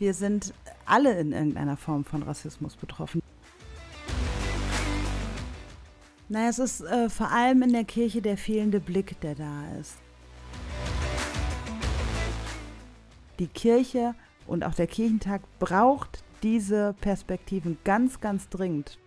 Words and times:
Wir 0.00 0.14
sind 0.14 0.54
alle 0.86 1.20
in 1.20 1.32
irgendeiner 1.32 1.76
Form 1.76 2.06
von 2.06 2.22
Rassismus 2.22 2.74
betroffen. 2.74 3.20
Naja, 6.30 6.48
es 6.48 6.58
ist 6.58 6.80
äh, 6.80 7.10
vor 7.10 7.30
allem 7.30 7.60
in 7.60 7.74
der 7.74 7.84
Kirche 7.84 8.22
der 8.22 8.38
fehlende 8.38 8.80
Blick, 8.80 9.20
der 9.20 9.34
da 9.34 9.76
ist. 9.78 9.98
Die 13.38 13.46
Kirche 13.46 14.14
und 14.46 14.64
auch 14.64 14.74
der 14.74 14.86
Kirchentag 14.86 15.42
braucht 15.58 16.24
diese 16.42 16.94
Perspektiven 17.02 17.76
ganz, 17.84 18.20
ganz 18.20 18.48
dringend. 18.48 18.98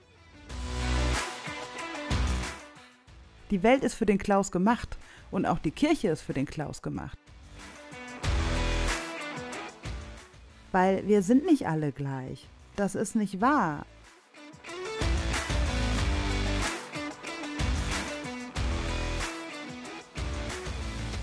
Die 3.49 3.63
Welt 3.63 3.83
ist 3.83 3.95
für 3.95 4.05
den 4.05 4.19
Klaus 4.19 4.51
gemacht 4.51 4.99
und 5.31 5.47
auch 5.47 5.57
die 5.57 5.71
Kirche 5.71 6.09
ist 6.09 6.21
für 6.21 6.33
den 6.33 6.45
Klaus 6.45 6.83
gemacht. 6.83 7.17
Weil 10.73 11.07
wir 11.07 11.21
sind 11.21 11.45
nicht 11.45 11.67
alle 11.67 11.91
gleich. 11.91 12.49
Das 12.75 12.95
ist 12.95 13.15
nicht 13.15 13.39
wahr. 13.39 13.85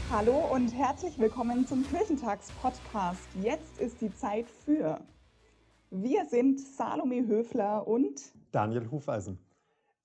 Hallo 0.09 0.39
und 0.53 0.69
herzlich 0.69 1.19
willkommen 1.19 1.67
zum 1.67 1.85
Kirchentags-Podcast. 1.89 3.21
Jetzt 3.43 3.81
ist 3.81 4.01
die 4.01 4.15
Zeit 4.15 4.47
für. 4.65 5.01
Wir 5.91 6.27
sind 6.27 6.61
Salome 6.61 7.27
Höfler 7.27 7.87
und 7.89 8.21
Daniel 8.53 8.89
Hufeisen. 8.91 9.39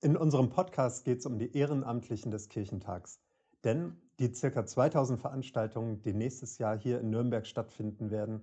In 0.01 0.17
unserem 0.17 0.49
Podcast 0.49 1.05
geht 1.05 1.19
es 1.19 1.25
um 1.27 1.37
die 1.37 1.55
Ehrenamtlichen 1.55 2.31
des 2.31 2.49
Kirchentags. 2.49 3.19
Denn 3.63 3.95
die 4.19 4.31
ca. 4.31 4.65
2000 4.65 5.19
Veranstaltungen, 5.19 6.01
die 6.01 6.13
nächstes 6.13 6.57
Jahr 6.57 6.77
hier 6.77 6.99
in 6.99 7.11
Nürnberg 7.11 7.45
stattfinden 7.45 8.09
werden, 8.09 8.41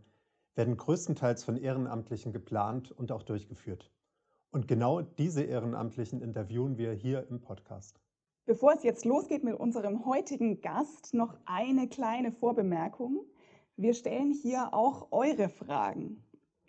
werden 0.54 0.76
größtenteils 0.76 1.44
von 1.44 1.56
Ehrenamtlichen 1.56 2.32
geplant 2.32 2.92
und 2.92 3.12
auch 3.12 3.22
durchgeführt. 3.22 3.90
Und 4.50 4.68
genau 4.68 5.00
diese 5.00 5.42
Ehrenamtlichen 5.42 6.20
interviewen 6.20 6.76
wir 6.76 6.92
hier 6.92 7.26
im 7.30 7.40
Podcast. 7.40 8.00
Bevor 8.44 8.74
es 8.74 8.82
jetzt 8.82 9.04
losgeht 9.04 9.44
mit 9.44 9.58
unserem 9.58 10.04
heutigen 10.04 10.60
Gast, 10.60 11.14
noch 11.14 11.38
eine 11.46 11.88
kleine 11.88 12.32
Vorbemerkung. 12.32 13.24
Wir 13.76 13.94
stellen 13.94 14.32
hier 14.32 14.74
auch 14.74 15.12
eure 15.12 15.48
Fragen. 15.48 16.22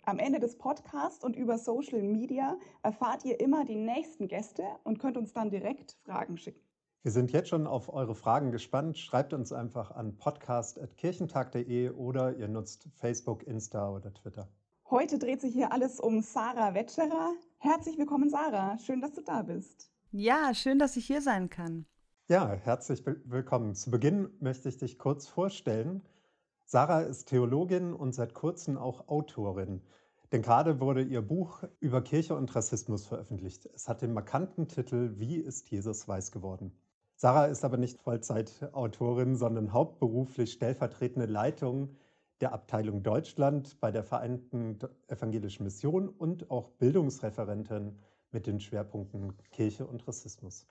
Am 0.04 0.18
Ende 0.18 0.38
des 0.38 0.56
Podcasts 0.56 1.24
und 1.24 1.34
über 1.34 1.58
Social 1.58 2.02
Media 2.02 2.58
erfahrt 2.82 3.24
ihr 3.24 3.40
immer 3.40 3.64
die 3.64 3.76
nächsten 3.76 4.28
Gäste 4.28 4.64
und 4.84 4.98
könnt 4.98 5.16
uns 5.16 5.32
dann 5.32 5.50
direkt 5.50 5.96
Fragen 6.04 6.36
schicken. 6.36 6.60
Wir 7.04 7.10
sind 7.10 7.32
jetzt 7.32 7.50
schon 7.50 7.66
auf 7.66 7.92
eure 7.92 8.14
Fragen 8.14 8.50
gespannt. 8.50 8.96
Schreibt 8.96 9.34
uns 9.34 9.52
einfach 9.52 9.90
an 9.90 10.16
podcast.kirchentag.de 10.16 11.90
oder 11.90 12.34
ihr 12.34 12.48
nutzt 12.48 12.88
Facebook, 12.94 13.42
Insta 13.42 13.90
oder 13.90 14.14
Twitter. 14.14 14.48
Heute 14.88 15.18
dreht 15.18 15.42
sich 15.42 15.52
hier 15.52 15.70
alles 15.70 16.00
um 16.00 16.22
Sarah 16.22 16.72
Wetscherer. 16.72 17.34
Herzlich 17.58 17.98
willkommen, 17.98 18.30
Sarah. 18.30 18.78
Schön, 18.78 19.02
dass 19.02 19.12
du 19.12 19.20
da 19.20 19.42
bist. 19.42 19.90
Ja, 20.12 20.54
schön, 20.54 20.78
dass 20.78 20.96
ich 20.96 21.04
hier 21.04 21.20
sein 21.20 21.50
kann. 21.50 21.84
Ja, 22.26 22.54
herzlich 22.54 23.04
willkommen. 23.26 23.74
Zu 23.74 23.90
Beginn 23.90 24.30
möchte 24.40 24.70
ich 24.70 24.78
dich 24.78 24.98
kurz 24.98 25.26
vorstellen. 25.26 26.00
Sarah 26.64 27.02
ist 27.02 27.26
Theologin 27.26 27.92
und 27.92 28.14
seit 28.14 28.32
kurzem 28.32 28.78
auch 28.78 29.08
Autorin. 29.08 29.82
Denn 30.32 30.40
gerade 30.40 30.80
wurde 30.80 31.02
ihr 31.02 31.20
Buch 31.20 31.64
über 31.80 32.00
Kirche 32.00 32.34
und 32.34 32.56
Rassismus 32.56 33.06
veröffentlicht. 33.06 33.66
Es 33.74 33.90
hat 33.90 34.00
den 34.00 34.14
markanten 34.14 34.68
Titel 34.68 35.12
Wie 35.18 35.36
ist 35.36 35.70
Jesus 35.70 36.08
weiß 36.08 36.32
geworden? 36.32 36.72
Sarah 37.24 37.46
ist 37.46 37.64
aber 37.64 37.78
nicht 37.78 38.02
Vollzeitautorin, 38.02 39.34
sondern 39.36 39.72
hauptberuflich 39.72 40.52
stellvertretende 40.52 41.24
Leitung 41.24 41.96
der 42.42 42.52
Abteilung 42.52 43.02
Deutschland 43.02 43.80
bei 43.80 43.90
der 43.90 44.04
Vereinten 44.04 44.78
Evangelischen 45.08 45.64
Mission 45.64 46.10
und 46.10 46.50
auch 46.50 46.68
Bildungsreferentin 46.72 47.96
mit 48.30 48.46
den 48.46 48.60
Schwerpunkten 48.60 49.32
Kirche 49.52 49.86
und 49.86 50.06
Rassismus. 50.06 50.66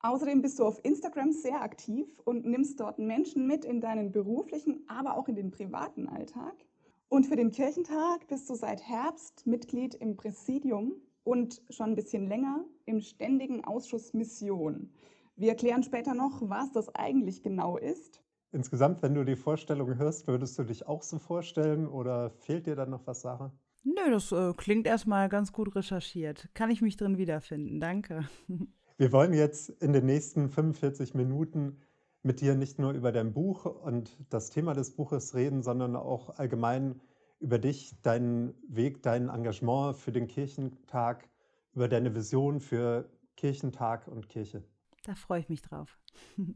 Außerdem 0.00 0.42
bist 0.42 0.58
du 0.58 0.66
auf 0.66 0.78
Instagram 0.84 1.32
sehr 1.32 1.62
aktiv 1.62 2.20
und 2.26 2.44
nimmst 2.44 2.80
dort 2.80 2.98
Menschen 2.98 3.46
mit 3.46 3.64
in 3.64 3.80
deinen 3.80 4.12
beruflichen, 4.12 4.84
aber 4.88 5.16
auch 5.16 5.28
in 5.28 5.36
den 5.36 5.50
privaten 5.50 6.06
Alltag. 6.06 6.66
Und 7.08 7.24
für 7.24 7.36
den 7.36 7.50
Kirchentag 7.50 8.26
bist 8.28 8.50
du 8.50 8.56
seit 8.56 8.86
Herbst 8.86 9.46
Mitglied 9.46 9.94
im 9.94 10.16
Präsidium 10.16 10.96
und 11.22 11.62
schon 11.70 11.92
ein 11.92 11.94
bisschen 11.94 12.26
länger 12.26 12.62
im 12.84 13.00
Ständigen 13.00 13.64
Ausschuss 13.64 14.12
Mission. 14.12 14.90
Wir 15.36 15.48
erklären 15.48 15.82
später 15.82 16.14
noch, 16.14 16.40
was 16.42 16.70
das 16.72 16.94
eigentlich 16.94 17.42
genau 17.42 17.76
ist. 17.76 18.22
Insgesamt, 18.52 19.02
wenn 19.02 19.14
du 19.14 19.24
die 19.24 19.34
Vorstellung 19.34 19.96
hörst, 19.98 20.28
würdest 20.28 20.56
du 20.58 20.62
dich 20.62 20.86
auch 20.86 21.02
so 21.02 21.18
vorstellen 21.18 21.88
oder 21.88 22.30
fehlt 22.30 22.66
dir 22.66 22.76
dann 22.76 22.90
noch 22.90 23.04
was, 23.06 23.22
Sarah? 23.22 23.52
Nö, 23.82 24.10
das 24.12 24.30
äh, 24.30 24.54
klingt 24.56 24.86
erstmal 24.86 25.28
ganz 25.28 25.52
gut 25.52 25.74
recherchiert. 25.74 26.48
Kann 26.54 26.70
ich 26.70 26.80
mich 26.80 26.96
drin 26.96 27.18
wiederfinden. 27.18 27.80
Danke. 27.80 28.28
Wir 28.96 29.10
wollen 29.10 29.32
jetzt 29.32 29.70
in 29.70 29.92
den 29.92 30.06
nächsten 30.06 30.48
45 30.48 31.14
Minuten 31.14 31.80
mit 32.22 32.40
dir 32.40 32.54
nicht 32.54 32.78
nur 32.78 32.92
über 32.92 33.10
dein 33.10 33.32
Buch 33.32 33.64
und 33.64 34.16
das 34.30 34.50
Thema 34.50 34.72
des 34.72 34.94
Buches 34.94 35.34
reden, 35.34 35.64
sondern 35.64 35.96
auch 35.96 36.38
allgemein 36.38 37.00
über 37.40 37.58
dich, 37.58 38.00
deinen 38.02 38.54
Weg, 38.68 39.02
dein 39.02 39.28
Engagement 39.28 39.96
für 39.96 40.12
den 40.12 40.28
Kirchentag, 40.28 41.28
über 41.74 41.88
deine 41.88 42.14
Vision 42.14 42.60
für 42.60 43.10
Kirchentag 43.36 44.06
und 44.06 44.28
Kirche. 44.28 44.62
Da 45.04 45.14
freue 45.14 45.40
ich 45.40 45.48
mich 45.48 45.62
drauf. 45.62 45.98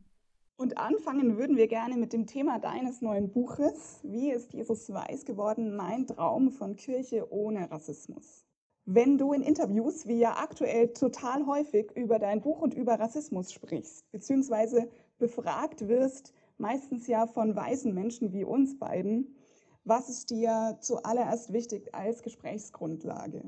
Und 0.56 0.76
anfangen 0.76 1.36
würden 1.36 1.56
wir 1.56 1.68
gerne 1.68 1.96
mit 1.96 2.12
dem 2.12 2.26
Thema 2.26 2.58
deines 2.58 3.00
neuen 3.00 3.30
Buches. 3.30 4.00
Wie 4.02 4.32
ist 4.32 4.52
Jesus 4.52 4.92
weiß 4.92 5.24
geworden? 5.24 5.76
Mein 5.76 6.08
Traum 6.08 6.50
von 6.50 6.74
Kirche 6.74 7.32
ohne 7.32 7.70
Rassismus. 7.70 8.44
Wenn 8.84 9.18
du 9.18 9.32
in 9.32 9.42
Interviews, 9.42 10.08
wie 10.08 10.18
ja 10.18 10.38
aktuell 10.38 10.92
total 10.94 11.46
häufig, 11.46 11.92
über 11.94 12.18
dein 12.18 12.40
Buch 12.40 12.60
und 12.60 12.74
über 12.74 12.98
Rassismus 12.98 13.52
sprichst, 13.52 14.10
beziehungsweise 14.10 14.90
befragt 15.18 15.86
wirst, 15.86 16.32
meistens 16.56 17.06
ja 17.06 17.28
von 17.28 17.54
weißen 17.54 17.94
Menschen 17.94 18.32
wie 18.32 18.44
uns 18.44 18.78
beiden, 18.78 19.36
was 19.84 20.08
ist 20.08 20.30
dir 20.30 20.78
zuallererst 20.80 21.52
wichtig 21.52 21.94
als 21.94 22.22
Gesprächsgrundlage? 22.22 23.44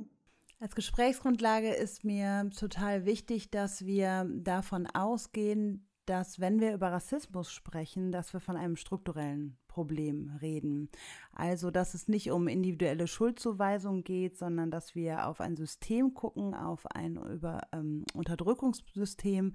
Als 0.62 0.74
Gesprächsgrundlage 0.74 1.72
ist 1.72 2.04
mir 2.04 2.50
total 2.54 3.06
wichtig, 3.06 3.50
dass 3.50 3.86
wir 3.86 4.28
davon 4.30 4.86
ausgehen, 4.86 5.88
dass 6.04 6.38
wenn 6.38 6.60
wir 6.60 6.74
über 6.74 6.92
Rassismus 6.92 7.50
sprechen, 7.50 8.12
dass 8.12 8.34
wir 8.34 8.40
von 8.40 8.58
einem 8.58 8.76
strukturellen 8.76 9.56
Problem 9.68 10.36
reden. 10.42 10.90
Also, 11.32 11.70
dass 11.70 11.94
es 11.94 12.08
nicht 12.08 12.30
um 12.30 12.46
individuelle 12.46 13.06
Schuldzuweisung 13.06 14.04
geht, 14.04 14.36
sondern 14.36 14.70
dass 14.70 14.94
wir 14.94 15.28
auf 15.28 15.40
ein 15.40 15.56
System 15.56 16.12
gucken, 16.12 16.54
auf 16.54 16.86
ein 16.88 17.16
über, 17.16 17.62
ähm, 17.72 18.04
Unterdrückungssystem, 18.12 19.54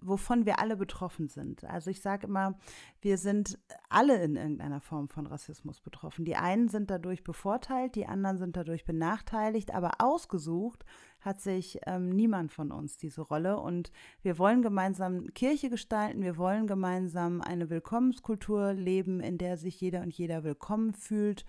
wovon 0.00 0.46
wir 0.46 0.58
alle 0.58 0.76
betroffen 0.76 1.28
sind. 1.28 1.64
Also 1.64 1.90
ich 1.90 2.00
sage 2.00 2.26
immer, 2.26 2.58
wir 3.00 3.18
sind 3.18 3.58
alle 3.88 4.22
in 4.22 4.36
irgendeiner 4.36 4.80
Form 4.80 5.08
von 5.08 5.26
Rassismus 5.26 5.80
betroffen. 5.80 6.24
Die 6.24 6.36
einen 6.36 6.68
sind 6.68 6.90
dadurch 6.90 7.24
bevorteilt, 7.24 7.94
die 7.94 8.06
anderen 8.06 8.38
sind 8.38 8.56
dadurch 8.56 8.84
benachteiligt, 8.84 9.74
aber 9.74 9.92
ausgesucht 9.98 10.84
hat 11.20 11.40
sich 11.40 11.80
ähm, 11.86 12.10
niemand 12.10 12.52
von 12.52 12.70
uns 12.70 12.96
diese 12.96 13.22
Rolle. 13.22 13.58
Und 13.58 13.90
wir 14.22 14.38
wollen 14.38 14.62
gemeinsam 14.62 15.32
Kirche 15.34 15.68
gestalten, 15.68 16.22
wir 16.22 16.36
wollen 16.36 16.66
gemeinsam 16.66 17.40
eine 17.40 17.70
Willkommenskultur 17.70 18.72
leben, 18.72 19.20
in 19.20 19.36
der 19.36 19.56
sich 19.56 19.80
jeder 19.80 20.02
und 20.02 20.14
jeder 20.14 20.44
willkommen 20.44 20.92
fühlt. 20.92 21.44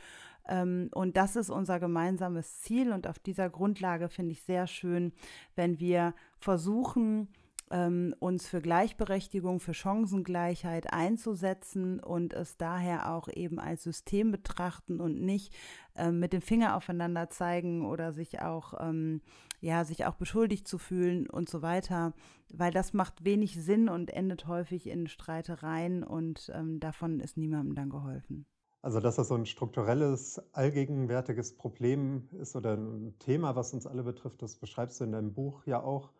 Ähm, 0.47 0.89
und 0.93 1.17
das 1.17 1.35
ist 1.35 1.49
unser 1.49 1.79
gemeinsames 1.79 2.61
Ziel. 2.61 2.91
Und 2.91 3.07
auf 3.07 3.19
dieser 3.19 3.49
Grundlage 3.49 4.09
finde 4.09 4.31
ich 4.31 4.41
sehr 4.41 4.67
schön, 4.67 5.13
wenn 5.55 5.79
wir 5.79 6.13
versuchen, 6.39 7.29
ähm, 7.71 8.15
uns 8.19 8.47
für 8.47 8.61
Gleichberechtigung, 8.61 9.59
für 9.59 9.73
Chancengleichheit 9.73 10.91
einzusetzen 10.91 11.99
und 11.99 12.33
es 12.33 12.57
daher 12.57 13.13
auch 13.13 13.27
eben 13.27 13.59
als 13.59 13.83
System 13.83 14.31
betrachten 14.31 14.99
und 14.99 15.21
nicht 15.21 15.53
ähm, 15.95 16.19
mit 16.19 16.33
dem 16.33 16.41
Finger 16.41 16.75
aufeinander 16.75 17.29
zeigen 17.29 17.85
oder 17.85 18.11
sich 18.13 18.41
auch, 18.41 18.73
ähm, 18.79 19.21
ja, 19.61 19.83
sich 19.85 20.05
auch 20.05 20.15
beschuldigt 20.15 20.67
zu 20.67 20.77
fühlen 20.77 21.29
und 21.29 21.49
so 21.49 21.61
weiter, 21.61 22.13
weil 22.51 22.71
das 22.71 22.93
macht 22.93 23.23
wenig 23.23 23.61
Sinn 23.63 23.89
und 23.89 24.11
endet 24.11 24.47
häufig 24.47 24.87
in 24.87 25.07
Streitereien 25.07 26.03
und 26.03 26.51
ähm, 26.55 26.79
davon 26.79 27.19
ist 27.19 27.37
niemandem 27.37 27.75
dann 27.75 27.89
geholfen. 27.89 28.45
Also, 28.81 29.01
dass 29.01 29.17
das 29.17 29.27
so 29.27 29.35
ein 29.35 29.45
strukturelles, 29.45 30.41
allgegenwärtiges 30.53 31.57
Problem 31.57 32.29
ist 32.39 32.55
oder 32.55 32.77
ein 32.77 33.13
Thema, 33.19 33.55
was 33.57 33.73
uns 33.73 33.85
alle 33.85 34.03
betrifft, 34.03 34.41
das 34.41 34.55
beschreibst 34.55 35.01
du 35.01 35.03
in 35.03 35.11
deinem 35.11 35.33
Buch 35.33 35.65
ja 35.65 35.83
auch. 35.83 36.11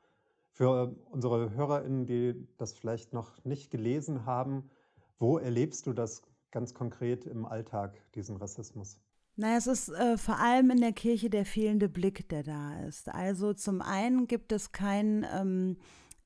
Für 0.60 0.94
unsere 1.10 1.52
HörerInnen, 1.52 2.06
die 2.06 2.46
das 2.58 2.74
vielleicht 2.74 3.14
noch 3.14 3.46
nicht 3.46 3.72
gelesen 3.72 4.26
haben, 4.26 4.70
wo 5.18 5.38
erlebst 5.38 5.88
du 5.88 5.94
das 5.94 6.22
ganz 6.52 6.74
konkret 6.74 7.26
im 7.26 7.46
Alltag, 7.46 7.96
diesen 8.14 8.36
Rassismus? 8.36 9.00
Naja, 9.38 9.56
es 9.56 9.68
ist 9.68 9.88
äh, 9.88 10.18
vor 10.18 10.38
allem 10.38 10.70
in 10.72 10.82
der 10.82 10.92
Kirche 10.92 11.30
der 11.30 11.46
fehlende 11.46 11.88
Blick, 11.88 12.28
der 12.28 12.44
da 12.44 12.78
ist. 12.82 13.08
Also 13.08 13.54
zum 13.54 13.82
einen 13.82 14.28
gibt 14.28 14.52
es 14.52 14.74
kein 14.74 15.26
ähm, 15.34 15.78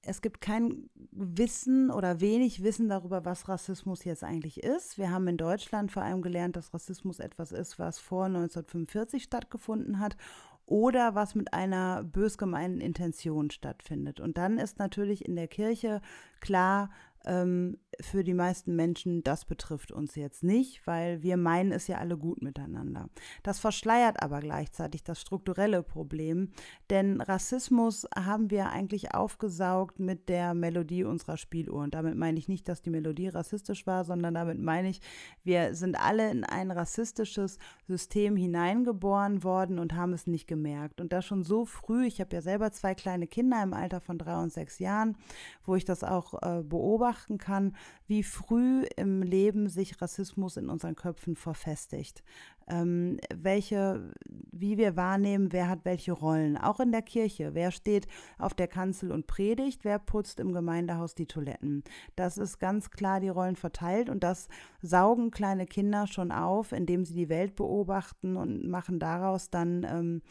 es 0.06 0.22
gibt 0.22 0.42
kein 0.42 0.90
Wissen 1.12 1.92
oder 1.92 2.20
wenig 2.20 2.64
Wissen 2.64 2.90
darüber, 2.90 3.24
was 3.26 3.48
Rassismus 3.48 4.04
jetzt 4.04 4.24
eigentlich 4.24 4.62
ist. 4.62 4.98
Wir 4.98 5.12
haben 5.12 5.28
in 5.28 5.38
Deutschland 5.38 5.92
vor 5.92 6.02
allem 6.02 6.22
gelernt, 6.22 6.56
dass 6.56 6.74
Rassismus 6.74 7.20
etwas 7.20 7.52
ist, 7.52 7.80
was 7.80 8.00
vor 8.00 8.26
1945 8.26 9.24
stattgefunden 9.24 10.00
hat 10.00 10.18
oder 10.66 11.16
was 11.16 11.36
mit 11.36 11.54
einer 11.54 12.04
bös 12.04 12.38
gemeinten 12.38 12.82
Intention 12.82 13.52
stattfindet. 13.52 14.20
Und 14.20 14.38
dann 14.38 14.58
ist 14.58 14.80
natürlich 14.80 15.26
in 15.26 15.36
der 15.36 15.48
Kirche 15.48 16.02
klar, 16.40 16.90
ähm, 17.26 17.78
für 18.02 18.24
die 18.24 18.34
meisten 18.34 18.76
Menschen, 18.76 19.24
das 19.24 19.46
betrifft 19.46 19.92
uns 19.92 20.16
jetzt 20.16 20.44
nicht, 20.44 20.86
weil 20.86 21.22
wir 21.22 21.38
meinen 21.38 21.72
es 21.72 21.88
ja 21.88 21.98
alle 21.98 22.18
gut 22.18 22.42
miteinander. 22.42 23.10
Das 23.44 23.60
verschleiert 23.60 24.22
aber 24.22 24.40
gleichzeitig 24.40 25.04
das 25.04 25.22
strukturelle 25.22 25.84
Problem, 25.84 26.50
denn 26.90 27.22
Rassismus 27.22 28.08
haben 28.16 28.50
wir 28.50 28.70
eigentlich 28.70 29.14
aufgesaugt 29.14 30.00
mit 30.00 30.30
der 30.30 30.54
Melodie 30.54 31.04
unserer 31.04 31.38
Spieluhr. 31.38 31.82
Und 31.82 31.94
damit 31.94 32.16
meine 32.16 32.40
ich 32.40 32.48
nicht, 32.48 32.68
dass 32.68 32.82
die 32.82 32.90
Melodie 32.90 33.28
rassistisch 33.28 33.86
war, 33.86 34.06
sondern 34.06 34.34
damit 34.34 34.60
meine 34.60 34.90
ich, 34.90 35.02
wir 35.44 35.76
sind 35.76 35.96
alle 35.96 36.32
in 36.32 36.44
ein 36.44 36.72
rassistisches 36.72 37.58
System 37.88 38.36
hineingeboren 38.36 39.44
worden 39.44 39.80
und 39.80 39.94
haben 39.94 40.14
es 40.14 40.28
nicht 40.28 40.48
gemerkt. 40.48 41.02
Und 41.02 41.14
das 41.14 41.26
schon 41.26 41.44
so 41.44 41.66
früh, 41.66 42.06
ich 42.06 42.20
habe 42.20 42.36
ja 42.36 42.42
selber 42.42 42.72
zwei 42.72 42.96
kleine 42.96 43.28
Kinder 43.28 43.62
im 43.62 43.74
Alter 43.74 44.02
von 44.02 44.18
drei 44.18 44.42
und 44.42 44.52
sechs 44.52 44.80
Jahren, 44.80 45.18
wo 45.66 45.76
ich 45.76 45.86
das 45.86 46.04
auch 46.04 46.42
äh, 46.42 46.64
beobachten 47.14 47.38
kann, 47.38 47.76
wie 48.08 48.24
früh 48.24 48.86
im 48.98 49.22
Leben 49.22 49.70
sich 49.70 50.02
Rassismus 50.02 50.58
in 50.58 50.70
unseren 50.70 50.96
Köpfen 50.96 51.36
verfestigt. 51.36 52.24
Ähm, 52.68 53.20
welche, 53.34 54.14
wie 54.52 54.78
wir 54.78 54.96
wahrnehmen, 54.96 55.52
wer 55.52 55.68
hat 55.68 55.84
welche 55.84 56.14
Rollen, 56.14 56.58
auch 56.58 56.80
in 56.80 56.92
der 56.92 57.02
Kirche. 57.02 57.54
Wer 57.54 57.72
steht 57.72 58.08
auf 58.38 58.54
der 58.54 58.68
Kanzel 58.68 59.12
und 59.12 59.28
predigt, 59.28 59.84
wer 59.84 60.00
putzt 60.00 60.40
im 60.40 60.54
Gemeindehaus 60.54 61.14
die 61.14 61.26
Toiletten. 61.26 61.84
Das 62.16 62.38
ist 62.38 62.60
ganz 62.60 62.90
klar 62.90 63.20
die 63.20 63.30
Rollen 63.30 63.58
verteilt 63.58 64.10
und 64.10 64.24
das 64.24 64.48
saugen 64.82 65.30
kleine 65.30 65.66
Kinder 65.66 66.08
schon 66.08 66.32
auf, 66.32 66.72
indem 66.72 67.04
sie 67.04 67.16
die 67.16 67.30
Welt 67.30 67.56
beobachten 67.56 68.38
und 68.38 68.70
machen 68.70 68.98
daraus 68.98 69.50
dann 69.50 69.84
ähm, 69.84 70.22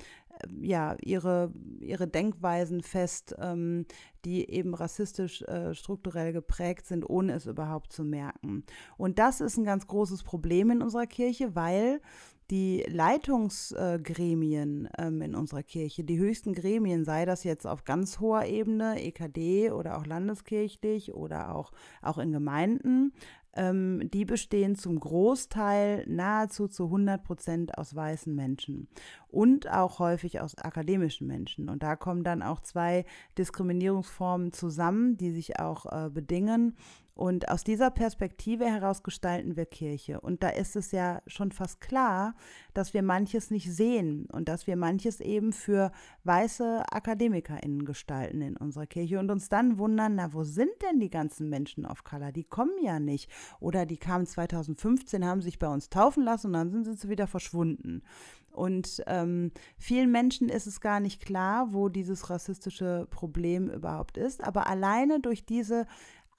ja, 0.61 0.97
ihre, 1.03 1.53
ihre 1.81 2.09
Denkweisen 2.09 2.83
fest, 2.83 3.35
ähm, 3.39 3.87
die 4.25 4.49
eben 4.49 4.75
rassistisch 4.75 5.43
äh, 5.43 5.75
strukturell 5.75 6.33
geprägt 6.33 6.87
sind, 6.87 7.09
ohne 7.09 7.35
es 7.35 7.47
überhaupt 7.47 7.93
zu 7.93 8.05
merken. 8.05 8.65
Und 8.97 9.19
das 9.19 9.41
ist 9.41 9.57
ein 9.57 9.65
ganz 9.65 9.87
großes 9.87 10.23
Problem 10.23 10.71
in 10.71 10.83
unserer 10.83 11.07
Kirche, 11.07 11.55
weil 11.55 12.01
die 12.51 12.85
Leitungsgremien 12.87 14.87
äh, 14.87 15.07
ähm, 15.07 15.23
in 15.23 15.35
unserer 15.35 15.63
Kirche, 15.63 16.05
die 16.05 16.19
höchsten 16.19 16.53
Gremien, 16.53 17.05
sei 17.05 17.25
das 17.25 17.45
jetzt 17.45 17.67
auf 17.67 17.85
ganz 17.85 18.21
hoher 18.21 18.45
Ebene, 18.45 19.03
EKD 19.03 19.71
oder 19.71 19.97
auch 19.97 20.05
landeskirchlich 20.05 21.15
oder 21.15 21.55
auch, 21.55 21.73
auch 22.03 22.19
in 22.19 22.31
Gemeinden, 22.31 23.15
ähm, 23.55 24.11
die 24.13 24.25
bestehen 24.25 24.77
zum 24.77 24.99
Großteil 24.99 26.05
nahezu 26.09 26.69
zu 26.69 26.85
100 26.85 27.23
Prozent 27.23 27.79
aus 27.79 27.95
weißen 27.95 28.35
Menschen 28.35 28.89
und 29.29 29.71
auch 29.71 29.99
häufig 29.99 30.41
aus 30.41 30.57
akademischen 30.57 31.27
Menschen. 31.27 31.69
Und 31.69 31.83
da 31.83 31.97
kommen 31.97 32.25
dann 32.25 32.43
auch 32.43 32.61
zwei 32.61 33.05
Diskriminierungsformen 33.39 34.53
zusammen, 34.53 35.17
die 35.17 35.31
sich 35.31 35.59
auch 35.59 35.87
äh, 35.87 36.11
bedingen. 36.11 36.77
Und 37.15 37.51
aus 37.51 37.63
dieser 37.63 37.91
Perspektive 37.91 38.65
heraus 38.65 39.03
gestalten 39.03 39.57
wir 39.57 39.67
Kirche. 39.67 40.21
Und 40.21 40.43
da 40.43 40.49
ist 40.49 40.77
es 40.77 40.93
ja 40.93 41.21
schon 41.27 41.53
fast 41.53 41.81
klar, 41.81 42.35
dass 42.73 42.95
wir 42.95 43.03
manches 43.03 43.51
nicht 43.51 43.71
sehen 43.71 44.27
und 44.33 44.49
dass 44.49 44.67
wir 44.67 44.77
manches 44.77 45.21
eben 45.21 45.53
für 45.53 45.93
weiße 46.25 46.85
AkademikerInnen 46.91 47.85
gestalten 47.85 48.41
in 48.41 48.57
unserer 48.57 48.87
Kirche 48.87 49.19
und 49.19 49.31
uns 49.31 49.51
dann 49.51 49.77
wundern, 49.77 50.15
na, 50.15 50.33
wo 50.33 50.43
sind 50.43 50.71
denn 50.83 51.01
die 51.01 51.11
ganzen 51.11 51.51
Menschen 51.51 51.85
of 51.85 52.03
Color? 52.03 52.33
Die 52.33 52.45
kommen 52.45 52.83
ja 52.83 52.99
nicht. 52.99 53.31
Oder 53.61 53.85
die 53.85 53.99
kamen 53.99 54.27
2015, 54.27 55.25
haben 55.25 55.43
sich 55.43 55.59
bei 55.59 55.69
uns 55.69 55.91
taufen 55.91 56.25
lassen 56.25 56.47
und 56.49 56.53
dann 56.55 56.85
sind 56.85 56.99
sie 56.99 57.11
wieder 57.11 57.27
verschwunden. 57.27 58.03
Und 58.53 59.03
ähm, 59.07 59.51
vielen 59.79 60.13
Menschen 60.13 60.49
ist 60.49 60.67
es 60.67 60.81
gar 60.81 61.01
nicht 61.01 61.25
klar, 61.25 61.73
wo 61.73 61.89
dieses 61.89 62.29
rassistische 62.29 63.07
Problem 63.11 63.71
überhaupt 63.71 64.19
ist. 64.19 64.45
Aber 64.45 64.67
alleine 64.67 65.21
durch 65.21 65.47
diese 65.47 65.87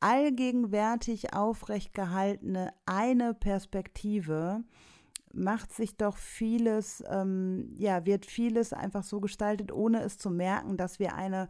allgegenwärtig 0.03 1.33
aufrecht 1.33 1.93
gehaltene 1.93 2.73
eine 2.85 3.33
Perspektive 3.33 4.61
macht 5.31 5.71
sich 5.71 5.95
doch 5.95 6.17
vieles, 6.17 7.01
ähm, 7.09 7.73
ja, 7.77 8.05
wird 8.05 8.25
vieles 8.25 8.73
einfach 8.73 9.03
so 9.03 9.21
gestaltet, 9.21 9.71
ohne 9.71 10.03
es 10.03 10.17
zu 10.17 10.29
merken, 10.29 10.75
dass 10.75 10.99
wir 10.99 11.15
eine, 11.15 11.47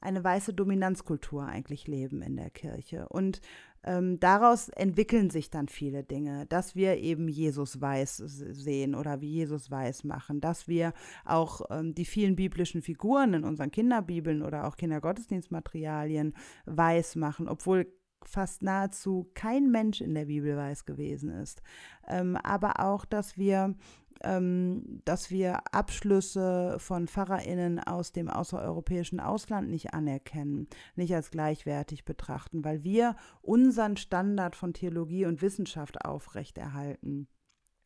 eine 0.00 0.22
weiße 0.22 0.52
Dominanzkultur 0.52 1.46
eigentlich 1.46 1.88
leben 1.88 2.20
in 2.20 2.36
der 2.36 2.50
Kirche. 2.50 3.08
Und 3.08 3.40
ähm, 3.84 4.18
daraus 4.18 4.68
entwickeln 4.70 5.30
sich 5.30 5.50
dann 5.50 5.68
viele 5.68 6.02
Dinge, 6.02 6.46
dass 6.46 6.74
wir 6.74 6.98
eben 6.98 7.28
Jesus 7.28 7.80
weiß 7.80 8.16
sehen 8.16 8.94
oder 8.94 9.20
wie 9.20 9.30
Jesus 9.30 9.70
weiß 9.70 10.04
machen, 10.04 10.40
dass 10.40 10.66
wir 10.68 10.92
auch 11.24 11.62
ähm, 11.70 11.94
die 11.94 12.04
vielen 12.04 12.36
biblischen 12.36 12.82
Figuren 12.82 13.34
in 13.34 13.44
unseren 13.44 13.70
Kinderbibeln 13.70 14.42
oder 14.42 14.66
auch 14.66 14.76
Kindergottesdienstmaterialien 14.76 16.34
weiß 16.66 17.16
machen, 17.16 17.48
obwohl 17.48 17.86
fast 18.26 18.62
nahezu 18.62 19.30
kein 19.34 19.70
Mensch 19.70 20.00
in 20.00 20.14
der 20.14 20.26
Bibel 20.26 20.56
weiß 20.56 20.86
gewesen 20.86 21.30
ist. 21.30 21.62
Ähm, 22.08 22.36
aber 22.36 22.80
auch, 22.80 23.04
dass 23.04 23.36
wir 23.36 23.74
ähm, 24.24 25.00
dass 25.04 25.30
wir 25.30 25.60
Abschlüsse 25.72 26.76
von 26.78 27.06
PfarrerInnen 27.06 27.78
aus 27.80 28.12
dem 28.12 28.28
außereuropäischen 28.28 29.20
Ausland 29.20 29.70
nicht 29.70 29.94
anerkennen, 29.94 30.68
nicht 30.96 31.14
als 31.14 31.30
gleichwertig 31.30 32.04
betrachten, 32.04 32.64
weil 32.64 32.84
wir 32.84 33.16
unseren 33.42 33.96
Standard 33.96 34.56
von 34.56 34.72
Theologie 34.72 35.26
und 35.26 35.42
Wissenschaft 35.42 36.04
aufrechterhalten. 36.04 37.28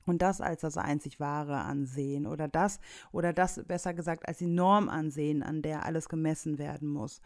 Und 0.06 0.22
das 0.22 0.40
als 0.40 0.62
das 0.62 0.78
einzig 0.78 1.20
wahre 1.20 1.58
ansehen 1.58 2.26
oder 2.26 2.48
das 2.48 2.80
oder 3.12 3.34
das 3.34 3.62
besser 3.66 3.92
gesagt 3.92 4.26
als 4.26 4.38
die 4.38 4.46
Norm 4.46 4.88
ansehen, 4.88 5.42
an 5.42 5.60
der 5.60 5.84
alles 5.84 6.08
gemessen 6.08 6.56
werden 6.56 6.88
muss 6.88 7.20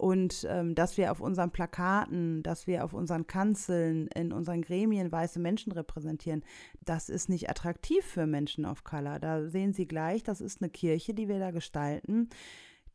und 0.00 0.46
ähm, 0.48 0.74
dass 0.74 0.96
wir 0.96 1.12
auf 1.12 1.20
unseren 1.20 1.50
Plakaten, 1.50 2.42
dass 2.42 2.66
wir 2.66 2.84
auf 2.84 2.94
unseren 2.94 3.26
Kanzeln, 3.26 4.08
in 4.08 4.32
unseren 4.32 4.62
Gremien 4.62 5.12
weiße 5.12 5.38
Menschen 5.38 5.72
repräsentieren, 5.72 6.42
das 6.80 7.10
ist 7.10 7.28
nicht 7.28 7.50
attraktiv 7.50 8.04
für 8.04 8.26
Menschen 8.26 8.64
of 8.64 8.82
Color. 8.82 9.18
Da 9.18 9.48
sehen 9.48 9.74
Sie 9.74 9.86
gleich, 9.86 10.22
das 10.22 10.40
ist 10.40 10.62
eine 10.62 10.70
Kirche, 10.70 11.12
die 11.12 11.28
wir 11.28 11.38
da 11.38 11.50
gestalten 11.50 12.30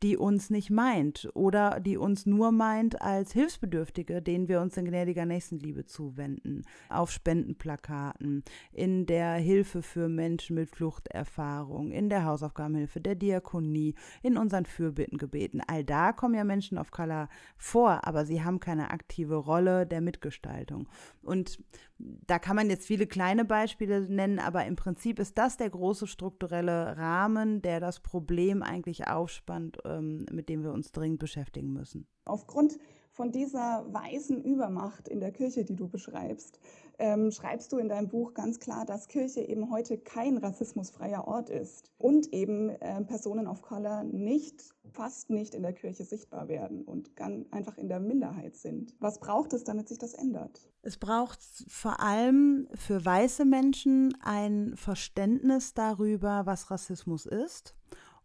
die 0.04 0.18
uns 0.18 0.50
nicht 0.50 0.70
meint 0.70 1.30
oder 1.34 1.80
die 1.80 1.98
uns 1.98 2.26
nur 2.26 2.52
meint 2.52 3.02
als 3.02 3.32
Hilfsbedürftige, 3.34 4.22
denen 4.22 4.48
wir 4.48 4.62
uns 4.62 4.78
in 4.78 4.86
gnädiger 4.86 5.26
Nächstenliebe 5.26 5.86
zuwenden, 5.86 6.64
auf 6.90 7.12
Spendenplakaten, 7.12 8.44
in 8.72 9.06
der 9.06 9.34
Hilfe 9.36 9.82
für 9.82 10.10
Menschen 10.10 10.56
mit 10.56 10.70
Fluchterfahrung, 10.70 11.92
in 11.92 12.10
der 12.10 12.26
Hausaufgabenhilfe, 12.26 13.00
der 13.02 13.16
Diakonie, 13.16 13.96
in 14.22 14.38
unseren 14.38 14.66
Fürbittengebeten. 14.66 15.62
All 15.66 15.84
da 15.84 16.12
kommen 16.12 16.36
ja 16.36 16.44
Menschen 16.44 16.78
of 16.78 16.92
Color 16.92 17.30
vor, 17.58 18.08
aber 18.08 18.26
sie 18.26 18.44
haben 18.44 18.60
keine 18.60 18.92
aktive 18.92 19.36
Rolle 19.36 19.86
der 19.86 20.02
Mitgestaltung. 20.02 20.88
Und 21.22 21.60
da 21.98 22.40
kann 22.40 22.58
man 22.58 22.70
jetzt 22.70 22.86
viele 22.86 23.08
kleine 23.08 23.46
Beispiele 23.46 24.02
nennen, 24.02 24.40
aber 24.40 24.66
im 24.66 24.76
Prinzip 24.76 25.18
ist 25.20 25.38
das 25.38 25.56
der 25.58 25.70
große 25.70 26.08
strukturelle 26.08 26.98
Rahmen, 26.98 27.62
der 27.62 27.80
das 27.80 28.02
Problem 28.02 28.62
eigentlich 28.62 29.08
aufspannt, 29.08 29.85
ähm, 29.86 30.26
mit 30.32 30.50
dem 30.50 30.64
wir 30.64 30.72
uns 30.72 30.92
dringend 30.92 31.20
beschäftigen 31.20 31.74
müssen. 31.74 32.08
Aufgrund 32.26 32.78
von 33.16 33.32
dieser 33.32 33.86
weisen 33.94 34.44
Übermacht 34.44 35.08
in 35.08 35.22
der 35.22 35.32
Kirche, 35.32 35.64
die 35.64 35.76
du 35.76 35.88
beschreibst, 35.88 36.60
ähm, 37.00 37.32
schreibst 37.32 37.72
du 37.72 37.78
in 37.78 37.88
deinem 37.88 38.10
Buch 38.10 38.34
ganz 38.34 38.60
klar, 38.60 38.86
dass 38.86 39.08
Kirche 39.08 39.42
eben 39.42 39.72
heute 39.72 39.98
kein 39.98 40.38
rassismusfreier 40.38 41.26
Ort 41.26 41.50
ist 41.50 41.92
und 41.98 42.34
eben 42.34 42.70
äh, 42.70 43.02
Personen 43.04 43.48
of 43.48 43.62
Color 43.62 44.04
nicht, 44.04 44.64
fast 44.92 45.30
nicht 45.30 45.56
in 45.56 45.62
der 45.62 45.74
Kirche 45.74 46.04
sichtbar 46.04 46.50
werden 46.50 46.84
und 46.84 47.16
ganz 47.16 47.46
einfach 47.52 47.78
in 47.78 47.88
der 47.88 48.02
Minderheit 48.02 48.56
sind. 48.56 48.94
Was 49.00 49.20
braucht 49.20 49.54
es, 49.54 49.64
damit 49.64 49.88
sich 49.88 49.98
das 49.98 50.14
ändert? 50.14 50.60
Es 50.82 50.98
braucht 50.98 51.40
vor 51.68 52.02
allem 52.02 52.68
für 52.76 53.04
weiße 53.04 53.46
Menschen 53.46 54.16
ein 54.22 54.74
Verständnis 54.76 55.74
darüber, 55.74 56.46
was 56.46 56.70
Rassismus 56.70 57.26
ist. 57.26 57.76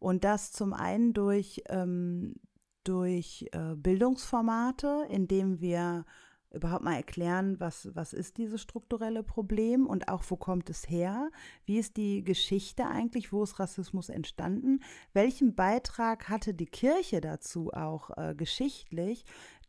Und 0.00 0.24
das 0.24 0.50
zum 0.50 0.72
einen 0.72 1.12
durch, 1.12 1.62
ähm, 1.68 2.34
durch 2.82 3.46
äh, 3.52 3.76
Bildungsformate, 3.76 5.06
indem 5.08 5.60
wir 5.60 6.04
überhaupt 6.52 6.82
mal 6.82 6.96
erklären, 6.96 7.60
was, 7.60 7.88
was 7.94 8.12
ist 8.12 8.36
dieses 8.38 8.60
strukturelle 8.60 9.22
Problem 9.22 9.86
und 9.86 10.08
auch 10.08 10.24
wo 10.28 10.36
kommt 10.36 10.68
es 10.68 10.88
her? 10.88 11.30
Wie 11.64 11.78
ist 11.78 11.96
die 11.96 12.24
Geschichte 12.24 12.86
eigentlich? 12.86 13.32
Wo 13.32 13.42
ist 13.44 13.60
Rassismus 13.60 14.08
entstanden? 14.08 14.80
Welchen 15.12 15.54
Beitrag 15.54 16.28
hatte 16.28 16.54
die 16.54 16.66
Kirche 16.66 17.20
dazu 17.20 17.72
auch 17.72 18.10
äh, 18.16 18.34
geschichtlich, 18.34 19.24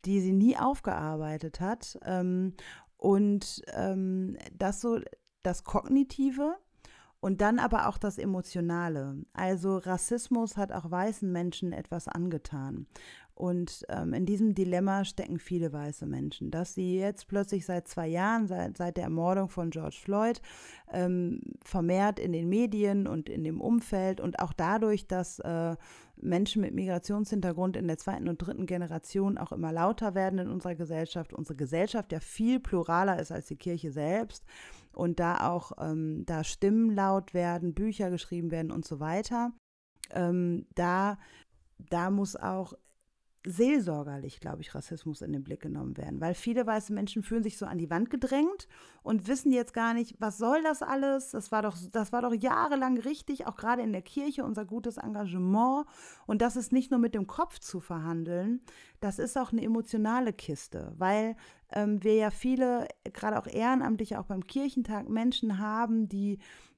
die 0.06 0.22
sie 0.22 0.34
nie 0.34 0.58
aufgearbeitet 0.58 1.60
hat? 1.60 2.00
Ähm, 2.04 2.56
und 2.98 3.62
ähm, 3.74 4.38
das 4.54 4.82
so, 4.82 5.00
das 5.44 5.64
Kognitive, 5.64 6.56
und 7.22 7.40
dann 7.40 7.60
aber 7.60 7.88
auch 7.88 7.98
das 7.98 8.18
Emotionale. 8.18 9.16
Also 9.32 9.78
Rassismus 9.78 10.58
hat 10.58 10.72
auch 10.72 10.90
weißen 10.90 11.32
Menschen 11.32 11.72
etwas 11.72 12.08
angetan. 12.08 12.88
Und 13.36 13.86
ähm, 13.90 14.14
in 14.14 14.26
diesem 14.26 14.54
Dilemma 14.54 15.06
stecken 15.06 15.40
viele 15.40 15.72
weiße 15.72 16.06
Menschen, 16.06 16.52
dass 16.52 16.74
sie 16.76 17.00
jetzt 17.00 17.28
plötzlich 17.28 17.66
seit 17.66 17.88
zwei 17.88 18.08
Jahren, 18.08 18.48
seit, 18.48 18.78
seit 18.78 18.98
der 18.98 19.06
Ermordung 19.06 19.50
von 19.50 19.70
George 19.72 19.98
Floyd, 20.00 20.42
ähm, 20.92 21.42
vermehrt 21.64 22.20
in 22.20 22.34
den 22.34 22.50
Medien 22.50 23.08
und 23.08 23.30
in 23.30 23.44
dem 23.44 23.62
Umfeld 23.62 24.20
und 24.20 24.40
auch 24.40 24.54
dadurch, 24.54 25.08
dass 25.08 25.40
äh, 25.40 25.76
Menschen 26.18 26.62
mit 26.62 26.76
Migrationshintergrund 26.76 27.78
in 27.78 27.88
der 27.88 27.98
zweiten 27.98 28.28
und 28.28 28.38
dritten 28.38 28.68
Generation 28.68 29.38
auch 29.38 29.52
immer 29.52 29.72
lauter 29.72 30.14
werden 30.14 30.38
in 30.38 30.50
unserer 30.50 30.76
Gesellschaft, 30.76 31.34
unsere 31.34 31.56
Gesellschaft 31.56 32.12
ja 32.12 32.20
viel 32.20 32.60
pluraler 32.60 33.20
ist 33.20 33.32
als 33.32 33.48
die 33.48 33.56
Kirche 33.56 33.92
selbst 33.92 34.46
und 34.94 35.20
da 35.20 35.50
auch 35.50 35.72
ähm, 35.80 36.24
da 36.26 36.44
Stimmen 36.44 36.94
laut 36.94 37.34
werden, 37.34 37.74
Bücher 37.74 38.10
geschrieben 38.10 38.52
werden 38.52 38.72
und 38.72 38.86
so 38.86 39.00
weiter. 39.00 39.54
Ähm, 40.12 40.68
da, 40.76 41.18
da 41.78 42.10
muss 42.10 42.36
auch 42.36 42.74
seelsorgerlich, 43.44 44.40
glaube 44.40 44.62
ich, 44.62 44.76
Rassismus 44.76 45.22
in 45.22 45.34
den 45.34 45.44
Blick 45.44 45.62
genommen 45.62 45.98
werden, 45.98 46.22
weil 46.22 46.36
viele 46.36 46.66
weiße 46.68 46.94
Menschen 46.94 47.24
fühlen 47.24 47.42
sich 47.42 47.58
so 47.58 47.66
an 47.66 47.80
die 47.80 47.90
Wand 47.90 48.12
gedrängt 48.12 48.68
und 49.02 49.28
wissen 49.28 49.52
jetzt 49.52 49.74
gar 49.74 49.96
nicht, 49.96 50.16
was 50.20 50.38
soll 50.38 50.62
das 50.62 50.84
alles? 50.84 51.32
Das 51.32 51.52
war 51.52 51.64
doch, 51.64 51.76
das 51.92 52.12
war 52.12 52.22
doch 52.22 52.34
jahrelang 52.34 53.00
richtig, 53.00 53.48
auch 53.48 53.56
gerade 53.56 53.82
in 53.82 53.94
der 53.94 54.04
Kirche 54.04 54.46
unser 54.46 54.66
gutes 54.66 54.98
Engagement. 54.98 55.88
Und 56.28 56.42
das 56.44 56.56
ist 56.56 56.72
nicht 56.72 56.92
nur 56.92 57.00
mit 57.00 57.16
dem 57.16 57.26
Kopf 57.26 57.60
zu 57.60 57.80
verhandeln, 57.80 58.62
das 59.00 59.18
ist 59.18 59.38
auch 59.38 59.52
eine 59.52 59.64
emotionale 59.64 60.34
Kiste, 60.34 60.94
weil 60.98 61.36
ähm, 61.72 62.04
wir 62.04 62.16
ja 62.16 62.30
viele, 62.30 62.88
gerade 63.12 63.40
auch 63.40 63.48
ehrenamtlich, 63.48 64.18
auch 64.18 64.26
beim 64.26 64.46
Kirchentag 64.46 65.10
Menschen 65.10 65.58
haben, 65.58 66.08
die 66.08 66.38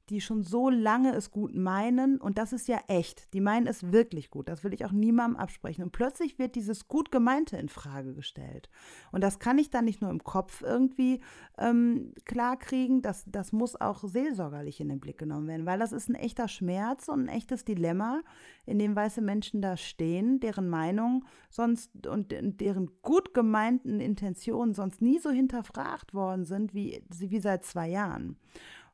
die 0.10 0.19
schon 0.19 0.43
so 0.43 0.69
lange 0.69 1.13
es 1.13 1.31
gut 1.31 1.55
meinen 1.55 2.19
und 2.19 2.38
das 2.38 2.51
ist 2.51 2.67
ja 2.67 2.79
echt. 2.88 3.33
Die 3.33 3.39
meinen 3.39 3.67
es 3.67 3.91
wirklich 3.91 4.29
gut. 4.29 4.50
Das 4.50 4.63
will 4.63 4.74
ich 4.74 4.86
auch 4.86 4.91
niemandem 4.91 5.39
absprechen. 5.39 5.83
Und 5.83 5.91
plötzlich 5.91 6.38
wird 6.39 6.55
dieses 6.55 6.88
gut 6.89 7.12
gemeinte 7.12 7.55
in 7.55 7.69
Frage 7.69 8.13
gestellt. 8.13 8.69
Und 9.12 9.22
das 9.22 9.39
kann 9.39 9.57
ich 9.57 9.69
dann 9.69 9.86
nicht 9.86 10.01
nur 10.01 10.12
im 10.12 10.24
Kopf 10.24 10.62
irgendwie 10.62 11.22
ähm, 11.57 12.13
klarkriegen, 12.25 13.01
das, 13.01 13.24
das 13.27 13.53
muss 13.53 13.79
auch 13.79 14.03
seelsorgerlich 14.03 14.81
in 14.81 14.89
den 14.89 15.00
Blick 15.00 15.17
genommen 15.17 15.48
werden, 15.48 15.65
weil 15.65 15.79
das 15.79 15.93
ist 15.93 16.10
ein 16.10 16.15
echter 16.15 16.50
Schmerz 16.50 17.07
und 17.07 17.25
ein 17.25 17.29
echtes 17.29 17.63
Dilemma, 17.63 18.22
in 18.65 18.79
dem 18.79 18.95
weiße 18.95 19.22
Menschen 19.22 19.62
da 19.62 19.77
stehen, 19.77 20.39
deren 20.41 20.67
Meinung 20.67 21.25
sonst 21.50 22.07
und 22.07 22.33
deren 22.33 22.89
gut 23.01 23.33
gemeinten 23.33 24.00
Intentionen 24.01 24.74
sonst 24.74 25.01
nie 25.01 25.19
so 25.19 25.31
hinterfragt 25.31 26.13
worden 26.13 26.43
sind 26.43 26.74
wie, 26.74 27.03
wie 27.10 27.39
seit 27.39 27.63
zwei 27.63 27.88
Jahren. 27.88 28.38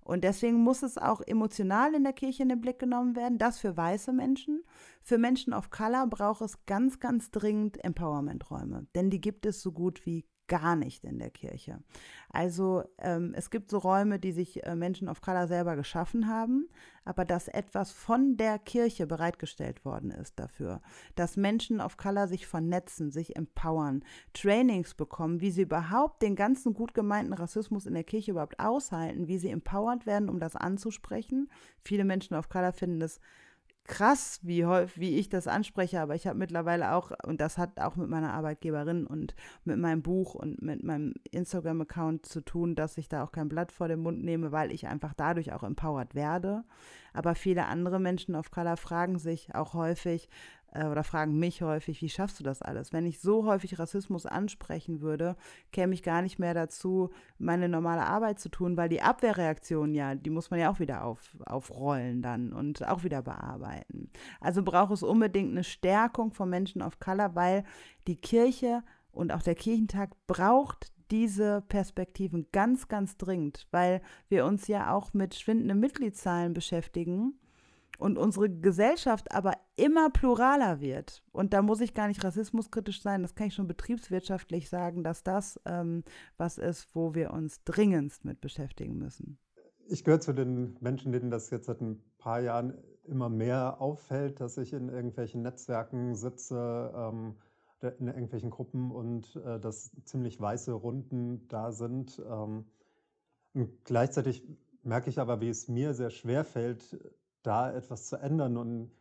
Und 0.10 0.24
deswegen 0.24 0.64
muss 0.64 0.82
es 0.82 0.98
auch 0.98 1.22
emotional 1.22 1.94
in 1.94 2.04
der 2.04 2.14
Kirche 2.14 2.42
in 2.42 2.50
den 2.50 2.62
Blick 2.62 2.80
genommen 2.80 3.16
werden. 3.16 3.38
Das 3.38 3.60
für 3.60 3.78
weiße 3.78 4.12
Menschen. 4.12 4.64
Für 5.04 5.20
Menschen 5.20 5.54
of 5.54 5.70
Color 5.70 6.08
braucht 6.08 6.42
es 6.42 6.66
ganz, 6.66 7.00
ganz 7.00 7.30
dringend 7.30 7.84
Empowerment-Räume. 7.84 8.88
Denn 8.96 9.12
die 9.12 9.22
gibt 9.22 9.46
es 9.46 9.62
so 9.62 9.72
gut 9.72 10.08
wie 10.08 10.26
gar 10.50 10.76
nicht 10.76 11.06
in 11.06 11.20
der 11.20 11.30
Kirche. 11.30 11.80
Also 12.30 12.84
ähm, 12.98 13.34
es 13.36 13.50
gibt 13.50 13.70
so 13.70 13.78
Räume, 13.78 14.20
die 14.20 14.34
sich 14.34 14.66
äh, 14.66 14.76
Menschen 14.76 15.08
of 15.08 15.22
Color 15.22 15.48
selber 15.48 15.78
geschaffen 15.78 16.28
haben, 16.28 16.68
aber 17.06 17.24
dass 17.24 17.48
etwas 17.48 17.92
von 17.92 18.36
der 18.36 18.60
Kirche 18.60 19.08
bereitgestellt 19.08 19.86
worden 19.86 20.12
ist 20.12 20.38
dafür, 20.38 20.82
dass 21.16 21.38
Menschen 21.38 21.80
of 21.80 21.96
Color 21.96 22.28
sich 22.28 22.46
vernetzen, 22.46 23.12
sich 23.12 23.38
empowern, 23.38 24.04
Trainings 24.34 24.94
bekommen, 24.94 25.40
wie 25.40 25.52
sie 25.52 25.62
überhaupt 25.62 26.22
den 26.22 26.36
ganzen 26.36 26.74
gut 26.74 26.94
gemeinten 26.94 27.34
Rassismus 27.34 27.86
in 27.86 27.94
der 27.94 28.04
Kirche 28.04 28.32
überhaupt 28.32 28.60
aushalten, 28.60 29.28
wie 29.28 29.38
sie 29.38 29.50
empowered 29.50 30.06
werden, 30.06 30.30
um 30.30 30.40
das 30.40 30.56
anzusprechen. 30.56 31.50
Viele 31.84 32.04
Menschen 32.04 32.36
of 32.36 32.50
Color 32.50 32.74
finden 32.74 33.02
es 33.02 33.22
krass, 33.90 34.40
wie, 34.44 34.64
wie 34.64 35.18
ich 35.18 35.28
das 35.28 35.48
anspreche, 35.48 36.00
aber 36.00 36.16
ich 36.16 36.28
habe 36.28 36.38
mittlerweile 36.38 36.94
auch, 36.94 37.12
und 37.26 37.42
das 37.42 37.58
hat 37.58 37.80
auch 37.82 37.96
mit 37.98 38.08
meiner 38.08 38.34
Arbeitgeberin 38.34 39.06
und 39.06 39.36
mit 39.66 39.78
meinem 39.78 40.02
Buch 40.02 40.36
und 40.36 40.62
mit 40.62 40.84
meinem 40.84 41.16
Instagram-Account 41.32 42.26
zu 42.26 42.42
tun, 42.42 42.76
dass 42.76 42.98
ich 42.98 43.10
da 43.10 43.24
auch 43.24 43.32
kein 43.32 43.50
Blatt 43.50 43.72
vor 43.72 43.88
den 43.88 44.00
Mund 44.00 44.24
nehme, 44.24 44.52
weil 44.52 44.72
ich 44.72 44.88
einfach 44.88 45.14
dadurch 45.14 45.52
auch 45.52 45.64
empowered 45.64 46.16
werde. 46.16 46.64
Aber 47.14 47.34
viele 47.36 47.66
andere 47.66 48.00
Menschen 48.00 48.36
auf 48.36 48.52
Color 48.52 48.78
fragen 48.78 49.18
sich 49.18 49.56
auch 49.56 49.74
häufig, 49.74 50.30
äh, 50.72 50.86
oder 50.86 51.04
fragen 51.04 51.38
mich 51.40 51.62
häufig, 51.62 52.02
wie 52.02 52.10
schaffst 52.10 52.40
du 52.40 52.44
das 52.44 52.62
alles? 52.62 52.94
Wenn 52.94 53.06
ich 53.06 53.20
so 53.20 53.46
häufig 53.46 53.80
Rassismus 53.80 54.26
ansprechen 54.26 55.02
würde, 55.02 55.36
käme 55.72 55.94
ich 55.94 56.04
gar 56.04 56.22
nicht 56.22 56.40
mehr 56.40 56.54
dazu, 56.54 57.10
meine 57.38 57.70
normale 57.70 58.06
Arbeit 58.06 58.40
zu 58.40 58.50
tun, 58.50 58.78
weil 58.78 58.90
die 58.90 59.02
Abwehrreaktion 59.02 59.94
ja, 59.94 60.16
die 60.16 60.30
muss 60.30 60.52
man 60.52 60.60
ja 60.60 60.72
auch 60.72 60.80
wieder 60.80 61.04
auf, 61.04 61.38
aufrollen 61.46 62.22
dann 62.22 62.54
und 62.54 62.88
auch 62.88 63.04
wieder 63.04 63.22
bearbeiten. 63.22 64.10
Also 64.40 64.64
braucht 64.64 64.92
es 64.92 65.04
unbedingt 65.04 65.52
eine 65.52 65.64
Stärkung 65.64 66.32
von 66.32 66.50
Menschen 66.50 66.82
of 66.82 67.00
Color, 67.00 67.36
weil 67.36 67.64
die 68.08 68.18
Kirche 68.18 68.84
und 69.12 69.32
auch 69.34 69.42
der 69.42 69.56
Kirchentag 69.56 70.12
braucht 70.28 70.92
diese 71.12 71.62
Perspektiven 71.68 72.48
ganz, 72.52 72.88
ganz 72.88 73.18
dringend, 73.18 73.68
weil 73.72 74.02
wir 74.28 74.46
uns 74.46 74.68
ja 74.68 74.94
auch 74.94 75.14
mit 75.14 75.34
schwindenden 75.34 75.80
Mitgliedszahlen 75.80 76.54
beschäftigen 76.54 77.34
und 78.00 78.18
unsere 78.18 78.50
Gesellschaft 78.50 79.32
aber 79.32 79.54
immer 79.76 80.10
pluraler 80.10 80.80
wird. 80.80 81.22
Und 81.32 81.54
da 81.54 81.62
muss 81.62 81.82
ich 81.82 81.94
gar 81.94 82.08
nicht 82.08 82.24
rassismuskritisch 82.24 83.02
sein, 83.02 83.22
das 83.22 83.36
kann 83.36 83.48
ich 83.48 83.54
schon 83.54 83.68
betriebswirtschaftlich 83.68 84.70
sagen, 84.70 85.04
dass 85.04 85.22
das 85.22 85.60
ähm, 85.66 86.04
was 86.38 86.58
ist, 86.58 86.88
wo 86.94 87.14
wir 87.14 87.32
uns 87.32 87.64
dringendst 87.66 88.24
mit 88.24 88.40
beschäftigen 88.40 88.98
müssen. 88.98 89.38
Ich 89.88 90.04
gehöre 90.04 90.22
zu 90.22 90.34
den 90.34 90.78
Menschen, 90.80 91.12
denen 91.12 91.30
das 91.30 91.50
jetzt 91.50 91.66
seit 91.66 91.82
ein 91.82 92.02
paar 92.18 92.40
Jahren 92.40 92.78
immer 93.04 93.28
mehr 93.28 93.82
auffällt, 93.82 94.40
dass 94.40 94.58
ich 94.58 94.72
in 94.72 94.88
irgendwelchen 94.88 95.42
Netzwerken 95.42 96.16
sitze, 96.16 96.94
ähm, 96.96 97.36
in 97.82 98.08
irgendwelchen 98.08 98.50
Gruppen 98.50 98.92
und 98.92 99.36
äh, 99.38 99.60
dass 99.60 99.92
ziemlich 100.06 100.40
weiße 100.40 100.72
Runden 100.72 101.48
da 101.50 101.72
sind. 101.72 102.22
Ähm, 102.30 102.66
gleichzeitig 103.84 104.48
merke 104.84 105.10
ich 105.10 105.20
aber, 105.20 105.42
wie 105.42 105.50
es 105.50 105.68
mir 105.68 105.94
sehr 105.94 106.12
schwer 106.12 106.46
fällt, 106.46 106.98
da 107.44 107.72
etwas 107.72 108.08
zu 108.08 108.18
ändern. 108.18 108.58
Und 108.58 108.92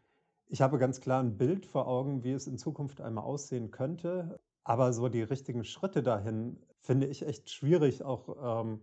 ich 0.46 0.62
habe 0.62 0.78
ganz 0.78 1.00
klar 1.00 1.22
ein 1.22 1.36
Bild 1.36 1.66
vor 1.66 1.86
Augen, 1.86 2.24
wie 2.24 2.32
es 2.32 2.46
in 2.46 2.58
Zukunft 2.58 3.00
einmal 3.00 3.24
aussehen 3.24 3.70
könnte. 3.70 4.38
Aber 4.64 4.92
so 4.92 5.08
die 5.08 5.22
richtigen 5.22 5.64
Schritte 5.64 6.02
dahin 6.02 6.58
finde 6.80 7.06
ich 7.06 7.26
echt 7.26 7.50
schwierig, 7.50 8.02
auch 8.02 8.62
ähm, 8.62 8.80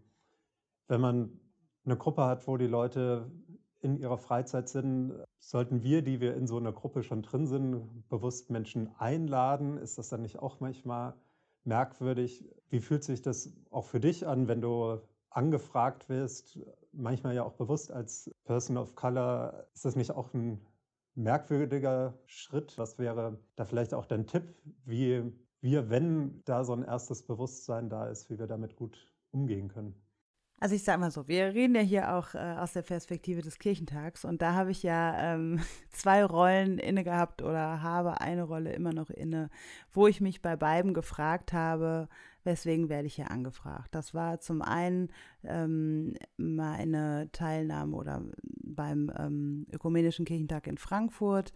wenn 0.88 1.02
man 1.02 1.40
eine 1.86 1.98
Gruppe 1.98 2.26
hat, 2.26 2.48
wo 2.48 2.58
die 2.58 2.68
Leute 2.68 3.32
in 3.82 3.98
ihrer 3.98 4.18
Freizeit 4.18 4.68
sind, 4.68 5.14
sollten 5.40 5.84
wir, 5.84 6.02
die 6.02 6.20
wir 6.20 6.36
in 6.36 6.48
so 6.48 6.58
einer 6.58 6.72
Gruppe 6.72 7.04
schon 7.04 7.22
drin 7.22 7.46
sind, 7.46 8.08
bewusst 8.10 8.50
Menschen 8.50 8.90
einladen. 8.98 9.78
Ist 9.78 9.98
das 9.98 10.10
dann 10.10 10.24
nicht 10.24 10.40
auch 10.40 10.60
manchmal 10.60 11.14
merkwürdig? 11.64 12.50
Wie 12.70 12.80
fühlt 12.80 13.04
sich 13.04 13.22
das 13.22 13.54
auch 13.70 13.86
für 13.86 14.00
dich 14.00 14.26
an, 14.26 14.48
wenn 14.48 14.62
du 14.62 15.00
angefragt 15.30 16.10
wirst, 16.10 16.60
manchmal 16.96 17.36
ja 17.36 17.44
auch 17.44 17.54
bewusst 17.54 17.92
als 17.92 18.32
Person 18.46 18.78
of 18.78 18.96
Color, 18.96 19.68
ist 19.74 19.86
das 19.86 19.96
nicht 19.96 20.12
auch 20.12 20.34
ein 20.34 20.66
merkwürdiger 21.16 22.14
Schritt? 22.25 22.78
Was 22.78 23.00
wäre 23.00 23.40
da 23.56 23.66
vielleicht 23.66 23.94
auch 23.94 24.06
dein 24.06 24.28
Tipp, 24.28 24.56
wie 24.86 25.32
wir, 25.62 25.90
wenn 25.90 26.44
da 26.46 26.64
so 26.64 26.74
ein 26.74 26.84
erstes 26.84 27.25
Bewusstsein 27.25 27.90
da 27.90 28.08
ist, 28.08 28.30
wie 28.30 28.38
wir 28.38 28.48
damit 28.48 28.75
gut 28.75 29.12
umgehen 29.32 29.68
können? 29.68 29.96
Also 30.60 30.75
ich 30.75 30.84
sage 30.84 31.00
mal 31.00 31.12
so, 31.12 31.28
wir 31.28 31.54
reden 31.54 31.75
ja 31.75 31.82
hier 31.82 32.16
auch 32.16 32.34
äh, 32.34 32.38
aus 32.38 32.74
der 32.74 32.82
Perspektive 32.82 33.42
des 33.42 33.60
Kirchentags 33.60 34.24
und 34.24 34.42
da 34.42 34.54
habe 34.54 34.72
ich 34.72 34.84
ja 34.84 35.36
ähm, 35.36 35.60
zwei 35.90 36.24
Rollen 36.24 36.80
inne 36.80 37.04
gehabt 37.04 37.42
oder 37.42 37.82
habe 37.82 38.22
eine 38.22 38.44
Rolle 38.44 38.72
immer 38.72 38.94
noch 38.94 39.10
inne, 39.10 39.50
wo 39.92 40.08
ich 40.08 40.22
mich 40.22 40.42
bei 40.42 40.56
beiden 40.56 40.94
gefragt 40.94 41.52
habe, 41.52 42.08
weswegen 42.46 42.90
werde 42.90 43.08
ich 43.08 43.16
hier 43.16 43.32
angefragt. 43.32 43.94
Das 43.94 44.14
war 44.14 44.40
zum 44.40 44.62
einen 44.62 45.10
ähm, 45.44 46.16
meine 46.38 47.30
Teilnahme 47.32 47.96
oder 47.96 48.24
beim 48.64 49.12
ähm, 49.18 49.68
Ökumenischen 49.72 50.25
Kirchentag 50.25 50.68
in 50.68 50.78
Frankfurt, 50.78 51.54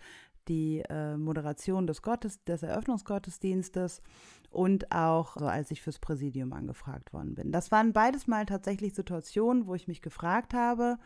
die 0.47 0.83
äh, 0.89 1.15
Moderation 1.15 1.87
des, 1.87 2.01
Gottes, 2.01 2.43
des 2.43 2.63
Eröffnungsgottesdienstes 2.63 4.01
und 4.49 4.91
auch 4.91 5.37
so, 5.37 5.45
als 5.45 5.71
ich 5.71 5.81
fürs 5.81 5.99
Präsidium 5.99 6.53
angefragt 6.53 7.13
worden 7.13 7.35
bin. 7.35 7.51
Das 7.51 7.71
waren 7.71 7.93
beides 7.93 8.27
mal 8.27 8.45
tatsächlich 8.45 8.95
Situationen, 8.95 9.67
wo 9.67 9.75
ich 9.75 9.87
mich 9.87 10.01
gefragt 10.01 10.53
habe, 10.53 10.97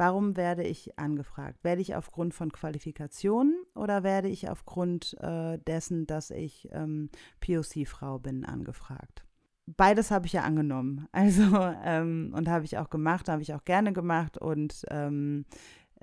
warum 0.00 0.38
werde 0.38 0.62
ich 0.62 0.98
angefragt? 0.98 1.62
Werde 1.62 1.82
ich 1.82 1.94
aufgrund 1.94 2.32
von 2.32 2.50
Qualifikationen 2.50 3.54
oder 3.74 4.02
werde 4.02 4.28
ich 4.28 4.48
aufgrund 4.48 5.14
äh, 5.20 5.58
dessen, 5.58 6.06
dass 6.06 6.30
ich 6.30 6.70
ähm, 6.72 7.10
POC-Frau 7.40 8.18
bin, 8.18 8.46
angefragt? 8.46 9.26
Beides 9.66 10.10
habe 10.10 10.26
ich 10.26 10.32
ja 10.32 10.42
angenommen. 10.42 11.06
Also, 11.12 11.54
ähm, 11.84 12.32
und 12.34 12.48
habe 12.48 12.64
ich 12.64 12.78
auch 12.78 12.88
gemacht, 12.88 13.28
habe 13.28 13.42
ich 13.42 13.52
auch 13.52 13.64
gerne 13.64 13.92
gemacht 13.92 14.38
und 14.38 14.86
ähm, 14.88 15.44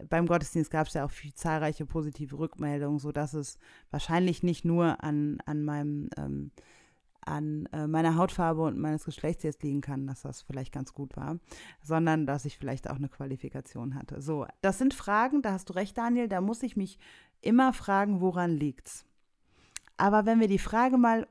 beim 0.09 0.27
Gottesdienst 0.27 0.69
gab 0.69 0.85
es 0.85 0.93
ja 0.93 1.03
auch 1.03 1.09
viel, 1.09 1.33
zahlreiche 1.33 1.87
positive 1.87 2.37
Rückmeldungen, 2.37 2.99
sodass 2.99 3.33
es 3.33 3.57
wahrscheinlich 3.89 4.43
nicht 4.43 4.63
nur 4.63 5.03
an, 5.03 5.39
an 5.47 5.65
meinem 5.65 6.11
ähm, 6.17 6.51
an 7.27 7.67
äh, 7.73 7.87
meiner 7.87 8.15
Hautfarbe 8.15 8.61
und 8.63 8.77
meines 8.77 9.05
Geschlechts 9.05 9.43
jetzt 9.43 9.63
liegen 9.63 9.81
kann, 9.81 10.07
dass 10.07 10.21
das 10.21 10.41
vielleicht 10.41 10.73
ganz 10.73 10.93
gut 10.93 11.15
war, 11.17 11.39
sondern 11.81 12.25
dass 12.25 12.45
ich 12.45 12.57
vielleicht 12.57 12.89
auch 12.89 12.95
eine 12.95 13.09
Qualifikation 13.09 13.95
hatte. 13.95 14.21
So, 14.21 14.45
das 14.61 14.77
sind 14.77 14.93
Fragen, 14.93 15.41
da 15.41 15.51
hast 15.51 15.69
du 15.69 15.73
recht, 15.73 15.97
Daniel, 15.97 16.27
da 16.27 16.41
muss 16.41 16.63
ich 16.63 16.77
mich 16.77 16.97
immer 17.41 17.73
fragen, 17.73 18.21
woran 18.21 18.51
liegt's? 18.51 19.05
Aber 19.97 20.25
wenn 20.25 20.39
wir 20.39 20.47
die 20.47 20.59
Frage 20.59 20.97
mal 20.97 21.27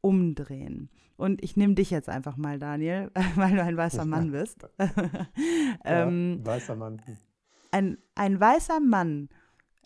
umdrehen, 0.00 0.90
und 1.16 1.44
ich 1.44 1.54
nehme 1.54 1.74
dich 1.74 1.90
jetzt 1.90 2.08
einfach 2.08 2.38
mal, 2.38 2.58
Daniel, 2.58 3.10
weil 3.36 3.54
du 3.54 3.62
ein 3.62 3.76
weißer 3.76 4.06
Mann 4.06 4.32
bist. 4.32 4.66
ähm, 5.84 6.38
ja, 6.38 6.46
weißer 6.46 6.76
Mann. 6.76 7.02
Ein, 7.70 7.98
ein 8.14 8.40
weißer 8.40 8.80
Mann, 8.80 9.28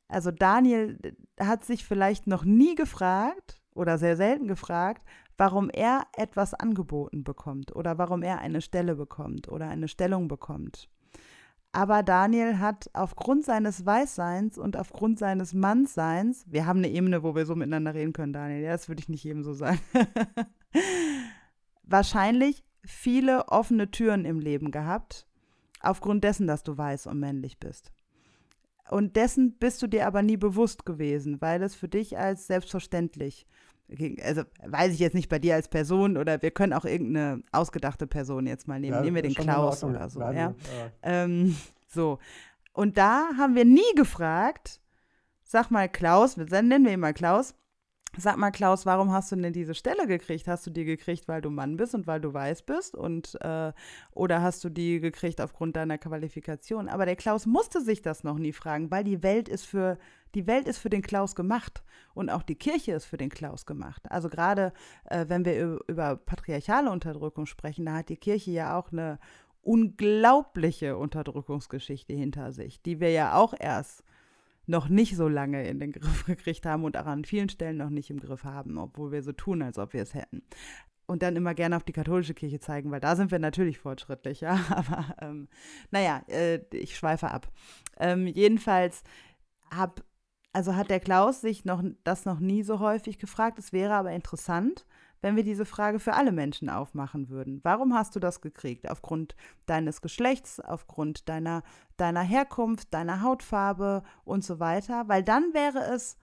also 0.09 0.31
Daniel 0.31 0.99
hat 1.41 1.65
sich 1.65 1.85
vielleicht 1.85 2.27
noch 2.27 2.45
nie 2.45 2.77
gefragt 2.77 3.61
oder 3.75 3.99
sehr 3.99 4.17
selten 4.17 4.47
gefragt, 4.47 5.05
warum 5.37 5.71
er 5.71 6.07
etwas 6.17 6.55
angeboten 6.55 7.25
bekommt 7.25 7.75
oder 7.75 7.99
warum 7.99 8.23
er 8.23 8.39
eine 8.39 8.61
Stelle 8.61 8.95
bekommt 8.95 9.49
oder 9.49 9.69
eine 9.69 9.89
Stellung 9.89 10.29
bekommt. 10.29 10.89
Aber 11.73 12.05
Daniel 12.05 12.61
hat 12.61 12.89
aufgrund 12.93 13.45
seines 13.45 13.85
Weißseins 13.85 14.59
und 14.59 14.77
aufgrund 14.77 15.19
seines 15.19 15.55
Mannsseins, 15.55 16.45
wir 16.49 16.67
haben 16.67 16.79
eine 16.79 16.89
Ebene, 16.89 17.25
wo 17.25 17.35
wir 17.35 17.47
so 17.47 17.57
miteinander 17.57 17.95
reden 17.95 18.13
können, 18.13 18.33
Daniel, 18.33 18.63
ja, 18.63 18.71
das 18.71 18.89
würde 18.89 19.01
ich 19.01 19.09
nicht 19.09 19.25
jedem 19.25 19.43
so 19.43 19.55
sagen, 19.55 19.81
wahrscheinlich 21.83 22.63
viele 22.85 23.49
offene 23.49 23.91
Türen 23.91 24.25
im 24.25 24.39
Leben 24.39 24.71
gehabt, 24.71 25.27
aufgrund 25.81 26.23
dessen, 26.23 26.47
dass 26.47 26.63
du 26.63 26.79
weiß 26.79 27.09
und 27.09 27.19
männlich 27.19 27.59
bist. 27.59 27.91
Und 28.91 29.17
dessen 29.17 29.57
bist 29.59 29.83
du 29.83 29.89
dir 29.89 30.07
aber 30.07 30.23
nie 30.23 30.37
bewusst 30.37 30.87
gewesen, 30.87 31.41
weil 31.41 31.61
es 31.63 31.75
für 31.75 31.89
dich 31.89 32.19
als 32.19 32.47
selbstverständlich 32.47 33.47
also 34.23 34.43
weiß 34.65 34.93
ich 34.93 34.99
jetzt 34.99 35.15
nicht 35.15 35.29
bei 35.29 35.39
dir 35.39 35.55
als 35.55 35.69
Person 35.69 36.17
oder 36.17 36.41
wir 36.43 36.51
können 36.51 36.73
auch 36.73 36.85
irgendeine 36.85 37.43
ausgedachte 37.53 38.07
Person 38.07 38.47
jetzt 38.47 38.67
mal 38.67 38.81
nehmen. 38.81 38.95
Ja, 38.95 39.03
nehmen 39.03 39.17
wir 39.17 39.23
den 39.23 39.35
Klaus 39.35 39.85
oder 39.85 40.09
so. 40.09 40.21
Ja? 40.21 40.33
ja. 40.33 40.55
Ähm, 41.03 41.57
so. 41.87 42.19
Und 42.73 42.97
da 42.99 43.29
haben 43.37 43.55
wir 43.55 43.65
nie 43.65 43.83
gefragt, 43.95 44.81
sag 45.43 45.71
mal 45.71 45.89
Klaus, 45.89 46.37
nennen 46.37 46.85
wir 46.85 46.93
ihn 46.93 47.01
mal 47.01 47.15
Klaus, 47.15 47.55
Sag 48.17 48.37
mal, 48.37 48.53
Klaus, 48.53 48.87
warum 48.87 49.13
hast 49.13 49.33
du 49.33 49.37
denn 49.37 49.53
diese 49.53 49.75
Stelle 49.75 50.07
gekriegt? 50.07 50.47
Hast 50.47 50.67
du 50.67 50.71
die 50.71 50.85
gekriegt, 50.85 51.27
weil 51.27 51.41
du 51.41 51.51
Mann 51.51 51.77
bist 51.77 51.95
und 51.95 52.07
weil 52.07 52.21
du 52.21 52.33
weiß 52.33 52.63
bist? 52.63 52.95
Und, 52.95 53.37
äh, 53.41 53.73
oder 54.13 54.41
hast 54.43 54.63
du 54.63 54.69
die 54.69 55.01
gekriegt 55.01 55.41
aufgrund 55.41 55.77
deiner 55.77 55.99
Qualifikation? 55.99 56.89
Aber 56.89 57.07
der 57.07 57.17
Klaus 57.17 57.47
musste 57.47 57.81
sich 57.81 58.03
das 58.03 58.23
noch 58.23 58.39
nie 58.39 58.53
fragen, 58.53 58.91
weil 58.91 59.03
die 59.03 59.23
Welt 59.23 59.49
ist 59.49 59.67
für, 59.67 59.99
die 60.35 60.47
Welt 60.47 60.69
ist 60.69 60.79
für 60.79 60.91
den 60.91 61.03
Klaus 61.03 61.35
gemacht. 61.35 61.83
Und 62.15 62.31
auch 62.31 62.43
die 62.43 62.55
Kirche 62.55 62.93
ist 62.93 63.07
für 63.07 63.17
den 63.17 63.31
Klaus 63.31 63.67
gemacht. 63.67 64.03
Also 64.11 64.29
gerade 64.29 64.73
äh, 65.07 65.27
wenn 65.29 65.45
wir 65.45 65.81
über, 65.89 66.17
patriarchale 66.17 66.91
Unterdrückung 66.91 67.47
sprechen, 67.47 67.87
da 67.87 67.95
hat 67.95 68.09
die 68.09 68.17
Kirche 68.17 68.53
ja 68.53 68.79
auch 68.79 68.93
eine 68.93 69.19
unglaubliche 69.63 70.97
Unterdrückungsgeschichte 70.97 72.13
hinter 72.13 72.53
sich, 72.53 72.83
die 72.83 73.01
wir 73.01 73.11
ja 73.11 73.35
auch 73.35 73.55
erst 73.59 74.05
noch 74.67 74.89
nicht 74.89 75.17
so 75.17 75.29
lange 75.29 75.67
in 75.67 75.81
den 75.81 75.93
Griff 75.93 76.25
gekriegt 76.27 76.67
haben 76.67 76.85
und 76.85 76.97
auch 76.97 77.07
an 77.07 77.25
vielen 77.25 77.49
Stellen 77.49 77.79
noch 77.79 77.91
nicht 77.91 78.11
im 78.11 78.21
Griff 78.21 78.45
haben, 78.45 78.79
obwohl 78.79 79.13
wir 79.13 79.23
so 79.23 79.33
tun, 79.33 79.63
als 79.63 79.79
ob 79.79 79.93
wir 79.93 80.03
es 80.03 80.15
hätten. 80.15 80.43
Und 81.07 81.23
dann 81.23 81.37
immer 81.37 81.53
gerne 81.53 81.77
auf 81.77 81.85
die 81.85 81.93
katholische 81.93 82.33
Kirche 82.33 82.61
zeigen, 82.61 82.91
weil 82.91 83.01
da 83.01 83.15
sind 83.15 83.31
wir 83.31 83.39
natürlich 83.39 83.79
fortschrittlich, 83.79 84.41
ja. 84.41 84.59
Aber 84.71 85.15
ähm, 85.21 85.49
naja, 85.91 86.23
äh, 86.29 86.61
ich 86.73 86.97
schweife 86.97 87.31
ab. 87.31 87.51
Ähm, 87.99 88.27
jedenfalls 88.27 89.03
hab, 89.71 90.03
also 90.55 90.77
hat 90.77 90.89
der 90.89 91.01
Klaus 91.01 91.41
sich 91.41 91.65
noch 91.65 91.83
das 92.05 92.25
noch 92.25 92.39
nie 92.39 92.63
so 92.63 92.79
häufig 92.79 93.19
gefragt. 93.19 93.59
Es 93.59 93.73
wäre 93.73 93.95
aber 93.95 94.13
interessant, 94.13 94.87
wenn 95.21 95.35
wir 95.35 95.43
diese 95.43 95.65
Frage 95.65 95.99
für 95.99 96.15
alle 96.15 96.31
Menschen 96.31 96.71
aufmachen 96.71 97.29
würden. 97.29 97.59
Warum 97.65 97.93
hast 97.93 98.15
du 98.15 98.21
das 98.21 98.41
gekriegt? 98.41 98.89
Aufgrund 98.89 99.35
deines 99.67 100.01
Geschlechts, 100.01 100.61
aufgrund 100.61 101.29
deiner, 101.29 101.65
deiner 101.97 102.23
Herkunft, 102.23 102.95
deiner 102.95 103.23
Hautfarbe 103.23 104.05
und 104.25 104.45
so 104.45 104.61
weiter? 104.61 105.09
Weil 105.09 105.25
dann 105.25 105.55
wäre 105.55 105.93
es, 105.93 106.19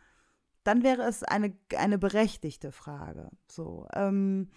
dann 0.64 0.82
wäre 0.82 1.02
es 1.02 1.24
eine, 1.24 1.54
eine 1.78 1.98
berechtigte 1.98 2.72
Frage. 2.72 3.32
So, 3.50 3.86
ähm, 3.94 4.48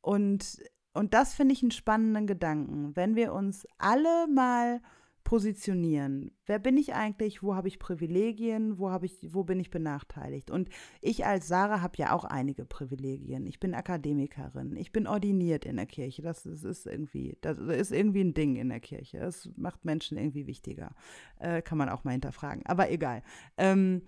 und, 0.00 0.62
und 0.92 1.12
das 1.12 1.34
finde 1.34 1.54
ich 1.54 1.62
einen 1.62 1.72
spannenden 1.72 2.28
Gedanken. 2.28 2.94
Wenn 2.94 3.16
wir 3.16 3.32
uns 3.32 3.66
alle 3.78 4.28
mal 4.28 4.80
positionieren. 5.24 6.30
Wer 6.46 6.58
bin 6.58 6.76
ich 6.76 6.94
eigentlich? 6.94 7.42
Wo 7.42 7.54
habe 7.54 7.66
ich 7.66 7.78
Privilegien? 7.78 8.78
Wo 8.78 8.90
habe 8.90 9.06
ich, 9.06 9.18
wo 9.34 9.42
bin 9.42 9.58
ich 9.58 9.70
benachteiligt? 9.70 10.50
Und 10.50 10.68
ich 11.00 11.26
als 11.26 11.48
Sarah 11.48 11.80
habe 11.80 11.96
ja 11.96 12.12
auch 12.12 12.24
einige 12.24 12.66
Privilegien. 12.66 13.46
Ich 13.46 13.58
bin 13.58 13.74
Akademikerin. 13.74 14.76
Ich 14.76 14.92
bin 14.92 15.06
ordiniert 15.06 15.64
in 15.64 15.76
der 15.76 15.86
Kirche. 15.86 16.22
Das, 16.22 16.42
das 16.42 16.62
ist 16.62 16.86
irgendwie, 16.86 17.38
das 17.40 17.58
ist 17.58 17.90
irgendwie 17.90 18.20
ein 18.20 18.34
Ding 18.34 18.56
in 18.56 18.68
der 18.68 18.80
Kirche. 18.80 19.18
Das 19.18 19.48
macht 19.56 19.84
Menschen 19.84 20.18
irgendwie 20.18 20.46
wichtiger. 20.46 20.94
Äh, 21.38 21.62
kann 21.62 21.78
man 21.78 21.88
auch 21.88 22.04
mal 22.04 22.12
hinterfragen. 22.12 22.64
Aber 22.66 22.90
egal. 22.90 23.22
Ähm, 23.56 24.02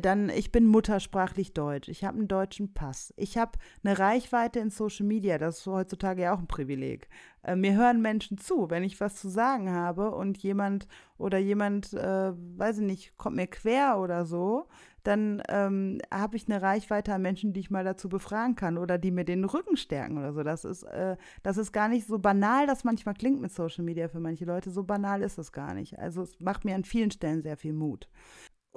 dann, 0.00 0.28
ich 0.28 0.52
bin 0.52 0.66
muttersprachlich 0.66 1.54
deutsch, 1.54 1.88
ich 1.88 2.04
habe 2.04 2.18
einen 2.18 2.28
deutschen 2.28 2.74
Pass, 2.74 3.14
ich 3.16 3.38
habe 3.38 3.52
eine 3.82 3.98
Reichweite 3.98 4.60
in 4.60 4.70
Social 4.70 5.06
Media, 5.06 5.38
das 5.38 5.58
ist 5.58 5.66
heutzutage 5.66 6.22
ja 6.22 6.34
auch 6.34 6.38
ein 6.38 6.46
Privileg. 6.46 7.08
Äh, 7.42 7.56
mir 7.56 7.74
hören 7.74 8.02
Menschen 8.02 8.36
zu, 8.36 8.68
wenn 8.68 8.84
ich 8.84 9.00
was 9.00 9.16
zu 9.16 9.28
sagen 9.28 9.70
habe 9.70 10.10
und 10.10 10.38
jemand 10.38 10.86
oder 11.16 11.38
jemand, 11.38 11.94
äh, 11.94 12.32
weiß 12.34 12.78
ich 12.78 12.84
nicht, 12.84 13.16
kommt 13.16 13.36
mir 13.36 13.46
quer 13.46 13.98
oder 13.98 14.26
so, 14.26 14.68
dann 15.04 15.42
ähm, 15.48 16.00
habe 16.12 16.36
ich 16.36 16.48
eine 16.48 16.60
Reichweite 16.60 17.14
an 17.14 17.22
Menschen, 17.22 17.54
die 17.54 17.60
ich 17.60 17.70
mal 17.70 17.84
dazu 17.84 18.10
befragen 18.10 18.56
kann 18.56 18.76
oder 18.76 18.98
die 18.98 19.10
mir 19.10 19.24
den 19.24 19.44
Rücken 19.44 19.78
stärken 19.78 20.18
oder 20.18 20.34
so. 20.34 20.42
Das 20.42 20.66
ist, 20.66 20.82
äh, 20.82 21.16
das 21.42 21.56
ist 21.56 21.72
gar 21.72 21.88
nicht 21.88 22.06
so 22.06 22.18
banal, 22.18 22.66
das 22.66 22.84
manchmal 22.84 23.14
klingt 23.14 23.40
mit 23.40 23.52
Social 23.52 23.84
Media 23.84 24.08
für 24.08 24.20
manche 24.20 24.44
Leute. 24.44 24.70
So 24.70 24.82
banal 24.82 25.22
ist 25.22 25.38
es 25.38 25.50
gar 25.52 25.72
nicht. 25.72 25.98
Also 25.98 26.22
es 26.22 26.38
macht 26.40 26.66
mir 26.66 26.74
an 26.74 26.84
vielen 26.84 27.10
Stellen 27.10 27.40
sehr 27.40 27.56
viel 27.56 27.72
Mut. 27.72 28.06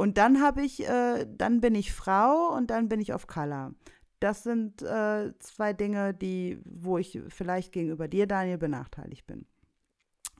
Und 0.02 0.18
dann 0.18 0.42
habe 0.42 0.64
ich, 0.64 0.84
äh, 0.90 1.28
dann 1.30 1.62
bin 1.62 1.76
ich 1.76 1.94
Frau 1.94 2.56
und 2.58 2.72
dann 2.72 2.90
bin 2.90 3.00
ich 3.00 3.14
auf 3.14 3.28
Color. 3.28 3.76
Das 4.20 4.42
sind 4.42 4.82
äh, 4.82 5.32
zwei 5.38 5.74
Dinge, 5.74 6.16
die, 6.16 6.60
wo 6.66 6.98
ich 6.98 7.22
vielleicht 7.28 7.72
gegenüber 7.72 8.08
dir, 8.08 8.26
Daniel, 8.26 8.58
benachteiligt 8.58 9.28
bin. 9.28 9.46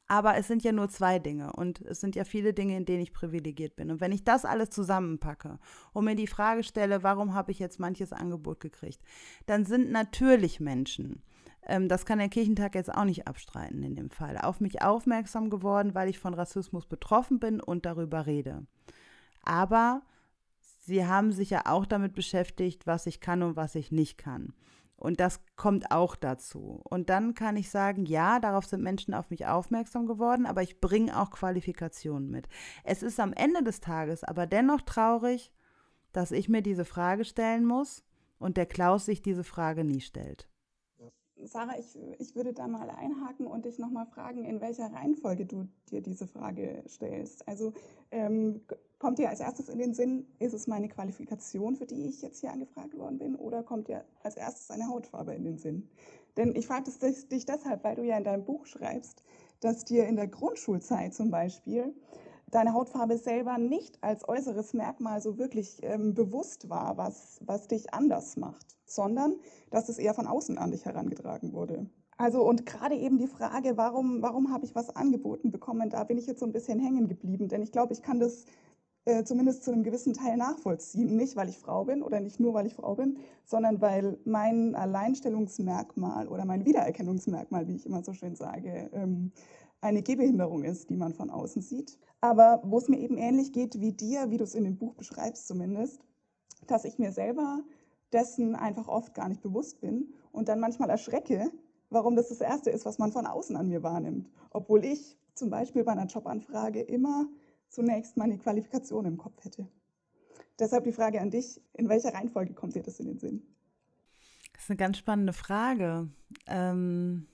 Aber 0.08 0.36
es 0.36 0.48
sind 0.48 0.64
ja 0.64 0.72
nur 0.72 0.90
zwei 0.90 1.20
Dinge 1.20 1.54
und 1.54 1.80
es 1.82 2.02
sind 2.02 2.16
ja 2.16 2.24
viele 2.24 2.56
Dinge, 2.56 2.76
in 2.76 2.86
denen 2.86 3.04
ich 3.04 3.14
privilegiert 3.14 3.76
bin. 3.76 3.92
Und 3.92 4.02
wenn 4.02 4.12
ich 4.12 4.24
das 4.24 4.46
alles 4.46 4.72
zusammenpacke 4.72 5.60
und 5.94 6.06
mir 6.06 6.16
die 6.16 6.26
Frage 6.26 6.64
stelle, 6.64 7.04
warum 7.04 7.36
habe 7.36 7.52
ich 7.52 7.60
jetzt 7.60 7.80
manches 7.80 8.14
Angebot 8.14 8.62
gekriegt, 8.62 9.04
dann 9.46 9.66
sind 9.66 9.92
natürlich 9.92 10.60
Menschen, 10.60 11.22
ähm, 11.68 11.88
das 11.88 12.08
kann 12.08 12.18
der 12.18 12.30
Kirchentag 12.30 12.74
jetzt 12.74 12.92
auch 12.92 13.06
nicht 13.06 13.28
abstreiten 13.28 13.84
in 13.84 13.94
dem 13.96 14.10
Fall, 14.10 14.40
auf 14.40 14.60
mich 14.60 14.82
aufmerksam 14.82 15.52
geworden, 15.52 15.94
weil 15.94 16.10
ich 16.10 16.18
von 16.18 16.34
Rassismus 16.34 16.88
betroffen 16.88 17.40
bin 17.40 17.62
und 17.62 17.86
darüber 17.86 18.26
rede. 18.26 18.66
Aber 19.44 20.02
sie 20.80 21.06
haben 21.06 21.32
sich 21.32 21.50
ja 21.50 21.64
auch 21.66 21.86
damit 21.86 22.14
beschäftigt, 22.14 22.88
was 22.88 23.06
ich 23.06 23.20
kann 23.20 23.44
und 23.44 23.56
was 23.56 23.76
ich 23.76 23.92
nicht 23.92 24.18
kann. 24.18 24.54
Und 25.02 25.20
das 25.20 25.42
kommt 25.56 25.92
auch 25.92 26.16
dazu. 26.16 26.80
Und 26.84 27.10
dann 27.10 27.34
kann 27.34 27.58
ich 27.58 27.72
sagen, 27.72 28.06
ja, 28.06 28.40
darauf 28.40 28.66
sind 28.66 28.84
Menschen 28.84 29.16
auf 29.16 29.32
mich 29.32 29.48
aufmerksam 29.48 30.06
geworden, 30.06 30.46
aber 30.46 30.62
ich 30.62 30.80
bringe 30.80 31.20
auch 31.20 31.32
Qualifikationen 31.32 32.30
mit. 32.30 32.48
Es 32.84 33.02
ist 33.02 33.20
am 33.20 33.34
Ende 33.34 33.64
des 33.64 33.80
Tages 33.80 34.24
aber 34.24 34.46
dennoch 34.46 34.82
traurig, 34.82 35.52
dass 36.12 36.32
ich 36.32 36.50
mir 36.50 36.62
diese 36.62 36.86
Frage 36.86 37.26
stellen 37.26 37.66
muss 37.66 38.04
und 38.38 38.58
der 38.58 38.68
Klaus 38.68 39.06
sich 39.06 39.24
diese 39.24 39.44
Frage 39.44 39.84
nie 39.84 40.02
stellt. 40.02 40.48
Sarah, 41.46 41.80
ich, 41.80 41.98
ich 42.20 42.36
würde 42.36 42.54
da 42.54 42.68
mal 42.68 42.92
einhaken 42.92 43.48
und 43.48 43.66
dich 43.66 43.80
nochmal 43.80 44.06
fragen, 44.06 44.46
in 44.46 44.62
welcher 44.62 44.94
Reihenfolge 44.94 45.48
du 45.48 45.68
dir 45.90 46.02
diese 46.02 46.28
Frage 46.28 46.84
stellst. 46.88 47.48
Also 47.48 47.74
ähm, 48.12 48.62
kommt 49.02 49.18
dir 49.18 49.30
als 49.30 49.40
erstes 49.40 49.68
in 49.68 49.80
den 49.80 49.96
Sinn, 49.96 50.28
ist 50.38 50.54
es 50.54 50.68
meine 50.68 50.88
Qualifikation, 50.88 51.76
für 51.76 51.88
die 51.88 52.06
ich 52.06 52.22
jetzt 52.22 52.40
hier 52.40 52.52
angefragt 52.52 52.96
worden 52.96 53.18
bin, 53.18 53.36
oder 53.36 53.64
kommt 53.64 53.88
dir 53.88 54.06
als 54.22 54.38
erstes 54.38 54.70
eine 54.70 54.88
Hautfarbe 54.88 55.34
in 55.34 55.44
den 55.44 55.58
Sinn? 55.58 55.90
Denn 56.38 56.56
ich 56.56 56.68
frage 56.68 56.84
dich 56.84 57.46
deshalb, 57.48 57.84
weil 57.84 57.96
du 57.96 58.04
ja 58.04 58.16
in 58.16 58.24
deinem 58.24 58.46
Buch 58.46 58.68
schreibst, 58.68 59.24
dass 59.60 59.86
dir 59.86 60.06
in 60.06 60.18
der 60.18 60.28
Grundschulzeit 60.28 61.16
zum 61.16 61.32
Beispiel 61.32 61.96
deine 62.52 62.74
Hautfarbe 62.74 63.18
selber 63.18 63.58
nicht 63.58 63.98
als 64.04 64.30
äußeres 64.30 64.76
Merkmal 64.76 65.20
so 65.20 65.40
wirklich 65.40 65.80
ähm, 65.82 66.14
bewusst 66.14 66.70
war, 66.70 66.96
was, 66.98 67.40
was 67.44 67.68
dich 67.68 67.96
anders 67.96 68.38
macht, 68.38 68.78
sondern 68.86 69.34
dass 69.72 69.90
es 69.90 69.98
eher 69.98 70.14
von 70.14 70.28
außen 70.28 70.60
an 70.60 70.70
dich 70.70 70.86
herangetragen 70.86 71.54
wurde. 71.54 71.90
Also 72.18 72.44
und 72.44 72.68
gerade 72.68 72.94
eben 72.94 73.18
die 73.18 73.26
Frage, 73.26 73.78
warum, 73.78 74.22
warum 74.22 74.54
habe 74.54 74.64
ich 74.64 74.76
was 74.76 74.96
angeboten 74.96 75.50
bekommen, 75.50 75.90
da 75.90 76.04
bin 76.04 76.20
ich 76.20 76.28
jetzt 76.28 76.40
so 76.40 76.46
ein 76.46 76.52
bisschen 76.52 76.80
hängen 76.80 77.08
geblieben, 77.08 77.48
denn 77.48 77.64
ich 77.64 77.72
glaube, 77.72 77.94
ich 77.94 78.04
kann 78.04 78.20
das 78.20 78.46
äh, 79.06 79.24
zumindest 79.24 79.64
zu 79.64 79.72
einem 79.72 79.84
gewissen 79.84 80.14
Teil 80.14 80.38
nachvollziehen. 80.38 81.16
Nicht, 81.16 81.36
weil 81.36 81.50
ich 81.50 81.58
Frau 81.58 81.86
bin 81.86 82.04
oder 82.04 82.20
nicht 82.20 82.40
nur, 82.40 82.54
weil 82.54 82.68
ich 82.68 82.76
Frau 82.76 82.96
bin, 82.96 83.18
sondern 83.46 83.82
weil 83.82 84.20
mein 84.26 84.76
Alleinstellungsmerkmal 84.76 86.28
oder 86.28 86.46
mein 86.46 86.66
Wiedererkennungsmerkmal, 86.66 87.68
wie 87.68 87.76
ich 87.76 87.86
immer 87.86 88.04
so 88.04 88.14
schön 88.14 88.36
sage, 88.36 88.90
ähm, 88.94 89.32
eine 89.82 90.04
Gehbehinderung 90.04 90.64
ist, 90.64 90.90
die 90.90 90.98
man 90.98 91.14
von 91.14 91.32
außen 91.32 91.62
sieht. 91.62 91.98
Aber 92.22 92.62
wo 92.64 92.78
es 92.78 92.88
mir 92.88 93.00
eben 93.00 93.18
ähnlich 93.18 93.52
geht 93.52 93.80
wie 93.80 93.94
dir, 93.94 94.30
wie 94.30 94.38
du 94.38 94.44
es 94.44 94.54
in 94.54 94.64
dem 94.64 94.78
Buch 94.78 94.94
beschreibst 94.94 95.48
zumindest, 95.48 96.00
dass 96.68 96.86
ich 96.86 97.00
mir 97.00 97.12
selber 97.12 97.64
dessen 98.14 98.56
einfach 98.56 98.88
oft 98.88 99.16
gar 99.16 99.28
nicht 99.28 99.42
bewusst 99.42 99.82
bin 99.82 100.14
und 100.32 100.48
dann 100.50 100.60
manchmal 100.60 100.90
erschrecke, 100.90 101.50
warum 101.90 102.16
das 102.16 102.30
das 102.30 102.42
Erste 102.42 102.70
ist, 102.70 102.86
was 102.86 103.00
man 103.00 103.12
von 103.12 103.26
außen 103.26 103.56
an 103.56 103.68
mir 103.68 103.82
wahrnimmt. 103.82 104.30
Obwohl 104.52 104.86
ich 104.86 105.18
zum 105.34 105.50
Beispiel 105.50 105.84
bei 105.84 105.94
einer 105.94 106.06
Jobanfrage 106.06 106.82
immer 106.82 107.28
zunächst 107.72 108.18
meine 108.18 108.38
Qualifikation 108.38 109.06
im 109.06 109.18
Kopf 109.18 109.44
hätte. 109.44 109.68
Deshalb 110.60 110.84
die 110.84 110.92
Frage 110.92 111.22
an 111.22 111.32
dich, 111.32 111.60
in 111.74 111.90
welcher 111.90 112.14
Reihenfolge 112.14 112.54
kommt 112.54 112.76
dir 112.76 112.84
das 112.84 113.00
in 113.00 113.08
den 113.08 113.18
Sinn? 113.18 113.42
Das 114.54 114.64
ist 114.64 114.70
eine 114.70 114.78
ganz 114.78 114.98
spannende 114.98 115.34
Frage. 115.34 116.10
Ähm, 116.46 117.26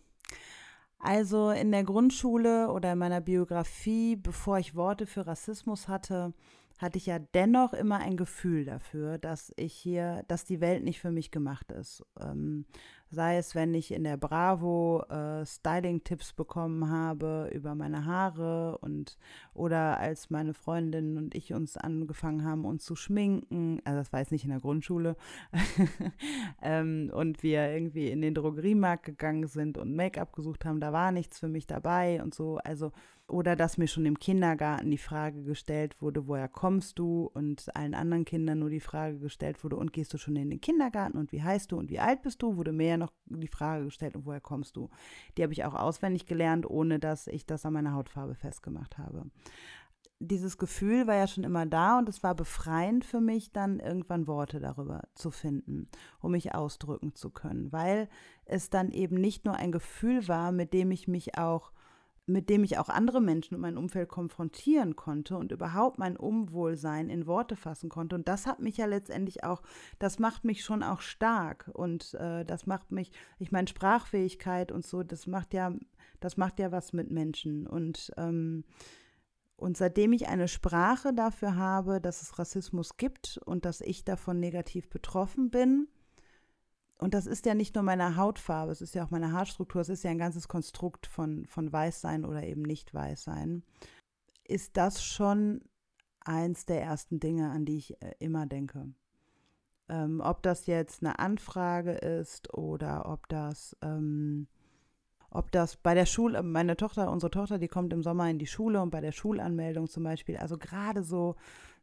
also 1.00 1.50
in 1.50 1.71
der 1.71 1.84
Grundschule 1.84 2.71
oder 2.71 2.93
in 2.93 3.00
meiner 3.00 3.21
Biografie, 3.21 4.15
bevor 4.15 4.60
ich 4.60 4.76
Worte 4.76 5.06
für 5.06 5.28
Rassismus 5.28 5.88
hatte, 5.88 6.34
hatte 6.78 6.97
ich 6.97 7.08
ja 7.08 7.19
dennoch 7.19 7.73
immer 7.73 7.97
ein 7.97 8.17
Gefühl 8.17 8.63
dafür, 8.63 9.17
dass 9.17 9.52
ich 9.58 9.73
hier, 9.73 10.23
dass 10.28 10.45
die 10.45 10.62
Welt 10.62 10.84
nicht 10.84 11.00
für 11.00 11.12
mich 11.12 11.32
gemacht 11.32 11.71
ist. 11.71 12.06
Ähm, 12.19 12.65
sei 13.10 13.38
es, 13.38 13.56
wenn 13.56 13.74
ich 13.74 13.91
in 13.91 14.04
der 14.04 14.17
Bravo 14.17 15.04
äh, 15.10 15.46
Styling-Tipps 15.46 16.34
bekommen 16.34 16.89
habe 16.89 17.50
über 17.54 17.76
meine 17.76 18.06
Haare 18.06 18.78
und 18.80 19.17
oder 19.54 19.98
als 20.00 20.30
meine 20.30 20.54
Freundin 20.54 21.17
und 21.17 21.36
ich 21.36 21.54
uns 21.54 21.78
angefangen 21.78 22.43
haben, 22.43 22.65
uns 22.65 22.84
zu 22.84 22.96
schminken, 22.96 23.82
also 23.86 24.00
das 24.00 24.12
war 24.12 24.20
jetzt 24.20 24.32
nicht 24.32 24.43
in 24.43 24.50
der 24.52 24.60
Grundschule, 24.60 25.15
ähm, 26.62 27.12
und 27.13 27.43
wir 27.43 27.70
irgendwie 27.72 28.10
in 28.10 28.22
den 28.22 28.34
Drogeriemarkt 28.34 29.06
gegangen 29.06 29.48
sind 29.48 29.78
und 29.78 29.96
Make-up 29.96 30.34
gesucht 30.34 30.65
haben, 30.65 30.80
da 30.80 30.91
war 30.91 31.12
nichts 31.12 31.39
für 31.39 31.48
mich 31.48 31.67
dabei 31.67 32.22
und 32.22 32.34
so, 32.34 32.58
also 32.58 32.91
oder 33.28 33.58
dass 33.58 33.78
mir 33.78 33.88
schon 33.88 34.06
im 34.06 34.20
Kindergarten 34.20 34.90
die 34.90 34.98
Frage 34.98 35.44
gestellt 35.44 36.02
wurde, 36.02 36.28
woher 36.28 36.48
kommst 36.48 36.98
du? 36.98 37.30
Und 37.34 37.76
allen 37.76 37.94
anderen 37.94 38.24
Kindern 38.24 38.60
nur 38.60 38.70
die 38.70 38.80
Frage 38.80 39.20
gestellt 39.20 39.63
wurde, 39.63 39.76
und 39.76 39.92
gehst 39.92 40.13
du 40.13 40.18
schon 40.18 40.38
in 40.38 40.50
den 40.50 40.62
Kindergarten? 40.62 41.18
Und 41.18 41.34
wie 41.34 41.44
heißt 41.44 41.72
du? 41.72 41.78
Und 41.78 41.90
wie 41.90 42.00
alt 42.00 42.22
bist 42.22 42.42
du? 42.42 42.56
Wurde 42.56 42.72
mir 42.72 42.88
ja 42.88 42.98
noch 42.98 43.12
die 43.26 43.50
Frage 43.50 43.86
gestellt, 43.86 44.16
und 44.16 44.26
woher 44.26 44.40
kommst 44.40 44.78
du? 44.78 44.90
Die 45.38 45.44
habe 45.44 45.52
ich 45.52 45.66
auch 45.66 45.74
auswendig 45.74 46.26
gelernt, 46.26 46.70
ohne 46.70 47.00
dass 47.00 47.28
ich 47.28 47.46
das 47.46 47.66
an 47.66 47.74
meiner 47.74 47.94
Hautfarbe 47.94 48.34
festgemacht 48.34 48.98
habe. 48.98 49.26
Dieses 50.20 50.58
Gefühl 50.58 51.06
war 51.06 51.16
ja 51.16 51.28
schon 51.28 51.44
immer 51.44 51.66
da 51.66 52.00
und 52.00 52.10
es 52.10 52.24
war 52.24 52.34
befreiend 52.34 53.06
für 53.06 53.22
mich, 53.22 53.52
dann 53.52 53.80
irgendwann 53.80 54.26
Worte 54.26 54.60
darüber 54.60 55.04
zu 55.13 55.30
finden, 55.30 55.90
um 56.22 56.32
mich 56.32 56.56
ausdrücken 56.56 57.13
zu 57.13 57.30
können, 57.30 57.72
weil 57.72 58.10
es 58.46 58.72
dann 58.72 58.92
eben 58.92 59.18
nicht 59.18 59.46
nur 59.46 59.56
ein 59.56 59.72
Gefühl 59.72 60.28
war, 60.28 60.52
mit 60.52 60.74
dem 60.74 60.90
ich 60.90 61.08
mich 61.08 61.38
auch 61.38 61.72
mit 62.28 62.50
dem 62.50 62.66
ich 62.66 62.78
auch 62.78 62.90
andere 62.90 63.22
Menschen 63.22 63.56
und 63.56 63.62
mein 63.62 63.78
Umfeld 63.78 64.10
konfrontieren 64.10 64.98
konnte 64.98 65.38
und 65.38 65.54
überhaupt 65.54 65.98
mein 65.98 66.18
Unwohlsein 66.18 67.10
in 67.10 67.26
Worte 67.26 67.56
fassen 67.56 67.90
konnte. 67.90 68.16
Und 68.16 68.28
das 68.28 68.46
hat 68.46 68.60
mich 68.60 68.76
ja 68.76 68.86
letztendlich 68.86 69.46
auch, 69.46 69.62
das 69.98 70.20
macht 70.20 70.44
mich 70.44 70.63
schon 70.63 70.84
auch 70.84 71.00
stark 71.00 71.72
und 71.74 72.13
äh, 72.16 72.44
das 72.44 72.68
macht 72.68 72.92
mich, 72.92 73.13
ich 73.40 73.54
meine, 73.54 73.70
Sprachfähigkeit 73.70 74.74
und 74.74 74.86
so, 74.86 75.04
das 75.04 75.26
macht 75.26 75.54
ja, 75.54 75.74
das 76.20 76.36
macht 76.36 76.60
ja 76.60 76.74
was 76.74 76.92
mit 76.92 77.10
Menschen. 77.10 77.66
Und, 77.66 78.12
ähm, 78.18 78.66
und 79.56 79.78
seitdem 79.78 80.12
ich 80.12 80.28
eine 80.28 80.50
Sprache 80.50 81.13
dafür 81.13 81.56
habe, 81.56 82.02
dass 82.02 82.22
es 82.22 82.38
Rassismus 82.38 82.98
gibt 82.98 83.40
und 83.46 83.63
dass 83.63 83.80
ich 83.80 84.04
davon 84.04 84.42
negativ 84.42 84.90
betroffen 84.90 85.50
bin, 85.50 85.88
und 86.99 87.13
das 87.13 87.27
ist 87.27 87.45
ja 87.45 87.53
nicht 87.53 87.75
nur 87.75 87.83
meine 87.83 88.15
Hautfarbe, 88.15 88.71
es 88.71 88.81
ist 88.81 88.95
ja 88.95 89.05
auch 89.05 89.12
meine 89.12 89.31
Haarstruktur, 89.31 89.81
es 89.81 89.89
ist 89.89 90.03
ja 90.03 90.12
ein 90.12 90.17
ganzes 90.17 90.47
Konstrukt 90.47 91.05
von, 91.05 91.45
von 91.45 91.71
Weißsein 91.71 92.25
oder 92.25 92.43
eben 92.43 92.63
nicht 92.63 92.93
Weißsein, 92.93 93.63
ist 94.47 94.77
das 94.77 95.03
schon 95.03 95.62
eins 96.21 96.65
der 96.65 96.81
ersten 96.81 97.19
Dinge, 97.19 97.51
an 97.51 97.65
die 97.65 97.77
ich 97.77 98.01
äh, 98.01 98.13
immer 98.19 98.45
denke. 98.47 98.89
Ähm, 99.89 100.21
ob 100.23 100.41
das 100.43 100.65
jetzt 100.65 101.03
eine 101.03 101.19
Anfrage 101.19 101.91
ist 101.91 102.53
oder 102.53 103.07
ob 103.07 103.29
das, 103.29 103.77
ähm, 103.81 104.47
ob 105.29 105.51
das 105.51 105.77
bei 105.77 105.93
der 105.93 106.05
Schule, 106.05 106.41
meine 106.43 106.75
Tochter, 106.75 107.12
unsere 107.12 107.31
Tochter, 107.31 107.60
die 107.60 107.69
kommt 107.69 107.93
im 107.93 108.03
Sommer 108.03 108.29
in 108.29 108.39
die 108.39 108.47
Schule 108.47 108.81
und 108.81 108.89
bei 108.89 109.01
der 109.01 109.13
Schulanmeldung 109.13 109.88
zum 109.88 110.03
Beispiel, 110.03 110.38
also 110.38 110.57
gerade 110.57 111.03
so 111.03 111.36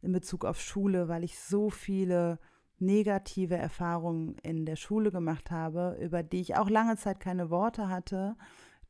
in 0.03 0.13
Bezug 0.13 0.45
auf 0.45 0.61
Schule, 0.61 1.09
weil 1.09 1.25
ich 1.25 1.39
so 1.39 1.71
viele 1.71 2.39
negative 2.79 3.57
Erfahrungen 3.57 4.37
in 4.43 4.67
der 4.67 4.77
Schule 4.77 5.11
gemacht 5.11 5.51
habe, 5.51 5.97
über 6.01 6.23
die 6.23 6.41
ich 6.41 6.57
auch 6.57 6.69
lange 6.69 6.97
Zeit 6.97 7.21
keine 7.21 7.51
Worte 7.51 7.89
hatte, 7.89 8.37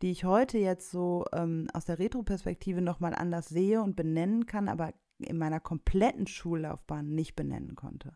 die 0.02 0.10
ich 0.10 0.24
heute 0.24 0.58
jetzt 0.58 0.90
so 0.90 1.24
ähm, 1.32 1.68
aus 1.72 1.84
der 1.84 1.98
Retroperspektive 1.98 2.80
nochmal 2.80 3.14
anders 3.14 3.48
sehe 3.48 3.82
und 3.82 3.96
benennen 3.96 4.46
kann, 4.46 4.68
aber 4.68 4.92
in 5.18 5.38
meiner 5.38 5.60
kompletten 5.60 6.26
Schullaufbahn 6.26 7.14
nicht 7.14 7.36
benennen 7.36 7.74
konnte. 7.74 8.12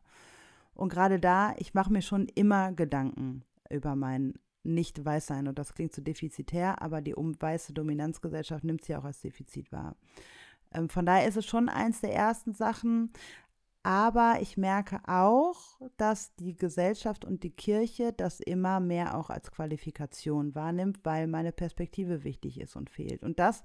Und 0.75 0.91
gerade 0.91 1.19
da, 1.19 1.55
ich 1.59 1.75
mache 1.75 1.93
mir 1.93 2.03
schon 2.03 2.27
immer 2.35 2.73
Gedanken 2.73 3.45
über 3.71 3.97
mein 3.97 4.35
Nicht-Weißsein. 4.63 5.49
Und 5.49 5.59
das 5.59 5.75
klingt 5.75 5.95
so 5.95 6.03
defizitär, 6.03 6.83
aber 6.83 7.01
die 7.01 7.15
weiße 7.17 7.73
Dominanzgesellschaft 7.73 8.65
nimmt 8.65 8.85
sie 8.85 8.97
auch 8.97 9.05
als 9.05 9.21
Defizit 9.21 9.73
wahr. 9.73 9.97
Ähm, 10.73 10.89
von 10.89 11.07
daher 11.07 11.27
ist 11.27 11.37
es 11.37 11.47
schon 11.47 11.69
eins 11.69 12.01
der 12.01 12.15
ersten 12.15 12.53
Sachen, 12.53 13.11
aber 13.89 14.37
ich 14.43 14.59
merke 14.59 15.01
auch, 15.07 15.81
dass 15.97 16.35
die 16.35 16.55
Gesellschaft 16.55 17.25
und 17.25 17.43
die 17.43 17.57
Kirche 17.57 18.13
das 18.13 18.39
immer 18.39 18.81
mehr 18.81 19.17
auch 19.17 19.31
als 19.31 19.51
Qualifikation 19.51 20.55
wahrnimmt, 20.55 20.99
weil 21.05 21.27
meine 21.27 21.53
Perspektive 21.53 22.23
wichtig 22.23 22.61
ist 22.61 22.77
und 22.77 22.91
fehlt. 22.91 23.23
Und 23.23 23.39
das 23.39 23.63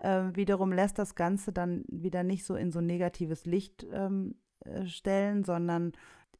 äh, 0.00 0.22
wiederum 0.32 0.72
lässt 0.72 0.98
das 0.98 1.16
Ganze 1.16 1.52
dann 1.52 1.84
wieder 1.88 2.22
nicht 2.22 2.46
so 2.46 2.54
in 2.54 2.72
so 2.72 2.80
negatives 2.80 3.44
Licht 3.44 3.86
ähm, 3.92 4.36
äh, 4.60 4.86
stellen, 4.86 5.44
sondern 5.44 5.92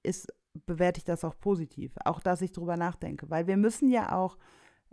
ist, 0.03 0.33
bewerte 0.65 0.97
ich 0.97 1.05
das 1.05 1.23
auch 1.23 1.39
positiv. 1.39 1.93
Auch, 2.07 2.21
dass 2.21 2.41
ich 2.41 2.53
drüber 2.53 2.79
nachdenke. 2.79 3.29
Weil 3.29 3.47
wir 3.47 3.59
müssen 3.59 3.91
ja 3.91 4.17
auch 4.17 4.39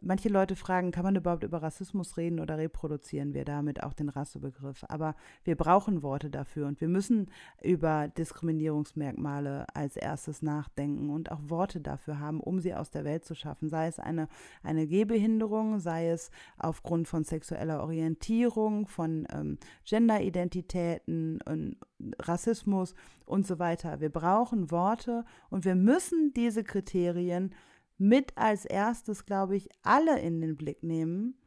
Manche 0.07 0.29
Leute 0.29 0.55
fragen, 0.55 0.91
kann 0.91 1.03
man 1.03 1.15
überhaupt 1.15 1.43
über 1.43 1.63
Rassismus 1.63 2.15
reden 2.15 2.39
oder 2.39 2.59
reproduzieren 2.59 3.33
wir 3.33 3.43
damit 3.43 3.81
auch 3.81 3.93
den 3.93 4.09
Rassebegriff? 4.09 4.85
Aber 4.87 5.15
wir 5.43 5.55
brauchen 5.55 6.03
Worte 6.03 6.29
dafür 6.29 6.67
und 6.67 6.79
wir 6.79 6.87
müssen 6.87 7.31
über 7.63 8.07
Diskriminierungsmerkmale 8.09 9.65
als 9.73 9.97
erstes 9.97 10.43
nachdenken 10.43 11.09
und 11.09 11.31
auch 11.31 11.39
Worte 11.47 11.81
dafür 11.81 12.19
haben, 12.19 12.39
um 12.39 12.59
sie 12.59 12.75
aus 12.75 12.91
der 12.91 13.03
Welt 13.03 13.25
zu 13.25 13.33
schaffen. 13.33 13.67
Sei 13.67 13.87
es 13.87 13.97
eine, 13.97 14.27
eine 14.61 14.85
Gehbehinderung, 14.85 15.79
sei 15.79 16.09
es 16.09 16.29
aufgrund 16.59 17.07
von 17.07 17.23
sexueller 17.23 17.81
Orientierung, 17.81 18.85
von 18.85 19.25
ähm, 19.33 19.57
Genderidentitäten 19.85 21.41
und 21.41 21.77
Rassismus 22.19 22.93
und 23.25 23.47
so 23.47 23.57
weiter. 23.57 24.01
Wir 24.01 24.09
brauchen 24.09 24.69
Worte 24.69 25.25
und 25.49 25.65
wir 25.65 25.73
müssen 25.73 26.31
diese 26.35 26.63
Kriterien 26.63 27.55
mit 27.97 28.37
als 28.37 28.65
erstes, 28.65 29.25
glaube 29.25 29.55
ich, 29.55 29.69
alle 29.81 30.19
in 30.19 30.41
den 30.41 30.57
Blick 30.57 30.83
nehmen, 30.83 31.37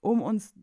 um 0.00 0.22
uns 0.22 0.54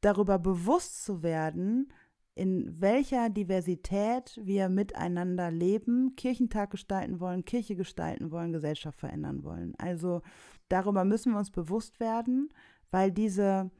darüber 0.00 0.38
bewusst 0.38 1.04
zu 1.04 1.22
werden, 1.22 1.92
in 2.34 2.80
welcher 2.80 3.28
Diversität 3.28 4.40
wir 4.42 4.68
miteinander 4.68 5.50
leben, 5.50 6.16
Kirchentag 6.16 6.70
gestalten 6.70 7.20
wollen, 7.20 7.44
Kirche 7.44 7.76
gestalten 7.76 8.30
wollen, 8.30 8.52
Gesellschaft 8.52 8.98
verändern 8.98 9.44
wollen. 9.44 9.74
Also 9.78 10.22
darüber 10.68 11.04
müssen 11.04 11.32
wir 11.32 11.38
uns 11.38 11.50
bewusst 11.50 12.00
werden, 12.00 12.48
weil 12.90 13.12
diese 13.12 13.70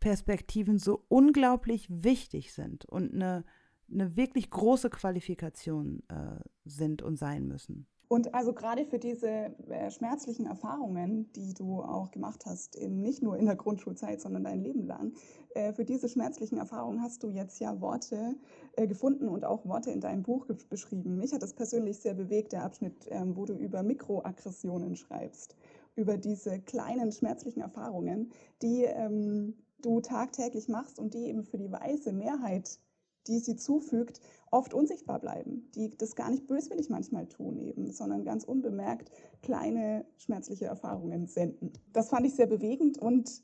Perspektiven 0.00 0.78
so 0.78 1.04
unglaublich 1.08 1.86
wichtig 1.88 2.52
sind 2.52 2.84
und 2.84 3.14
eine, 3.14 3.44
eine 3.90 4.16
wirklich 4.16 4.50
große 4.50 4.90
Qualifikation 4.90 6.02
äh, 6.08 6.40
sind 6.64 7.00
und 7.00 7.16
sein 7.16 7.46
müssen. 7.46 7.86
Und 8.08 8.34
also 8.34 8.52
gerade 8.52 8.84
für 8.84 8.98
diese 8.98 9.28
äh, 9.28 9.90
schmerzlichen 9.90 10.46
Erfahrungen, 10.46 11.32
die 11.32 11.54
du 11.54 11.80
auch 11.80 12.10
gemacht 12.10 12.44
hast, 12.46 12.76
eben 12.76 13.00
nicht 13.00 13.22
nur 13.22 13.36
in 13.36 13.46
der 13.46 13.56
Grundschulzeit, 13.56 14.20
sondern 14.20 14.44
dein 14.44 14.62
Leben 14.62 14.86
lang, 14.86 15.14
äh, 15.54 15.72
für 15.72 15.84
diese 15.84 16.08
schmerzlichen 16.08 16.58
Erfahrungen 16.58 17.02
hast 17.02 17.22
du 17.22 17.30
jetzt 17.30 17.60
ja 17.60 17.80
Worte 17.80 18.36
äh, 18.76 18.86
gefunden 18.86 19.28
und 19.28 19.44
auch 19.44 19.64
Worte 19.64 19.90
in 19.90 20.00
deinem 20.00 20.22
Buch 20.22 20.46
beschrieben. 20.68 21.16
Mich 21.16 21.32
hat 21.32 21.42
das 21.42 21.54
persönlich 21.54 21.98
sehr 21.98 22.14
bewegt, 22.14 22.52
der 22.52 22.64
Abschnitt, 22.64 23.06
ähm, 23.08 23.36
wo 23.36 23.46
du 23.46 23.54
über 23.54 23.82
Mikroaggressionen 23.82 24.96
schreibst, 24.96 25.56
über 25.96 26.18
diese 26.18 26.60
kleinen 26.60 27.10
schmerzlichen 27.10 27.62
Erfahrungen, 27.62 28.32
die 28.60 28.84
ähm, 28.84 29.54
du 29.80 30.00
tagtäglich 30.00 30.68
machst 30.68 30.98
und 30.98 31.14
die 31.14 31.26
eben 31.26 31.44
für 31.44 31.58
die 31.58 31.72
weiße 31.72 32.12
Mehrheit 32.12 32.78
die 33.26 33.38
sie 33.38 33.56
zufügt, 33.56 34.20
oft 34.54 34.72
unsichtbar 34.72 35.18
bleiben, 35.18 35.68
die 35.74 35.90
das 35.90 36.14
gar 36.14 36.30
nicht 36.30 36.46
böswillig 36.46 36.88
manchmal 36.88 37.26
tun 37.26 37.58
eben, 37.58 37.90
sondern 37.90 38.24
ganz 38.24 38.44
unbemerkt 38.44 39.10
kleine 39.42 40.06
schmerzliche 40.16 40.66
Erfahrungen 40.66 41.26
senden. 41.26 41.72
Das 41.92 42.08
fand 42.08 42.24
ich 42.24 42.34
sehr 42.34 42.46
bewegend 42.46 42.96
und 42.98 43.42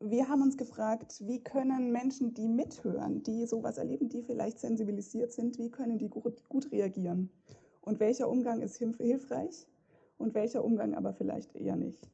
wir 0.00 0.28
haben 0.28 0.42
uns 0.42 0.56
gefragt, 0.56 1.22
wie 1.24 1.42
können 1.42 1.92
Menschen, 1.92 2.34
die 2.34 2.48
mithören, 2.48 3.22
die 3.22 3.46
sowas 3.46 3.78
erleben, 3.78 4.08
die 4.08 4.22
vielleicht 4.22 4.58
sensibilisiert 4.58 5.32
sind, 5.32 5.58
wie 5.58 5.70
können 5.70 5.96
die 5.96 6.08
gut, 6.08 6.48
gut 6.48 6.72
reagieren? 6.72 7.30
Und 7.80 8.00
welcher 8.00 8.28
Umgang 8.28 8.62
ist 8.62 8.78
hilfreich 8.78 9.68
und 10.18 10.34
welcher 10.34 10.64
Umgang 10.64 10.94
aber 10.94 11.14
vielleicht 11.14 11.54
eher 11.54 11.76
nicht? 11.76 12.10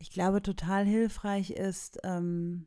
Ich 0.00 0.10
glaube, 0.10 0.42
total 0.42 0.84
hilfreich 0.84 1.52
ist, 1.52 2.00
ähm, 2.02 2.66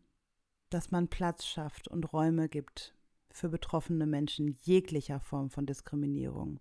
dass 0.70 0.92
man 0.92 1.10
Platz 1.10 1.46
schafft 1.46 1.90
und 1.90 2.14
Räume 2.14 2.48
gibt 2.48 2.96
für 3.34 3.50
betroffene 3.50 4.06
Menschen 4.06 4.56
jeglicher 4.64 5.20
Form 5.20 5.50
von 5.50 5.66
Diskriminierung. 5.66 6.60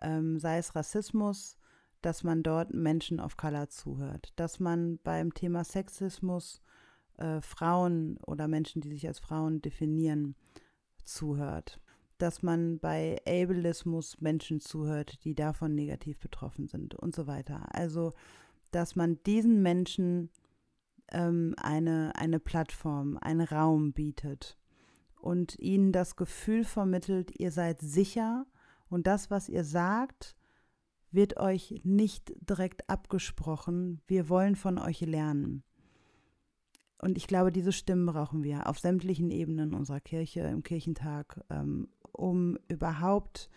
Ähm, 0.00 0.38
sei 0.38 0.58
es 0.58 0.74
Rassismus, 0.74 1.56
dass 2.02 2.24
man 2.24 2.42
dort 2.42 2.74
Menschen 2.74 3.20
of 3.20 3.36
Color 3.36 3.68
zuhört, 3.68 4.32
dass 4.36 4.60
man 4.60 4.98
beim 5.04 5.32
Thema 5.32 5.64
Sexismus 5.64 6.60
äh, 7.18 7.40
Frauen 7.40 8.18
oder 8.26 8.48
Menschen, 8.48 8.82
die 8.82 8.88
sich 8.88 9.06
als 9.06 9.20
Frauen 9.20 9.62
definieren, 9.62 10.34
zuhört, 11.04 11.80
dass 12.18 12.42
man 12.42 12.78
bei 12.78 13.16
Ableismus 13.26 14.20
Menschen 14.20 14.60
zuhört, 14.60 15.24
die 15.24 15.34
davon 15.34 15.74
negativ 15.74 16.18
betroffen 16.18 16.66
sind 16.68 16.94
und 16.94 17.14
so 17.14 17.26
weiter. 17.26 17.66
Also, 17.72 18.12
dass 18.70 18.96
man 18.96 19.22
diesen 19.24 19.62
Menschen 19.62 20.30
ähm, 21.10 21.54
eine, 21.56 22.12
eine 22.16 22.40
Plattform, 22.40 23.18
einen 23.18 23.46
Raum 23.46 23.92
bietet 23.92 24.56
und 25.22 25.58
ihnen 25.58 25.92
das 25.92 26.16
Gefühl 26.16 26.64
vermittelt, 26.64 27.38
ihr 27.38 27.52
seid 27.52 27.80
sicher 27.80 28.44
und 28.88 29.06
das, 29.06 29.30
was 29.30 29.48
ihr 29.48 29.64
sagt, 29.64 30.34
wird 31.12 31.38
euch 31.38 31.80
nicht 31.84 32.32
direkt 32.48 32.88
abgesprochen. 32.90 34.00
Wir 34.06 34.28
wollen 34.28 34.56
von 34.56 34.78
euch 34.78 35.00
lernen. 35.00 35.62
Und 37.00 37.16
ich 37.16 37.26
glaube, 37.26 37.52
diese 37.52 37.72
Stimmen 37.72 38.06
brauchen 38.06 38.42
wir 38.42 38.66
auf 38.66 38.78
sämtlichen 38.78 39.30
Ebenen 39.30 39.74
unserer 39.74 40.00
Kirche, 40.00 40.40
im 40.40 40.62
Kirchentag, 40.62 41.40
ähm, 41.50 41.88
um 42.12 42.58
überhaupt, 42.68 43.48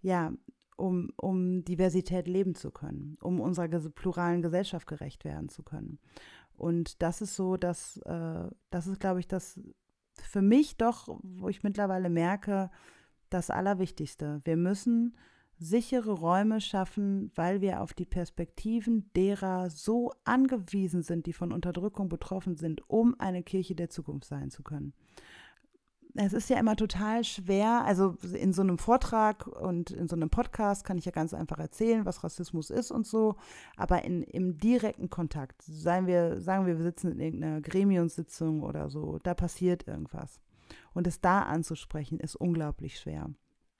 ja, 0.00 0.32
um, 0.76 1.10
um 1.16 1.64
Diversität 1.64 2.26
leben 2.26 2.54
zu 2.54 2.70
können, 2.70 3.16
um 3.20 3.40
unserer 3.40 3.68
pluralen 3.68 4.42
Gesellschaft 4.42 4.86
gerecht 4.86 5.24
werden 5.24 5.48
zu 5.48 5.62
können. 5.62 5.98
Und 6.54 7.02
das 7.02 7.22
ist 7.22 7.36
so, 7.36 7.56
dass, 7.56 7.98
äh, 7.98 8.48
das 8.70 8.86
ist, 8.86 9.00
glaube 9.00 9.20
ich, 9.20 9.28
das 9.28 9.60
für 10.22 10.42
mich 10.42 10.76
doch, 10.76 11.18
wo 11.22 11.48
ich 11.48 11.62
mittlerweile 11.62 12.10
merke, 12.10 12.70
das 13.30 13.50
Allerwichtigste. 13.50 14.40
Wir 14.44 14.56
müssen 14.56 15.16
sichere 15.58 16.12
Räume 16.12 16.60
schaffen, 16.60 17.30
weil 17.34 17.60
wir 17.60 17.80
auf 17.80 17.94
die 17.94 18.04
Perspektiven 18.04 19.10
derer 19.14 19.70
so 19.70 20.12
angewiesen 20.24 21.02
sind, 21.02 21.26
die 21.26 21.32
von 21.32 21.52
Unterdrückung 21.52 22.08
betroffen 22.08 22.56
sind, 22.56 22.88
um 22.88 23.18
eine 23.18 23.42
Kirche 23.42 23.74
der 23.74 23.88
Zukunft 23.88 24.26
sein 24.26 24.50
zu 24.50 24.62
können. 24.62 24.92
Es 26.14 26.34
ist 26.34 26.50
ja 26.50 26.58
immer 26.58 26.76
total 26.76 27.24
schwer, 27.24 27.84
also 27.86 28.16
in 28.34 28.52
so 28.52 28.60
einem 28.60 28.76
Vortrag 28.76 29.46
und 29.46 29.90
in 29.90 30.08
so 30.08 30.16
einem 30.16 30.28
Podcast 30.28 30.84
kann 30.84 30.98
ich 30.98 31.06
ja 31.06 31.12
ganz 31.12 31.32
einfach 31.32 31.58
erzählen, 31.58 32.04
was 32.04 32.22
Rassismus 32.22 32.68
ist 32.68 32.90
und 32.90 33.06
so, 33.06 33.36
aber 33.76 34.04
in, 34.04 34.22
im 34.22 34.58
direkten 34.58 35.08
Kontakt, 35.08 35.62
seien 35.62 36.06
wir, 36.06 36.38
sagen 36.40 36.66
wir, 36.66 36.76
wir 36.76 36.84
sitzen 36.84 37.12
in 37.12 37.20
irgendeiner 37.20 37.60
Gremiumssitzung 37.62 38.62
oder 38.62 38.90
so, 38.90 39.20
da 39.22 39.32
passiert 39.32 39.88
irgendwas. 39.88 40.40
Und 40.92 41.06
es 41.06 41.22
da 41.22 41.42
anzusprechen, 41.42 42.20
ist 42.20 42.36
unglaublich 42.36 42.98
schwer. 42.98 43.30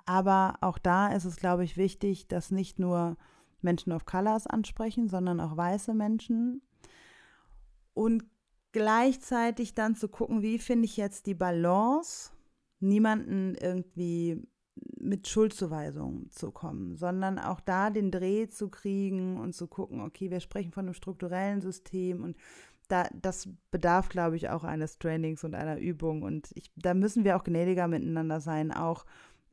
Aber 0.07 0.57
auch 0.63 0.79
da 0.79 1.09
ist 1.09 1.27
es, 1.27 1.37
glaube 1.37 1.65
ich, 1.65 1.77
wichtig, 1.77 2.29
dass 2.29 2.51
nicht 2.51 2.79
nur 2.79 3.17
Menschen 3.61 3.93
of 3.93 4.07
Colors 4.07 4.47
ansprechen, 4.47 5.09
sondern 5.09 5.39
auch 5.39 5.57
weiße 5.57 5.95
Menschen. 5.95 6.63
Und 7.95 8.25
gleichzeitig 8.73 9.75
dann 9.75 9.95
zu 9.95 10.09
gucken, 10.09 10.43
wie 10.43 10.59
finde 10.59 10.87
ich 10.87 10.97
jetzt 10.97 11.27
die 11.27 11.35
Balance, 11.35 12.31
niemanden 12.81 13.55
irgendwie 13.55 14.43
mit 14.99 15.29
Schuldzuweisungen 15.29 16.31
zu 16.31 16.51
kommen, 16.51 16.97
sondern 16.97 17.39
auch 17.39 17.61
da 17.61 17.91
den 17.91 18.11
Dreh 18.11 18.49
zu 18.49 18.69
kriegen 18.71 19.39
und 19.39 19.55
zu 19.55 19.67
gucken, 19.67 20.01
okay, 20.01 20.31
wir 20.31 20.41
sprechen 20.41 20.73
von 20.73 20.87
einem 20.87 20.95
strukturellen 20.95 21.61
System 21.61 22.23
und 22.23 22.37
da, 22.89 23.09
das 23.15 23.49
bedarf, 23.71 24.09
glaube 24.09 24.37
ich, 24.37 24.51
auch 24.51 24.65
eines 24.65 24.99
Trainings 24.99 25.45
und 25.45 25.55
einer 25.55 25.79
Übung. 25.79 26.23
Und 26.23 26.51
ich, 26.55 26.71
da 26.77 26.95
müssen 26.95 27.25
wir 27.25 27.37
auch 27.37 27.45
gnädiger 27.45 27.89
miteinander 27.89 28.41
sein, 28.41 28.71
auch 28.71 29.07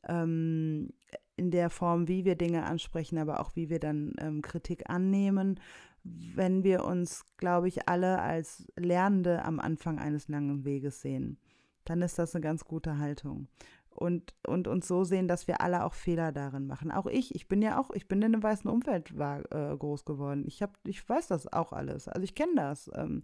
ähm, 0.07 0.89
in 1.37 1.51
der 1.51 1.69
Form, 1.69 2.07
wie 2.07 2.25
wir 2.25 2.35
Dinge 2.35 2.65
ansprechen, 2.65 3.17
aber 3.17 3.39
auch 3.39 3.55
wie 3.55 3.69
wir 3.69 3.79
dann 3.79 4.13
ähm, 4.19 4.41
Kritik 4.41 4.89
annehmen, 4.89 5.59
wenn 6.03 6.63
wir 6.63 6.85
uns, 6.85 7.25
glaube 7.37 7.67
ich, 7.67 7.87
alle 7.87 8.19
als 8.19 8.67
Lernende 8.75 9.43
am 9.43 9.59
Anfang 9.59 9.99
eines 9.99 10.27
langen 10.27 10.65
Weges 10.65 11.01
sehen. 11.01 11.37
Dann 11.85 12.01
ist 12.01 12.19
das 12.19 12.35
eine 12.35 12.41
ganz 12.41 12.65
gute 12.65 12.97
Haltung. 12.99 13.47
Und, 13.89 14.33
und 14.47 14.67
uns 14.67 14.87
so 14.87 15.03
sehen, 15.03 15.27
dass 15.27 15.47
wir 15.47 15.61
alle 15.61 15.83
auch 15.83 15.93
Fehler 15.93 16.31
darin 16.31 16.67
machen. 16.67 16.91
Auch 16.91 17.07
ich, 17.07 17.35
ich 17.35 17.47
bin 17.47 17.61
ja 17.61 17.79
auch, 17.79 17.91
ich 17.91 18.07
bin 18.07 18.21
in 18.21 18.33
einem 18.33 18.43
weißen 18.43 18.69
Umfeld 18.69 19.17
war, 19.17 19.39
äh, 19.51 19.75
groß 19.75 20.05
geworden. 20.05 20.43
Ich, 20.47 20.61
hab, 20.61 20.77
ich 20.85 21.07
weiß 21.07 21.27
das 21.27 21.51
auch 21.51 21.73
alles. 21.73 22.07
Also 22.07 22.23
ich 22.23 22.35
kenne 22.35 22.55
das. 22.55 22.89
Ähm, 22.93 23.23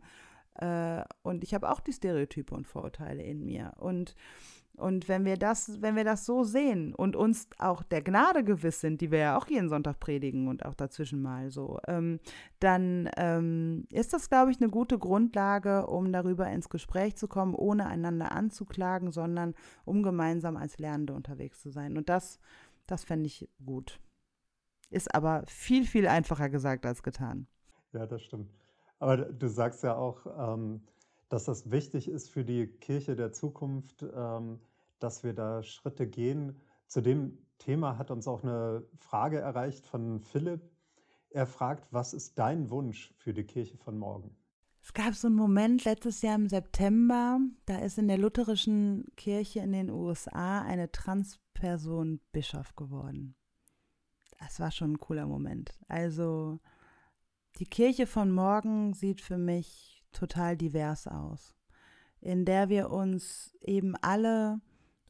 äh, 0.55 1.03
und 1.21 1.43
ich 1.43 1.53
habe 1.53 1.69
auch 1.69 1.79
die 1.79 1.93
Stereotype 1.93 2.53
und 2.53 2.67
Vorurteile 2.67 3.23
in 3.23 3.45
mir. 3.45 3.73
Und 3.77 4.15
und 4.77 5.07
wenn 5.07 5.25
wir 5.25 5.37
das, 5.37 5.81
wenn 5.81 5.95
wir 5.95 6.03
das 6.03 6.25
so 6.25 6.43
sehen 6.43 6.93
und 6.93 7.15
uns 7.15 7.47
auch 7.57 7.83
der 7.83 8.01
Gnade 8.01 8.43
gewiss 8.43 8.81
sind, 8.81 9.01
die 9.01 9.11
wir 9.11 9.19
ja 9.19 9.37
auch 9.37 9.47
jeden 9.47 9.69
Sonntag 9.69 9.99
predigen 9.99 10.47
und 10.47 10.65
auch 10.65 10.75
dazwischen 10.75 11.21
mal 11.21 11.49
so, 11.49 11.79
ähm, 11.87 12.19
dann 12.59 13.09
ähm, 13.17 13.85
ist 13.91 14.13
das, 14.13 14.29
glaube 14.29 14.51
ich, 14.51 14.61
eine 14.61 14.69
gute 14.69 14.97
Grundlage, 14.97 15.87
um 15.87 16.11
darüber 16.11 16.47
ins 16.47 16.69
Gespräch 16.69 17.15
zu 17.15 17.27
kommen, 17.27 17.55
ohne 17.55 17.87
einander 17.87 18.31
anzuklagen, 18.31 19.11
sondern 19.11 19.55
um 19.85 20.03
gemeinsam 20.03 20.57
als 20.57 20.77
Lernende 20.77 21.13
unterwegs 21.13 21.61
zu 21.61 21.69
sein. 21.69 21.97
Und 21.97 22.09
das, 22.09 22.39
das 22.87 23.03
fände 23.03 23.27
ich 23.27 23.49
gut. 23.65 23.99
Ist 24.89 25.13
aber 25.13 25.43
viel, 25.47 25.85
viel 25.85 26.07
einfacher 26.07 26.49
gesagt 26.49 26.85
als 26.85 27.03
getan. 27.03 27.47
Ja, 27.93 28.05
das 28.05 28.21
stimmt. 28.23 28.51
Aber 28.99 29.17
du 29.17 29.47
sagst 29.47 29.83
ja 29.83 29.95
auch, 29.95 30.25
ähm, 30.37 30.81
dass 31.35 31.43
das 31.43 31.69
wichtig 31.69 32.07
ist 32.07 32.29
für 32.29 32.45
die 32.45 32.65
Kirche 32.65 33.17
der 33.17 33.33
Zukunft, 33.33 34.05
ähm, 34.15 34.61
dass 34.99 35.25
wir 35.25 35.33
da 35.33 35.63
Schritte 35.63 36.07
gehen. 36.07 36.55
Zu 36.87 37.01
dem 37.01 37.37
Thema 37.57 37.97
hat 37.97 38.09
uns 38.09 38.25
auch 38.25 38.41
eine 38.41 38.85
Frage 38.99 39.39
erreicht 39.39 39.85
von 39.85 40.21
Philipp. 40.21 40.61
Er 41.31 41.45
fragt, 41.45 41.91
was 41.91 42.13
ist 42.13 42.39
dein 42.39 42.69
Wunsch 42.69 43.13
für 43.17 43.33
die 43.33 43.43
Kirche 43.43 43.75
von 43.75 43.97
morgen? 43.97 44.33
Es 44.81 44.93
gab 44.93 45.13
so 45.13 45.27
einen 45.27 45.35
Moment 45.35 45.83
letztes 45.83 46.21
Jahr 46.21 46.35
im 46.35 46.47
September, 46.47 47.41
da 47.65 47.79
ist 47.79 47.97
in 47.97 48.07
der 48.07 48.17
lutherischen 48.17 49.03
Kirche 49.17 49.59
in 49.59 49.73
den 49.73 49.89
USA 49.89 50.61
eine 50.61 50.89
Transperson 50.89 52.21
Bischof 52.31 52.77
geworden. 52.77 53.35
Das 54.39 54.61
war 54.61 54.71
schon 54.71 54.93
ein 54.93 54.99
cooler 54.99 55.27
Moment. 55.27 55.77
Also 55.89 56.61
die 57.59 57.65
Kirche 57.65 58.07
von 58.07 58.31
morgen 58.31 58.93
sieht 58.93 59.19
für 59.19 59.37
mich 59.37 59.94
total 60.15 60.57
divers 60.57 61.07
aus, 61.07 61.53
in 62.21 62.45
der 62.45 62.69
wir 62.69 62.89
uns 62.89 63.55
eben 63.61 63.95
alle 64.01 64.59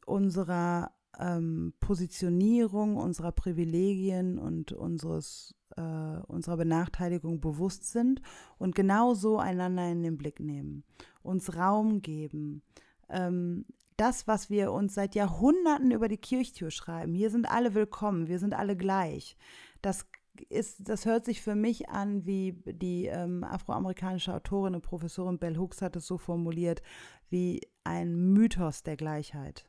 unserer 0.04 0.92
ähm, 1.18 1.72
Positionierung, 1.80 2.96
unserer 2.96 3.32
Privilegien 3.32 4.38
und 4.38 4.72
unseres, 4.72 5.54
äh, 5.76 5.80
unserer 6.26 6.58
Benachteiligung 6.58 7.40
bewusst 7.40 7.90
sind 7.90 8.20
und 8.58 8.74
genauso 8.74 9.38
einander 9.38 9.90
in 9.90 10.02
den 10.02 10.18
Blick 10.18 10.40
nehmen, 10.40 10.84
uns 11.22 11.56
Raum 11.56 12.02
geben. 12.02 12.62
Ähm, 13.08 13.64
das, 13.96 14.26
was 14.26 14.50
wir 14.50 14.72
uns 14.72 14.94
seit 14.94 15.14
Jahrhunderten 15.14 15.90
über 15.90 16.08
die 16.08 16.18
Kirchtür 16.18 16.70
schreiben, 16.70 17.14
hier 17.14 17.30
sind 17.30 17.50
alle 17.50 17.74
willkommen, 17.74 18.28
wir 18.28 18.38
sind 18.38 18.52
alle 18.52 18.76
gleich, 18.76 19.38
das 19.80 20.06
ist, 20.42 20.88
das 20.88 21.06
hört 21.06 21.24
sich 21.24 21.42
für 21.42 21.54
mich 21.54 21.88
an, 21.88 22.26
wie 22.26 22.52
die 22.66 23.06
ähm, 23.06 23.44
afroamerikanische 23.44 24.34
Autorin 24.34 24.74
und 24.74 24.82
Professorin 24.82 25.38
Bell 25.38 25.56
Hooks 25.56 25.82
hat 25.82 25.96
es 25.96 26.06
so 26.06 26.18
formuliert, 26.18 26.82
wie 27.28 27.60
ein 27.84 28.32
Mythos 28.32 28.82
der 28.82 28.96
Gleichheit. 28.96 29.68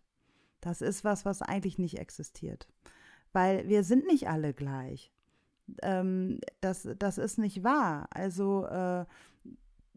Das 0.62 0.82
ist 0.82 1.04
was, 1.04 1.26
was 1.26 1.42
eigentlich 1.42 1.78
nicht 1.78 1.98
existiert. 2.00 2.68
Weil 3.34 3.68
wir 3.68 3.84
sind 3.84 4.08
nicht 4.08 4.28
alle 4.28 4.54
gleich. 4.54 5.12
Ähm, 5.82 6.40
das, 6.62 6.88
das 6.98 7.18
ist 7.18 7.38
nicht 7.38 7.64
wahr. 7.64 8.08
Also 8.12 8.66
äh, 8.66 9.06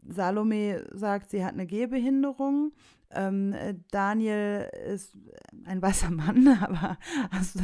Salome 0.07 0.85
sagt, 0.91 1.29
sie 1.31 1.43
hat 1.43 1.53
eine 1.53 1.67
Gehbehinderung. 1.67 2.73
Ähm, 3.13 3.55
Daniel 3.91 4.69
ist 4.87 5.17
ein 5.65 5.81
weißer 5.81 6.11
Mann, 6.11 6.47
aber 6.61 6.97
hast, 7.31 7.57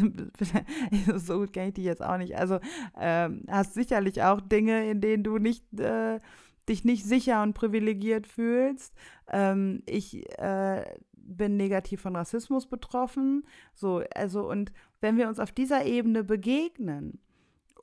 so 1.15 1.39
gut 1.39 1.53
kenne 1.53 1.69
ich 1.69 1.73
dich 1.75 1.85
jetzt 1.85 2.03
auch 2.03 2.17
nicht. 2.17 2.35
Also 2.37 2.59
ähm, 2.97 3.43
hast 3.49 3.73
sicherlich 3.73 4.23
auch 4.23 4.41
Dinge, 4.41 4.89
in 4.89 5.01
denen 5.01 5.23
du 5.23 5.37
nicht 5.37 5.63
äh, 5.79 6.19
dich 6.67 6.83
nicht 6.83 7.05
sicher 7.05 7.43
und 7.43 7.53
privilegiert 7.53 8.27
fühlst. 8.27 8.93
Ähm, 9.29 9.83
ich 9.85 10.29
äh, 10.37 10.83
bin 11.13 11.55
negativ 11.55 12.01
von 12.01 12.15
Rassismus 12.15 12.67
betroffen. 12.67 13.45
So, 13.73 14.03
also 14.13 14.49
und 14.49 14.73
wenn 14.99 15.17
wir 15.17 15.29
uns 15.29 15.39
auf 15.39 15.51
dieser 15.51 15.85
Ebene 15.85 16.23
begegnen, 16.23 17.19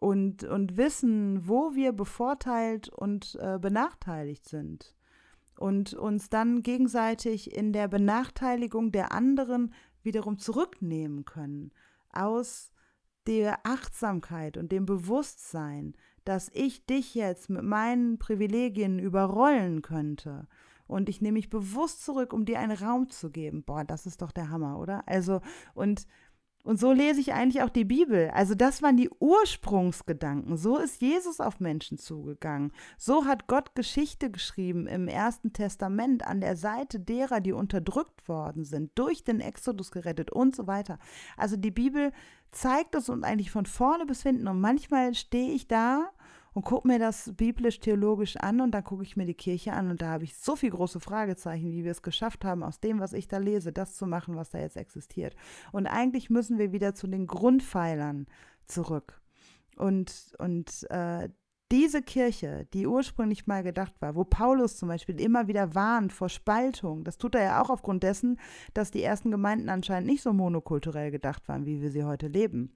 und, 0.01 0.45
und 0.45 0.77
wissen, 0.77 1.49
wo 1.49 1.75
wir 1.75 1.93
bevorteilt 1.93 2.91
und 2.91 3.39
äh, 3.41 3.59
benachteiligt 3.59 4.47
sind 4.47 4.95
und 5.59 5.95
uns 5.95 6.31
dann 6.31 6.63
gegenseitig 6.63 7.55
in 7.55 7.73
der 7.73 7.89
Benachteiligung 7.89 8.93
der 8.93 9.13
anderen 9.13 9.73
wiederum 10.03 10.39
zurücknehmen 10.39 11.25
können 11.25 11.73
aus 12.13 12.73
der 13.27 13.65
Achtsamkeit 13.65 14.57
und 14.57 14.71
dem 14.71 14.87
Bewusstsein, 14.87 15.95
dass 16.25 16.51
ich 16.53 16.87
dich 16.87 17.15
jetzt 17.15 17.51
mit 17.51 17.63
meinen 17.63 18.19
Privilegien 18.19 18.99
überrollen 18.99 19.83
könnte. 19.83 20.47
Und 20.87 21.09
ich 21.09 21.23
nehme 21.23 21.35
mich 21.35 21.49
bewusst 21.49 22.05
zurück, 22.05 22.33
um 22.33 22.45
dir 22.45 22.59
einen 22.59 22.77
Raum 22.77 23.09
zu 23.09 23.31
geben. 23.31 23.63
Boah, 23.65 23.85
das 23.85 24.05
ist 24.05 24.21
doch 24.21 24.33
der 24.33 24.51
Hammer, 24.51 24.79
oder? 24.79 25.09
Also, 25.09 25.41
und 25.73 26.07
Und 26.65 26.81
so 26.81 26.93
lese 26.93 27.21
ich 27.21 27.35
eigentlich 27.35 27.63
auch 27.63 27.69
die 27.69 27.85
Bibel. 27.85 28.31
Also 28.31 28.55
das 28.55 28.81
waren 28.81 28.97
die 28.97 29.11
Ursprungsgedanken. 29.21 30.57
So 30.57 30.79
ist 30.79 31.03
Jesus 31.03 31.39
auf 31.39 31.61
Menschen 31.61 31.99
zugegangen. 31.99 32.73
So 32.97 33.27
hat 33.27 33.47
Gott 33.47 33.75
Geschichte 33.75 34.31
geschrieben 34.31 34.87
im 34.87 35.07
Ersten 35.07 35.53
Testament 35.53 36.27
an 36.27 36.41
der 36.41 36.57
Seite 36.57 36.99
derer, 36.99 37.41
die 37.41 37.53
unterdrückt 37.53 38.29
worden 38.29 38.65
sind, 38.65 38.93
durch 38.95 39.25
den 39.25 39.41
Exodus 39.41 39.91
gerettet 39.91 40.33
und 40.33 40.57
so 40.57 40.67
weiter. 40.67 40.99
Also 41.37 41.59
die 41.59 41.71
Bibel 41.71 42.13
zeigt 42.51 42.95
es 42.95 43.11
und 43.11 43.25
eigentlich 43.25 43.51
von 43.51 43.67
vorne 43.67 44.07
bis 44.07 44.23
hinten. 44.23 44.49
Und 44.49 44.59
manchmal 44.59 45.15
stehe 45.15 45.53
ich 45.53 45.69
da 45.69 46.09
und 46.55 46.65
gucke 46.65 46.87
mir 46.87 46.99
das 46.99 47.33
biblisch-theologisch 47.37 48.37
an 48.37 48.61
und 48.61 48.71
dann 48.71 48.85
gucke 48.85 49.03
ich 49.03 49.17
mir 49.17 49.27
die 49.27 49.35
Kirche 49.35 49.73
an 49.73 49.91
und 49.91 50.01
da 50.01 50.09
habe 50.09 50.25
ich 50.25 50.37
so 50.37 50.57
viele 50.57 50.73
große 50.73 51.01
Fragezeichen, 51.01 51.73
wie 51.73 51.85
wir 51.85 51.91
es 51.91 52.03
geschafft 52.03 52.45
haben, 52.45 52.63
aus 52.63 52.81
dem, 52.81 53.01
was 53.01 53.13
ich 53.13 53.29
da 53.29 53.39
lese, 53.39 53.73
das 53.73 53.95
zu 53.95 54.07
machen, 54.07 54.37
was 54.37 54.51
da 54.51 54.59
jetzt 54.59 54.77
existiert. 54.77 55.35
Und 55.73 55.87
eigentlich 55.87 56.31
müssen 56.31 56.59
wir 56.59 56.73
wieder 56.73 56.95
zu 56.95 57.09
den 57.09 57.27
Grundpfeilern 57.27 58.27
zurück. 58.67 59.21
Und, 59.77 60.33
und 60.39 60.89
äh, 60.91 61.29
diese 61.73 62.03
Kirche, 62.03 62.69
die 62.73 62.87
ursprünglich 62.87 63.49
mal 63.49 63.65
gedacht 63.65 63.95
war, 64.01 64.15
wo 64.15 64.23
Paulus 64.23 64.77
zum 64.77 64.89
Beispiel 64.89 65.21
immer 65.21 65.49
wieder 65.49 65.75
warnt 65.75 66.13
vor 66.13 66.29
Spaltung, 66.29 67.03
das 67.03 67.19
tut 67.19 67.35
er 67.35 67.43
ja 67.43 67.63
auch 67.63 67.71
aufgrund 67.71 68.05
dessen, 68.05 68.39
dass 68.75 68.93
die 68.93 69.03
ersten 69.03 69.33
Gemeinden 69.33 69.69
anscheinend 69.69 70.09
nicht 70.09 70.23
so 70.23 70.33
monokulturell 70.33 71.11
gedacht 71.11 71.49
waren, 71.49 71.67
wie 71.67 71.83
wir 71.83 71.91
sie 71.91 72.05
heute 72.05 72.29
leben. 72.29 72.73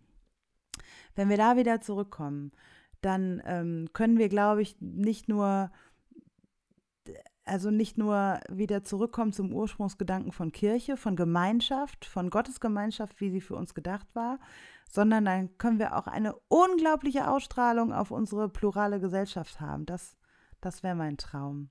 Wenn 1.15 1.29
wir 1.29 1.37
da 1.37 1.57
wieder 1.57 1.81
zurückkommen, 1.81 2.51
dann 3.01 3.43
ähm, 3.45 3.89
können 3.93 4.19
wir, 4.19 4.29
glaube 4.29 4.63
ich, 4.63 4.77
nicht 4.81 5.29
nur, 5.29 5.71
also 7.45 7.71
nicht 7.71 7.99
nur 7.99 8.41
wieder 8.49 8.83
zurückkommen 8.85 9.33
zum 9.33 9.53
Ursprungsgedanken 9.53 10.33
von 10.33 10.53
Kirche, 10.53 10.97
von 10.97 11.17
Gemeinschaft, 11.17 12.05
von 12.05 12.31
Gottesgemeinschaft, 12.31 13.21
wie 13.21 13.31
sie 13.31 13.41
für 13.41 13.57
uns 13.57 13.75
gedacht 13.75 14.09
war, 14.15 14.39
sondern 14.91 15.25
dann 15.25 15.57
können 15.59 15.79
wir 15.79 15.97
auch 15.97 16.07
eine 16.07 16.35
unglaubliche 16.49 17.31
Ausstrahlung 17.31 17.93
auf 17.93 18.11
unsere 18.11 18.49
plurale 18.49 19.01
Gesellschaft 19.01 19.61
haben. 19.61 19.87
Das, 19.87 20.17
das 20.61 20.83
wäre 20.83 20.95
mein 20.97 21.19
Traum. 21.19 21.71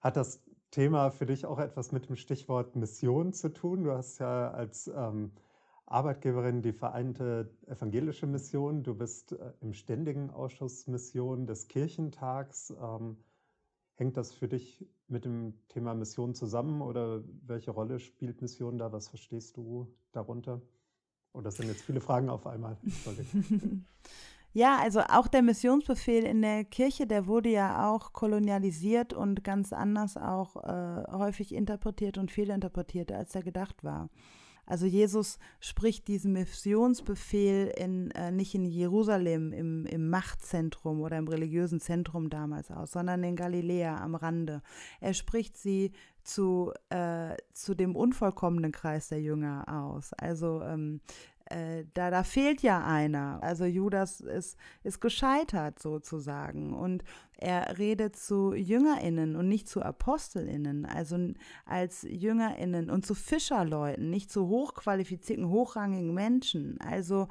Hat 0.00 0.16
das 0.16 0.42
Thema 0.70 1.10
für 1.10 1.26
dich 1.26 1.46
auch 1.46 1.58
etwas 1.58 1.92
mit 1.92 2.08
dem 2.08 2.16
Stichwort 2.16 2.76
Mission 2.76 3.32
zu 3.32 3.52
tun? 3.52 3.84
Du 3.84 3.92
hast 3.92 4.18
ja 4.18 4.50
als 4.50 4.88
ähm, 4.88 5.32
Arbeitgeberin 5.92 6.62
die 6.62 6.72
Vereinte 6.72 7.50
Evangelische 7.66 8.26
Mission. 8.26 8.82
Du 8.82 8.94
bist 8.94 9.32
äh, 9.32 9.52
im 9.60 9.74
ständigen 9.74 10.30
Ausschuss 10.30 10.86
Mission 10.86 11.46
des 11.46 11.68
Kirchentags. 11.68 12.72
Ähm, 12.82 13.18
hängt 13.96 14.16
das 14.16 14.32
für 14.32 14.48
dich 14.48 14.88
mit 15.08 15.24
dem 15.24 15.54
Thema 15.68 15.94
Mission 15.94 16.34
zusammen 16.34 16.80
oder 16.80 17.22
welche 17.46 17.70
Rolle 17.70 17.98
spielt 18.00 18.40
Mission 18.40 18.78
da? 18.78 18.92
Was 18.92 19.08
verstehst 19.08 19.56
du 19.56 19.94
darunter? 20.12 20.62
Oh, 21.34 21.40
das 21.40 21.56
sind 21.56 21.68
jetzt 21.68 21.82
viele 21.82 22.00
Fragen 22.00 22.30
auf 22.30 22.46
einmal. 22.46 22.76
Ja, 24.54 24.76
also 24.76 25.00
auch 25.00 25.28
der 25.28 25.40
Missionsbefehl 25.40 26.24
in 26.24 26.42
der 26.42 26.64
Kirche, 26.64 27.06
der 27.06 27.26
wurde 27.26 27.48
ja 27.48 27.90
auch 27.90 28.12
kolonialisiert 28.12 29.14
und 29.14 29.44
ganz 29.44 29.72
anders 29.72 30.18
auch 30.18 30.56
äh, 30.56 31.10
häufig 31.10 31.54
interpretiert 31.54 32.18
und 32.18 32.30
fehlinterpretiert, 32.30 33.12
als 33.12 33.34
er 33.34 33.42
gedacht 33.42 33.82
war. 33.82 34.10
Also 34.72 34.86
Jesus 34.86 35.38
spricht 35.60 36.08
diesen 36.08 36.32
Missionsbefehl 36.32 37.66
in, 37.76 38.10
äh, 38.12 38.32
nicht 38.32 38.54
in 38.54 38.64
Jerusalem 38.64 39.52
im, 39.52 39.84
im 39.84 40.08
Machtzentrum 40.08 41.02
oder 41.02 41.18
im 41.18 41.28
religiösen 41.28 41.78
Zentrum 41.78 42.30
damals 42.30 42.70
aus, 42.70 42.92
sondern 42.92 43.22
in 43.22 43.36
Galiläa 43.36 43.98
am 43.98 44.14
Rande. 44.14 44.62
Er 45.02 45.12
spricht 45.12 45.58
sie 45.58 45.92
zu, 46.22 46.72
äh, 46.88 47.36
zu 47.52 47.74
dem 47.74 47.94
unvollkommenen 47.94 48.72
Kreis 48.72 49.08
der 49.08 49.20
Jünger 49.20 49.66
aus. 49.68 50.14
Also 50.14 50.62
ähm, 50.62 51.02
äh, 51.50 51.84
da, 51.92 52.10
da 52.10 52.22
fehlt 52.22 52.62
ja 52.62 52.82
einer. 52.82 53.42
Also 53.42 53.66
Judas 53.66 54.22
ist, 54.22 54.56
ist 54.84 55.02
gescheitert 55.02 55.80
sozusagen. 55.80 56.72
Und 56.72 57.04
er 57.42 57.78
redet 57.78 58.16
zu 58.16 58.54
JüngerInnen 58.54 59.36
und 59.36 59.48
nicht 59.48 59.68
zu 59.68 59.82
ApostelInnen, 59.82 60.86
also 60.86 61.18
als 61.66 62.06
JüngerInnen 62.08 62.88
und 62.88 63.04
zu 63.04 63.14
Fischerleuten, 63.14 64.10
nicht 64.10 64.30
zu 64.30 64.48
hochqualifizierten, 64.48 65.48
hochrangigen 65.48 66.14
Menschen. 66.14 66.80
Also 66.80 67.28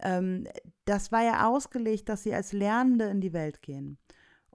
ähm, 0.00 0.46
das 0.84 1.10
war 1.10 1.24
ja 1.24 1.48
ausgelegt, 1.48 2.08
dass 2.08 2.22
sie 2.22 2.34
als 2.34 2.52
Lernende 2.52 3.06
in 3.06 3.20
die 3.20 3.32
Welt 3.32 3.60
gehen. 3.62 3.98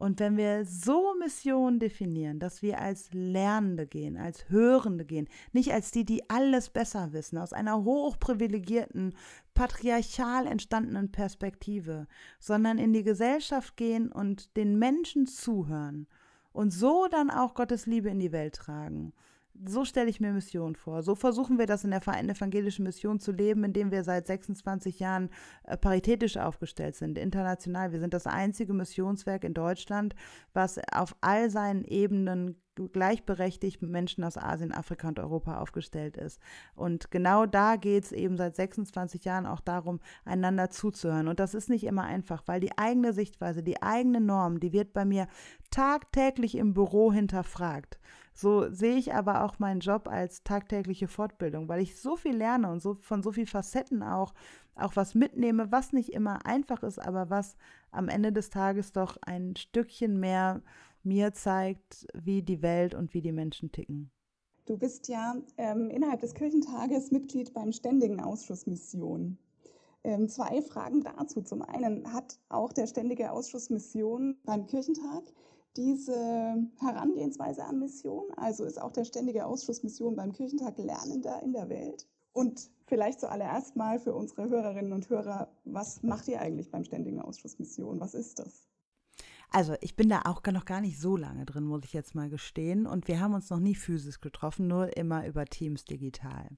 Und 0.03 0.19
wenn 0.19 0.35
wir 0.35 0.65
so 0.65 1.15
Mission 1.17 1.79
definieren, 1.79 2.37
dass 2.37 2.61
wir 2.61 2.81
als 2.81 3.07
Lernende 3.13 3.87
gehen, 3.87 4.17
als 4.17 4.49
Hörende 4.49 5.05
gehen, 5.05 5.29
nicht 5.53 5.71
als 5.71 5.91
die, 5.91 6.03
die 6.03 6.29
alles 6.29 6.69
besser 6.69 7.13
wissen, 7.13 7.37
aus 7.37 7.53
einer 7.53 7.85
hochprivilegierten, 7.85 9.15
patriarchal 9.53 10.45
entstandenen 10.45 11.13
Perspektive, 11.13 12.07
sondern 12.37 12.79
in 12.79 12.91
die 12.91 13.03
Gesellschaft 13.03 13.77
gehen 13.77 14.11
und 14.11 14.57
den 14.57 14.77
Menschen 14.77 15.25
zuhören 15.25 16.07
und 16.51 16.71
so 16.71 17.07
dann 17.09 17.29
auch 17.29 17.53
Gottes 17.53 17.85
Liebe 17.85 18.09
in 18.09 18.19
die 18.19 18.33
Welt 18.33 18.55
tragen 18.55 19.13
so 19.65 19.85
stelle 19.85 20.09
ich 20.09 20.19
mir 20.19 20.31
Mission 20.31 20.75
vor. 20.75 21.03
So 21.03 21.15
versuchen 21.15 21.59
wir 21.59 21.67
das 21.67 21.83
in 21.83 21.91
der 21.91 22.01
Vereinten 22.01 22.31
Evangelischen 22.31 22.83
Mission 22.83 23.19
zu 23.19 23.31
leben, 23.31 23.63
indem 23.63 23.91
wir 23.91 24.03
seit 24.03 24.27
26 24.27 24.99
Jahren 24.99 25.29
äh, 25.63 25.77
paritätisch 25.77 26.37
aufgestellt 26.37 26.95
sind, 26.95 27.17
international. 27.17 27.91
Wir 27.91 27.99
sind 27.99 28.13
das 28.13 28.27
einzige 28.27 28.73
Missionswerk 28.73 29.43
in 29.43 29.53
Deutschland, 29.53 30.15
was 30.53 30.79
auf 30.91 31.15
all 31.21 31.49
seinen 31.49 31.83
Ebenen 31.85 32.57
gleichberechtigt 32.91 33.81
mit 33.81 33.91
Menschen 33.91 34.23
aus 34.23 34.37
Asien, 34.37 34.71
Afrika 34.71 35.07
und 35.07 35.19
Europa 35.19 35.59
aufgestellt 35.59 36.17
ist. 36.17 36.39
Und 36.75 37.11
genau 37.11 37.45
da 37.45 37.75
geht 37.75 38.05
es 38.05 38.11
eben 38.11 38.35
seit 38.35 38.55
26 38.55 39.25
Jahren 39.25 39.45
auch 39.45 39.59
darum, 39.59 39.99
einander 40.25 40.71
zuzuhören. 40.71 41.27
Und 41.27 41.39
das 41.39 41.53
ist 41.53 41.69
nicht 41.69 41.83
immer 41.83 42.03
einfach, 42.03 42.43
weil 42.47 42.59
die 42.59 42.75
eigene 42.77 43.13
Sichtweise, 43.13 43.61
die 43.61 43.83
eigene 43.83 44.21
Norm, 44.21 44.59
die 44.59 44.73
wird 44.73 44.93
bei 44.93 45.05
mir 45.05 45.27
tagtäglich 45.69 46.55
im 46.55 46.73
Büro 46.73 47.13
hinterfragt. 47.13 47.99
So 48.33 48.71
sehe 48.71 48.95
ich 48.95 49.13
aber 49.13 49.43
auch 49.43 49.59
meinen 49.59 49.79
Job 49.79 50.07
als 50.07 50.43
tagtägliche 50.43 51.07
Fortbildung, 51.07 51.67
weil 51.69 51.81
ich 51.81 51.99
so 51.99 52.15
viel 52.15 52.35
lerne 52.35 52.71
und 52.71 52.81
so 52.81 52.95
von 52.95 53.21
so 53.21 53.31
vielen 53.31 53.47
Facetten 53.47 54.01
auch, 54.01 54.33
auch 54.75 54.95
was 54.95 55.13
mitnehme, 55.13 55.71
was 55.71 55.93
nicht 55.93 56.13
immer 56.13 56.45
einfach 56.45 56.81
ist, 56.83 56.99
aber 56.99 57.29
was 57.29 57.55
am 57.91 58.09
Ende 58.09 58.31
des 58.31 58.49
Tages 58.49 58.91
doch 58.91 59.17
ein 59.21 59.55
Stückchen 59.55 60.19
mehr 60.19 60.61
mir 61.03 61.33
zeigt, 61.33 62.07
wie 62.13 62.41
die 62.41 62.61
Welt 62.61 62.95
und 62.95 63.13
wie 63.13 63.21
die 63.21 63.31
Menschen 63.31 63.71
ticken. 63.71 64.09
Du 64.65 64.77
bist 64.77 65.09
ja 65.09 65.35
ähm, 65.57 65.89
innerhalb 65.89 66.21
des 66.21 66.33
Kirchentages 66.33 67.11
Mitglied 67.11 67.53
beim 67.53 67.73
Ständigen 67.73 68.21
Ausschuss 68.21 68.65
Mission. 68.65 69.37
Ähm, 70.05 70.29
zwei 70.29 70.61
Fragen 70.61 71.03
dazu. 71.03 71.41
Zum 71.41 71.61
einen 71.61 72.11
hat 72.13 72.39
auch 72.49 72.71
der 72.71 72.87
Ständige 72.87 73.31
Ausschuss 73.31 73.69
Mission 73.69 74.37
beim 74.45 74.65
Kirchentag 74.65 75.23
diese 75.75 76.55
Herangehensweise 76.79 77.63
an 77.63 77.79
Mission, 77.79 78.25
also 78.35 78.63
ist 78.65 78.81
auch 78.81 78.91
der 78.91 79.05
Ständige 79.05 79.45
Ausschuss 79.45 79.83
Mission 79.83 80.15
beim 80.15 80.31
Kirchentag 80.31 80.77
Lernender 80.77 81.41
in 81.43 81.53
der 81.53 81.69
Welt. 81.69 82.07
Und 82.31 82.69
vielleicht 82.85 83.19
zuallererst 83.19 83.75
mal 83.75 83.99
für 83.99 84.13
unsere 84.13 84.49
Hörerinnen 84.49 84.93
und 84.93 85.09
Hörer, 85.09 85.51
was 85.65 86.03
macht 86.03 86.27
ihr 86.27 86.41
eigentlich 86.41 86.71
beim 86.71 86.83
Ständigen 86.83 87.21
Ausschuss 87.21 87.59
Mission? 87.59 87.99
Was 87.99 88.13
ist 88.13 88.39
das? 88.39 88.67
Also 89.49 89.75
ich 89.81 89.95
bin 89.95 90.09
da 90.09 90.21
auch 90.25 90.41
noch 90.51 90.65
gar 90.65 90.81
nicht 90.81 90.99
so 90.99 91.15
lange 91.15 91.45
drin, 91.45 91.63
muss 91.63 91.83
ich 91.83 91.93
jetzt 91.93 92.15
mal 92.15 92.29
gestehen. 92.29 92.87
Und 92.87 93.07
wir 93.07 93.19
haben 93.19 93.35
uns 93.35 93.51
noch 93.51 93.59
nie 93.59 93.75
physisch 93.75 94.19
getroffen, 94.19 94.67
nur 94.67 94.97
immer 94.97 95.27
über 95.27 95.45
Teams 95.45 95.85
digital. 95.85 96.49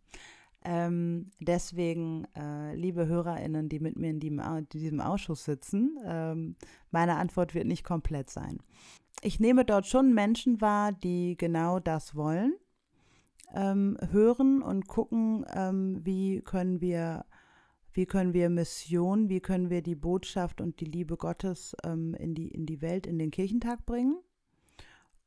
Ähm, 0.64 1.32
deswegen, 1.42 2.26
äh, 2.36 2.74
liebe 2.74 3.06
HörerInnen, 3.06 3.70
die 3.70 3.80
mit 3.80 3.98
mir 3.98 4.10
in, 4.10 4.20
die, 4.20 4.30
in 4.30 4.68
diesem 4.72 5.02
Ausschuss 5.02 5.44
sitzen, 5.44 6.00
ähm, 6.06 6.56
meine 6.90 7.18
Antwort 7.18 7.54
wird 7.54 7.68
nicht 7.68 7.84
komplett 7.84 8.30
sein 8.30 8.60
ich 9.22 9.40
nehme 9.40 9.66
dort 9.66 9.88
schon 9.88 10.14
Menschen 10.14 10.62
wahr, 10.62 10.92
die 10.92 11.36
genau 11.38 11.80
das 11.80 12.16
wollen, 12.16 12.54
ähm, 13.54 13.98
hören 14.12 14.62
und 14.62 14.88
gucken, 14.88 15.46
ähm, 15.54 16.02
wie 16.04 16.42
können 16.42 16.82
wir 16.82 17.26
wie 17.96 18.06
können 18.06 18.34
wir 18.34 18.50
Mission, 18.50 19.30
wie 19.30 19.40
können 19.40 19.70
wir 19.70 19.82
die 19.82 19.96
Botschaft 19.96 20.60
und 20.60 20.82
die 20.82 20.86
Liebe 20.86 21.16
Gottes 21.16 21.76
ähm, 21.86 22.14
in, 22.16 22.36
die, 22.36 22.50
in 22.50 22.66
die 22.66 22.82
Welt, 22.82 23.08
in 23.08 23.18
den 23.18 23.32
Kirchentag 23.32 23.86
bringen. 23.86 24.18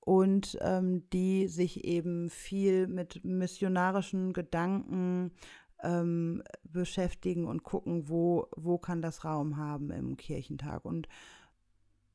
Und 0.01 0.59
ähm, 0.61 1.09
die 1.11 1.48
sich 1.48 1.85
eben 1.85 2.29
viel 2.29 2.87
mit 2.87 3.25
missionarischen 3.25 4.35
Gedanken 4.35 5.33
ähm, 5.83 6.42
beschäftigen 6.62 7.46
und 7.46 7.62
gucken, 7.62 8.08
wo, 8.08 8.48
wo 8.54 8.77
kann 8.77 9.00
das 9.00 9.25
Raum 9.25 9.56
haben 9.56 9.90
im 9.90 10.19
Kirchentag. 10.19 10.85
Und 10.85 11.08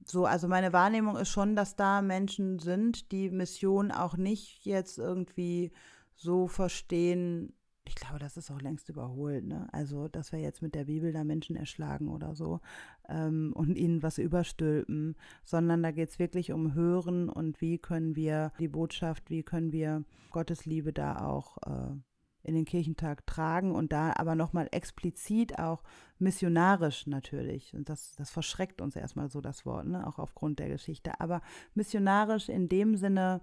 so, 0.06 0.26
also 0.26 0.48
meine 0.48 0.74
Wahrnehmung 0.74 1.18
ist 1.18 1.30
schon, 1.30 1.56
dass 1.56 1.76
da 1.76 2.02
Menschen 2.02 2.60
sind, 2.60 3.12
die 3.12 3.30
Mission 3.30 3.92
auch 3.92 4.18
nicht 4.18 4.66
jetzt 4.66 4.98
irgendwie 4.98 5.72
so 6.16 6.48
verstehen. 6.48 7.54
Ich 7.86 7.96
glaube, 7.96 8.20
das 8.20 8.38
ist 8.38 8.50
auch 8.50 8.62
längst 8.62 8.90
überholt, 8.90 9.46
ne? 9.46 9.68
Also, 9.74 10.08
dass 10.08 10.32
wir 10.32 10.40
jetzt 10.40 10.62
mit 10.62 10.74
der 10.74 10.86
Bibel 10.86 11.12
da 11.12 11.24
Menschen 11.24 11.56
erschlagen 11.56 12.08
oder 12.08 12.34
so 12.34 12.62
ähm, 13.10 13.52
und 13.54 13.76
ihnen 13.76 14.02
was 14.02 14.18
überstülpen, 14.18 15.16
sondern 15.44 15.84
da 15.84 15.92
geht 15.92 16.10
es 16.10 16.20
wirklich 16.20 16.54
um 16.54 16.74
Hören 16.74 17.30
und 17.30 17.60
wie 17.60 17.78
können 17.78 18.16
wir 18.16 18.54
die 18.60 18.70
Botschaft, 18.70 19.30
wie 19.30 19.44
können 19.44 19.74
wir 19.74 20.06
Gottes 20.32 20.66
Liebe 20.66 20.94
da 20.94 21.26
auch 21.26 21.58
äh, 21.66 21.96
in 22.44 22.56
den 22.56 22.66
Kirchentag 22.66 23.26
tragen 23.26 23.74
und 23.74 23.94
da 23.94 24.14
aber 24.18 24.36
nochmal 24.36 24.68
explizit 24.72 25.58
auch 25.60 25.84
missionarisch 26.20 27.08
natürlich. 27.08 27.74
Und 27.74 27.90
das, 27.90 28.16
das 28.16 28.30
verschreckt 28.30 28.82
uns 28.82 28.96
erstmal 28.96 29.30
so 29.30 29.42
das 29.42 29.66
Wort, 29.66 29.88
ne? 29.88 30.06
auch 30.06 30.20
aufgrund 30.20 30.60
der 30.60 30.70
Geschichte. 30.70 31.20
Aber 31.20 31.42
missionarisch 31.74 32.50
in 32.50 32.68
dem 32.68 32.96
Sinne 32.96 33.42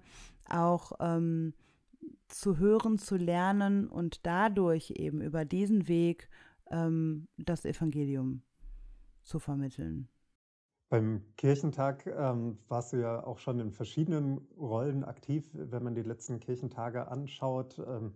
auch 0.49 0.93
ähm, 1.01 1.55
zu 2.29 2.59
hören, 2.59 2.99
zu 2.99 3.17
lernen 3.17 3.89
und 3.89 4.27
dadurch 4.27 4.93
eben 4.97 5.23
über 5.23 5.45
diesen 5.45 5.89
Weg 5.89 6.29
ähm, 6.71 7.27
das 7.37 7.65
Evangelium 7.65 8.43
zu 9.23 9.39
vermitteln. 9.39 10.09
Beim 10.91 11.23
Kirchentag 11.37 12.07
ähm, 12.07 12.59
warst 12.69 12.93
du 12.93 12.97
ja 12.97 13.25
auch 13.25 13.39
schon 13.39 13.61
in 13.61 13.71
verschiedenen 13.71 14.39
Rollen 14.59 15.05
aktiv, 15.05 15.49
wenn 15.53 15.85
man 15.85 15.95
die 15.95 16.03
letzten 16.03 16.41
Kirchentage 16.41 17.07
anschaut. 17.07 17.79
Ähm, 17.79 18.15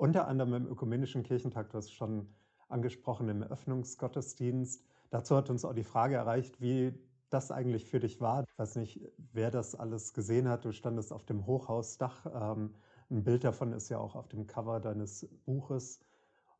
unter 0.00 0.26
anderem 0.26 0.54
im 0.54 0.66
Ökumenischen 0.66 1.22
Kirchentag, 1.22 1.68
du 1.70 1.76
hast 1.76 1.92
schon 1.92 2.26
angesprochen, 2.68 3.28
im 3.28 3.42
Öffnungsgottesdienst. 3.42 4.82
Dazu 5.10 5.36
hat 5.36 5.50
uns 5.50 5.64
auch 5.66 5.74
die 5.74 5.84
Frage 5.84 6.14
erreicht, 6.14 6.60
wie 6.60 6.94
das 7.28 7.50
eigentlich 7.50 7.84
für 7.84 8.00
dich 8.00 8.18
war. 8.18 8.44
Ich 8.44 8.58
weiß 8.58 8.76
nicht, 8.76 9.00
wer 9.32 9.50
das 9.50 9.74
alles 9.74 10.14
gesehen 10.14 10.48
hat. 10.48 10.64
Du 10.64 10.72
standest 10.72 11.12
auf 11.12 11.24
dem 11.24 11.46
Hochhausdach. 11.46 12.24
Ähm, 12.56 12.74
ein 13.10 13.24
Bild 13.24 13.44
davon 13.44 13.72
ist 13.72 13.90
ja 13.90 13.98
auch 13.98 14.14
auf 14.14 14.28
dem 14.28 14.46
Cover 14.46 14.80
deines 14.80 15.28
Buches. 15.44 16.00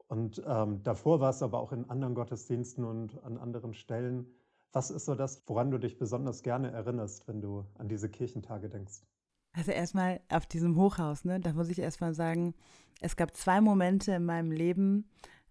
Und 0.06 0.42
ähm, 0.46 0.82
davor 0.82 1.20
war 1.20 1.30
es 1.30 1.42
aber 1.42 1.60
auch 1.60 1.72
in 1.72 1.88
anderen 1.88 2.14
Gottesdiensten 2.14 2.84
und 2.84 3.24
an 3.24 3.38
anderen 3.38 3.72
Stellen. 3.72 4.26
Was 4.72 4.90
ist 4.90 5.06
so 5.06 5.14
das, 5.14 5.42
woran 5.46 5.70
du 5.70 5.78
dich 5.78 5.98
besonders 5.98 6.42
gerne 6.42 6.72
erinnerst, 6.72 7.26
wenn 7.26 7.40
du 7.40 7.64
an 7.78 7.88
diese 7.88 8.10
Kirchentage 8.10 8.68
denkst? 8.68 9.00
Also 9.52 9.72
erstmal 9.72 10.20
auf 10.28 10.46
diesem 10.46 10.76
Hochhaus, 10.76 11.24
ne, 11.24 11.40
da 11.40 11.52
muss 11.52 11.68
ich 11.68 11.78
erstmal 11.78 12.14
sagen, 12.14 12.54
es 13.00 13.16
gab 13.16 13.36
zwei 13.36 13.60
Momente 13.60 14.12
in 14.12 14.24
meinem 14.24 14.52
Leben, 14.52 15.08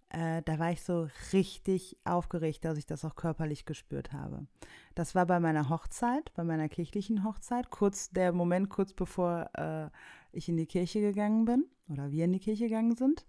äh, 0.09 0.41
da 0.43 0.57
war 0.57 0.71
ich 0.71 0.81
so 0.81 1.07
richtig 1.33 1.97
aufgeregt, 2.03 2.65
dass 2.65 2.77
ich 2.77 2.85
das 2.85 3.05
auch 3.05 3.15
körperlich 3.15 3.65
gespürt 3.65 4.11
habe. 4.13 4.47
Das 4.95 5.15
war 5.15 5.25
bei 5.25 5.39
meiner 5.39 5.69
Hochzeit, 5.69 6.33
bei 6.33 6.43
meiner 6.43 6.69
kirchlichen 6.69 7.23
Hochzeit, 7.23 7.69
kurz 7.69 8.09
der 8.09 8.31
Moment, 8.31 8.69
kurz 8.69 8.93
bevor 8.93 9.49
äh, 9.53 9.89
ich 10.31 10.49
in 10.49 10.57
die 10.57 10.65
Kirche 10.65 11.01
gegangen 11.01 11.45
bin 11.45 11.65
oder 11.89 12.11
wir 12.11 12.25
in 12.25 12.33
die 12.33 12.39
Kirche 12.39 12.65
gegangen 12.65 12.95
sind 12.95 13.25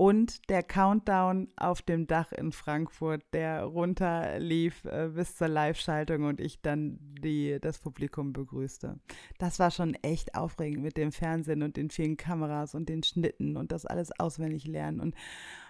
und 0.00 0.48
der 0.48 0.62
Countdown 0.62 1.48
auf 1.56 1.82
dem 1.82 2.06
Dach 2.06 2.32
in 2.32 2.52
Frankfurt, 2.52 3.22
der 3.34 3.64
runterlief 3.64 4.86
äh, 4.86 5.10
bis 5.14 5.36
zur 5.36 5.48
Live-Schaltung 5.48 6.24
und 6.24 6.40
ich 6.40 6.62
dann 6.62 6.98
die, 7.22 7.58
das 7.60 7.80
Publikum 7.80 8.32
begrüßte. 8.32 8.98
Das 9.38 9.58
war 9.58 9.70
schon 9.70 9.92
echt 9.96 10.34
aufregend 10.34 10.82
mit 10.82 10.96
dem 10.96 11.12
Fernsehen 11.12 11.62
und 11.62 11.76
den 11.76 11.90
vielen 11.90 12.16
Kameras 12.16 12.74
und 12.74 12.88
den 12.88 13.02
Schnitten 13.02 13.58
und 13.58 13.72
das 13.72 13.84
alles 13.84 14.10
auswendig 14.18 14.66
lernen 14.66 15.00
und, 15.00 15.14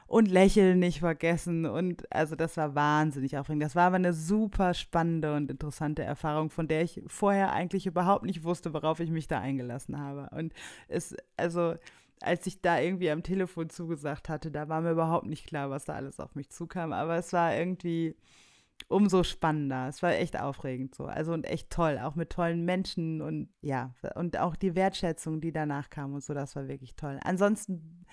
und 0.07 0.29
Lächeln 0.29 0.79
nicht 0.79 1.01
vergessen. 1.01 1.67
Und 1.67 2.05
also 2.13 2.37
das 2.37 2.57
war 2.57 2.77
wahnsinnig 2.77 3.37
aufregend. 3.37 3.65
Das 3.65 3.75
war 3.75 3.89
aber 3.89 3.97
eine 3.97 4.13
super 4.13 4.75
spannende 4.75 5.35
und 5.35 5.51
interessante 5.51 6.05
Erfahrung, 6.05 6.51
von 6.51 6.69
der 6.69 6.83
ich 6.83 7.03
vorher 7.09 7.51
eigentlich 7.51 7.85
überhaupt 7.85 8.25
nicht 8.25 8.45
wusste, 8.45 8.73
worauf 8.75 9.01
ich 9.01 9.11
mich 9.11 9.27
da 9.27 9.41
eingelassen 9.41 9.99
habe. 9.99 10.29
Und 10.37 10.53
es, 10.87 11.17
also 11.37 11.75
als 12.23 12.47
ich 12.47 12.61
da 12.61 12.81
irgendwie 12.81 13.11
am 13.11 13.23
Telefon 13.23 13.71
zugesagt 13.71 14.29
hatte, 14.29 14.51
da 14.51 14.69
war 14.69 14.81
mir 14.81 14.93
überhaupt 14.93 15.27
nicht 15.27 15.47
klar, 15.47 15.71
was 15.71 15.85
da 15.85 15.95
alles 15.95 16.21
auf 16.21 16.35
mich 16.35 16.51
zukam. 16.51 16.93
Aber 16.93 17.17
es 17.17 17.33
war 17.33 17.57
irgendwie 17.57 18.17
umso 18.89 19.23
spannender. 19.23 19.89
Es 19.89 20.03
war 20.03 20.13
echt 20.13 20.39
aufregend 20.39 20.95
so. 20.95 21.07
Also 21.07 21.33
und 21.33 21.45
echt 21.45 21.71
toll, 21.71 21.99
auch 21.99 22.15
mit 22.15 22.31
tollen 22.31 22.65
Menschen 22.65 23.21
und 23.23 23.49
ja, 23.63 23.95
und 24.15 24.39
auch 24.39 24.57
die 24.57 24.75
Wertschätzung, 24.75 25.41
die 25.41 25.53
danach 25.53 25.91
kam 25.91 26.15
und 26.15 26.23
so, 26.23 26.35
das 26.35 26.57
war 26.57 26.69
wirklich 26.69 26.97
toll. 26.97 27.19
Ansonsten 27.23 28.05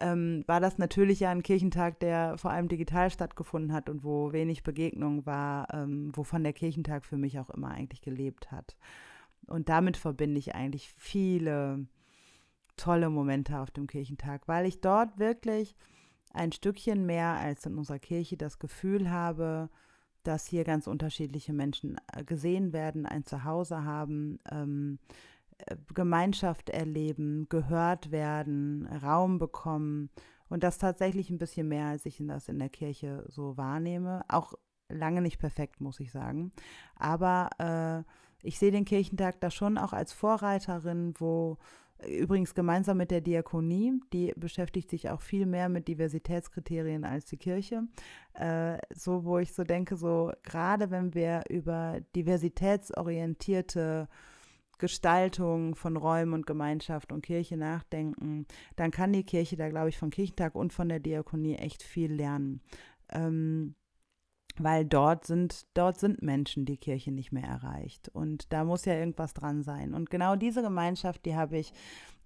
ähm, 0.00 0.44
war 0.46 0.60
das 0.60 0.78
natürlich 0.78 1.20
ja 1.20 1.30
ein 1.30 1.42
Kirchentag, 1.42 2.00
der 2.00 2.38
vor 2.38 2.50
allem 2.50 2.68
digital 2.68 3.10
stattgefunden 3.10 3.72
hat 3.72 3.88
und 3.88 4.04
wo 4.04 4.32
wenig 4.32 4.62
Begegnung 4.62 5.26
war, 5.26 5.72
ähm, 5.74 6.10
wovon 6.14 6.42
der 6.42 6.52
Kirchentag 6.54 7.04
für 7.04 7.16
mich 7.16 7.38
auch 7.38 7.50
immer 7.50 7.68
eigentlich 7.68 8.00
gelebt 8.00 8.50
hat. 8.50 8.76
Und 9.46 9.68
damit 9.68 9.96
verbinde 9.96 10.38
ich 10.38 10.54
eigentlich 10.54 10.88
viele 10.96 11.86
tolle 12.80 13.10
Momente 13.10 13.58
auf 13.58 13.70
dem 13.70 13.86
Kirchentag, 13.86 14.48
weil 14.48 14.66
ich 14.66 14.80
dort 14.80 15.18
wirklich 15.18 15.76
ein 16.32 16.52
Stückchen 16.52 17.06
mehr 17.06 17.34
als 17.34 17.66
in 17.66 17.76
unserer 17.76 17.98
Kirche 17.98 18.36
das 18.36 18.58
Gefühl 18.58 19.10
habe, 19.10 19.68
dass 20.22 20.46
hier 20.46 20.64
ganz 20.64 20.86
unterschiedliche 20.86 21.52
Menschen 21.52 21.98
äh, 22.12 22.24
gesehen 22.24 22.72
werden, 22.72 23.06
ein 23.06 23.24
Zuhause 23.24 23.84
haben, 23.84 24.38
ähm, 24.50 24.98
äh, 25.58 25.76
Gemeinschaft 25.94 26.70
erleben, 26.70 27.46
gehört 27.48 28.10
werden, 28.10 28.86
Raum 29.02 29.38
bekommen 29.38 30.10
und 30.48 30.62
das 30.62 30.78
tatsächlich 30.78 31.30
ein 31.30 31.38
bisschen 31.38 31.68
mehr, 31.68 31.86
als 31.86 32.06
ich 32.06 32.18
das 32.20 32.48
in 32.48 32.58
der 32.58 32.70
Kirche 32.70 33.24
so 33.28 33.56
wahrnehme. 33.56 34.22
Auch 34.28 34.54
lange 34.88 35.22
nicht 35.22 35.38
perfekt, 35.38 35.80
muss 35.80 36.00
ich 36.00 36.12
sagen. 36.12 36.52
Aber 36.96 37.50
äh, 37.58 38.46
ich 38.46 38.58
sehe 38.58 38.70
den 38.70 38.84
Kirchentag 38.84 39.40
da 39.40 39.50
schon 39.50 39.78
auch 39.78 39.92
als 39.92 40.12
Vorreiterin, 40.12 41.14
wo 41.18 41.58
Übrigens 42.06 42.54
gemeinsam 42.54 42.96
mit 42.96 43.10
der 43.10 43.20
Diakonie, 43.20 44.00
die 44.12 44.32
beschäftigt 44.36 44.88
sich 44.90 45.10
auch 45.10 45.20
viel 45.20 45.44
mehr 45.46 45.68
mit 45.68 45.88
Diversitätskriterien 45.88 47.04
als 47.04 47.26
die 47.26 47.36
Kirche. 47.36 47.82
Äh, 48.34 48.78
so, 48.94 49.24
wo 49.24 49.38
ich 49.38 49.52
so 49.52 49.64
denke, 49.64 49.96
so 49.96 50.32
gerade 50.42 50.90
wenn 50.90 51.14
wir 51.14 51.42
über 51.48 52.00
diversitätsorientierte 52.14 54.08
Gestaltung 54.78 55.74
von 55.74 55.96
Räumen 55.96 56.32
und 56.32 56.46
Gemeinschaft 56.46 57.12
und 57.12 57.22
Kirche 57.22 57.56
nachdenken, 57.56 58.46
dann 58.76 58.90
kann 58.90 59.12
die 59.12 59.24
Kirche 59.24 59.56
da, 59.56 59.68
glaube 59.68 59.90
ich, 59.90 59.98
von 59.98 60.10
Kirchentag 60.10 60.54
und 60.54 60.72
von 60.72 60.88
der 60.88 61.00
Diakonie 61.00 61.56
echt 61.56 61.82
viel 61.82 62.12
lernen. 62.12 62.62
Ähm, 63.10 63.74
weil 64.58 64.84
dort 64.84 65.26
sind, 65.26 65.66
dort 65.74 65.98
sind 65.98 66.22
Menschen, 66.22 66.64
die 66.64 66.76
Kirche 66.76 67.12
nicht 67.12 67.32
mehr 67.32 67.44
erreicht. 67.44 68.08
Und 68.08 68.52
da 68.52 68.64
muss 68.64 68.84
ja 68.84 68.94
irgendwas 68.94 69.34
dran 69.34 69.62
sein. 69.62 69.94
Und 69.94 70.10
genau 70.10 70.36
diese 70.36 70.62
Gemeinschaft, 70.62 71.24
die 71.24 71.36
habe 71.36 71.58
ich, 71.58 71.72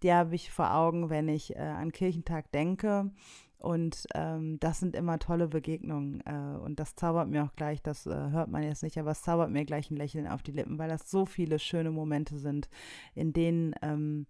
die 0.03 0.13
habe 0.13 0.35
ich 0.35 0.51
vor 0.51 0.75
Augen, 0.75 1.11
wenn 1.11 1.29
ich 1.29 1.55
äh, 1.57 1.59
an 1.59 1.93
Kirchentag 1.93 2.51
denke. 2.53 3.11
Und 3.59 4.07
ähm, 4.15 4.59
das 4.61 4.81
sind 4.81 4.95
immer 4.95 5.19
tolle 5.19 5.49
Begegnungen. 5.49 6.21
Äh, 6.27 6.59
und 6.59 6.79
das 6.79 6.97
zaubert 6.97 7.29
mir 7.29 7.45
auch 7.45 7.57
gleich, 7.57 7.83
das 7.83 8.07
äh, 8.07 8.11
hört 8.31 8.51
man 8.51 8.63
jetzt 8.63 8.83
nicht, 8.83 8.99
aber 8.99 9.13
es 9.13 9.23
zaubert 9.23 9.51
mir 9.51 9.65
gleich 9.65 9.91
ein 9.91 9.97
Lächeln 9.97 10.29
auf 10.29 10.43
die 10.43 10.53
Lippen, 10.53 10.79
weil 10.79 10.91
das 10.91 11.11
so 11.11 11.25
viele 11.25 11.59
schöne 11.59 11.91
Momente 11.91 12.39
sind, 12.39 12.69
in 13.15 13.33
denen, 13.33 13.75
ähm, 13.81 14.27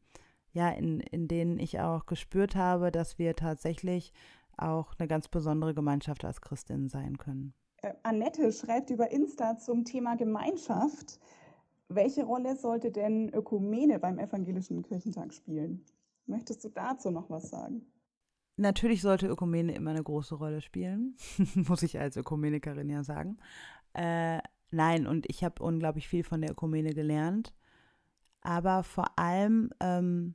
ja, 0.52 0.70
in, 0.70 1.00
in 1.00 1.26
denen 1.26 1.58
ich 1.58 1.80
auch 1.80 2.06
gespürt 2.06 2.54
habe, 2.54 2.92
dass 2.92 3.18
wir 3.18 3.34
tatsächlich 3.34 4.12
auch 4.56 4.94
eine 4.98 5.08
ganz 5.08 5.26
besondere 5.26 5.74
Gemeinschaft 5.74 6.24
als 6.24 6.40
Christinnen 6.40 6.88
sein 6.88 7.18
können. 7.18 7.54
Äh, 7.84 7.94
Annette 8.02 8.50
schreibt 8.50 8.90
über 8.90 9.10
Insta 9.10 9.58
zum 9.58 9.84
Thema 9.84 10.16
Gemeinschaft. 10.16 11.20
Welche 11.88 12.24
Rolle 12.24 12.56
sollte 12.56 12.90
denn 12.90 13.28
Ökumene 13.28 13.98
beim 13.98 14.18
Evangelischen 14.18 14.82
Kirchentag 14.82 15.34
spielen? 15.34 15.84
Möchtest 16.26 16.64
du 16.64 16.70
dazu 16.70 17.10
noch 17.10 17.28
was 17.28 17.50
sagen? 17.50 17.82
Natürlich 18.56 19.02
sollte 19.02 19.26
Ökumene 19.26 19.74
immer 19.74 19.90
eine 19.90 20.02
große 20.02 20.36
Rolle 20.36 20.62
spielen, 20.62 21.16
muss 21.54 21.82
ich 21.82 21.98
als 21.98 22.16
Ökumenikerin 22.16 22.88
ja 22.88 23.04
sagen. 23.04 23.36
Äh, 23.92 24.38
nein, 24.70 25.06
und 25.06 25.28
ich 25.28 25.44
habe 25.44 25.62
unglaublich 25.62 26.08
viel 26.08 26.24
von 26.24 26.40
der 26.40 26.52
Ökumene 26.52 26.94
gelernt. 26.94 27.52
Aber 28.40 28.82
vor 28.82 29.18
allem 29.18 29.70
ähm, 29.80 30.34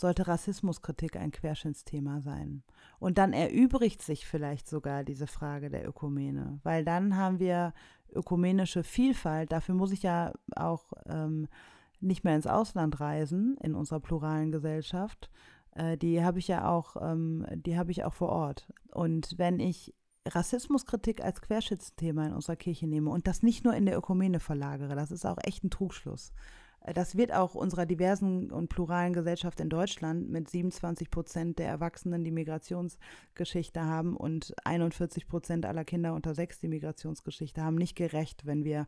sollte 0.00 0.26
Rassismuskritik 0.26 1.16
ein 1.16 1.30
Querschnittsthema 1.30 2.20
sein. 2.20 2.62
Und 2.98 3.18
dann 3.18 3.32
erübrigt 3.32 4.02
sich 4.02 4.26
vielleicht 4.26 4.68
sogar 4.68 5.04
diese 5.04 5.26
Frage 5.26 5.70
der 5.70 5.86
Ökumene, 5.88 6.60
weil 6.62 6.84
dann 6.84 7.16
haben 7.16 7.38
wir 7.38 7.72
ökumenische 8.12 8.82
Vielfalt. 8.82 9.52
Dafür 9.52 9.74
muss 9.74 9.92
ich 9.92 10.02
ja 10.02 10.32
auch 10.56 10.92
ähm, 11.06 11.48
nicht 12.00 12.24
mehr 12.24 12.36
ins 12.36 12.46
Ausland 12.46 13.00
reisen 13.00 13.56
in 13.62 13.74
unserer 13.74 14.00
pluralen 14.00 14.52
Gesellschaft. 14.52 15.30
Äh, 15.72 15.96
die 15.96 16.24
habe 16.24 16.38
ich 16.38 16.48
ja 16.48 16.68
auch, 16.68 16.96
ähm, 17.00 17.46
die 17.54 17.78
habe 17.78 17.90
ich 17.90 18.04
auch 18.04 18.14
vor 18.14 18.30
Ort. 18.30 18.72
Und 18.92 19.34
wenn 19.38 19.60
ich 19.60 19.94
Rassismuskritik 20.26 21.22
als 21.22 21.42
Querschnittsthema 21.42 22.26
in 22.26 22.32
unserer 22.32 22.56
Kirche 22.56 22.86
nehme 22.86 23.10
und 23.10 23.26
das 23.26 23.42
nicht 23.42 23.64
nur 23.64 23.74
in 23.74 23.86
der 23.86 23.98
Ökumene 23.98 24.40
verlagere, 24.40 24.94
das 24.94 25.10
ist 25.10 25.26
auch 25.26 25.38
echt 25.42 25.64
ein 25.64 25.70
Trugschluss. 25.70 26.32
Das 26.92 27.16
wird 27.16 27.32
auch 27.32 27.54
unserer 27.54 27.86
diversen 27.86 28.50
und 28.50 28.68
pluralen 28.68 29.14
Gesellschaft 29.14 29.58
in 29.60 29.70
Deutschland 29.70 30.28
mit 30.28 30.50
27 30.50 31.10
Prozent 31.10 31.58
der 31.58 31.66
Erwachsenen, 31.66 32.24
die 32.24 32.30
Migrationsgeschichte 32.30 33.82
haben 33.82 34.14
und 34.18 34.54
41 34.66 35.26
Prozent 35.26 35.64
aller 35.64 35.84
Kinder 35.86 36.12
unter 36.12 36.34
sechs, 36.34 36.58
die 36.60 36.68
Migrationsgeschichte 36.68 37.62
haben, 37.62 37.76
nicht 37.76 37.96
gerecht, 37.96 38.44
wenn 38.44 38.64
wir, 38.64 38.86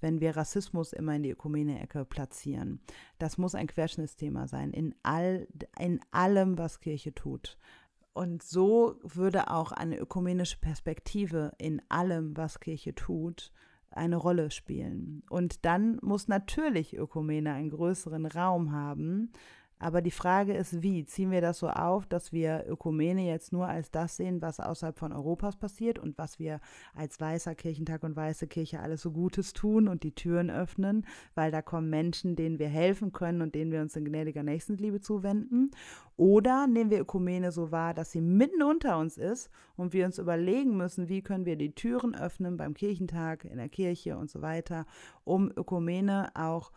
wenn 0.00 0.20
wir 0.20 0.36
Rassismus 0.36 0.92
immer 0.92 1.14
in 1.14 1.22
die 1.22 1.30
Ökumene-Ecke 1.30 2.04
platzieren. 2.04 2.80
Das 3.20 3.38
muss 3.38 3.54
ein 3.54 3.68
Querschnittsthema 3.68 4.48
sein, 4.48 4.72
in, 4.72 4.96
all, 5.04 5.46
in 5.78 6.00
allem, 6.10 6.58
was 6.58 6.80
Kirche 6.80 7.14
tut. 7.14 7.58
Und 8.12 8.42
so 8.42 8.98
würde 9.02 9.50
auch 9.50 9.70
eine 9.70 9.98
ökumenische 9.98 10.58
Perspektive 10.58 11.52
in 11.58 11.80
allem, 11.90 12.36
was 12.36 12.58
Kirche 12.58 12.94
tut, 12.94 13.52
eine 13.90 14.16
Rolle 14.16 14.50
spielen. 14.50 15.22
Und 15.30 15.64
dann 15.64 15.98
muss 16.02 16.28
natürlich 16.28 16.96
Ökumene 16.96 17.52
einen 17.52 17.70
größeren 17.70 18.26
Raum 18.26 18.72
haben, 18.72 19.32
Aber 19.78 20.00
die 20.00 20.10
Frage 20.10 20.54
ist, 20.54 20.82
wie? 20.82 21.04
Ziehen 21.04 21.30
wir 21.30 21.42
das 21.42 21.58
so 21.58 21.68
auf, 21.68 22.06
dass 22.06 22.32
wir 22.32 22.64
Ökumene 22.66 23.26
jetzt 23.26 23.52
nur 23.52 23.68
als 23.68 23.90
das 23.90 24.16
sehen, 24.16 24.40
was 24.40 24.58
außerhalb 24.58 24.98
von 24.98 25.12
Europas 25.12 25.56
passiert 25.56 25.98
und 25.98 26.16
was 26.16 26.38
wir 26.38 26.60
als 26.94 27.20
weißer 27.20 27.54
Kirchentag 27.54 28.02
und 28.02 28.16
weiße 28.16 28.46
Kirche 28.46 28.80
alles 28.80 29.02
so 29.02 29.10
Gutes 29.10 29.52
tun 29.52 29.86
und 29.88 30.02
die 30.02 30.14
Türen 30.14 30.50
öffnen, 30.50 31.04
weil 31.34 31.50
da 31.50 31.60
kommen 31.60 31.90
Menschen, 31.90 32.36
denen 32.36 32.58
wir 32.58 32.68
helfen 32.68 33.12
können 33.12 33.42
und 33.42 33.54
denen 33.54 33.70
wir 33.70 33.82
uns 33.82 33.96
in 33.96 34.06
gnädiger 34.06 34.42
Nächstenliebe 34.42 35.00
zuwenden? 35.00 35.70
Oder 36.16 36.66
nehmen 36.66 36.90
wir 36.90 37.00
Ökumene 37.00 37.52
so 37.52 37.70
wahr, 37.70 37.92
dass 37.92 38.12
sie 38.12 38.22
mitten 38.22 38.62
unter 38.62 38.98
uns 38.98 39.18
ist 39.18 39.50
und 39.76 39.92
wir 39.92 40.06
uns 40.06 40.18
überlegen 40.18 40.74
müssen, 40.74 41.10
wie 41.10 41.20
können 41.20 41.44
wir 41.44 41.56
die 41.56 41.74
Türen 41.74 42.14
öffnen 42.14 42.56
beim 42.56 42.72
Kirchentag, 42.72 43.44
in 43.44 43.58
der 43.58 43.68
Kirche 43.68 44.16
und 44.16 44.30
so 44.30 44.40
weiter, 44.40 44.86
um 45.24 45.50
Ökumene 45.54 46.30
auch 46.34 46.72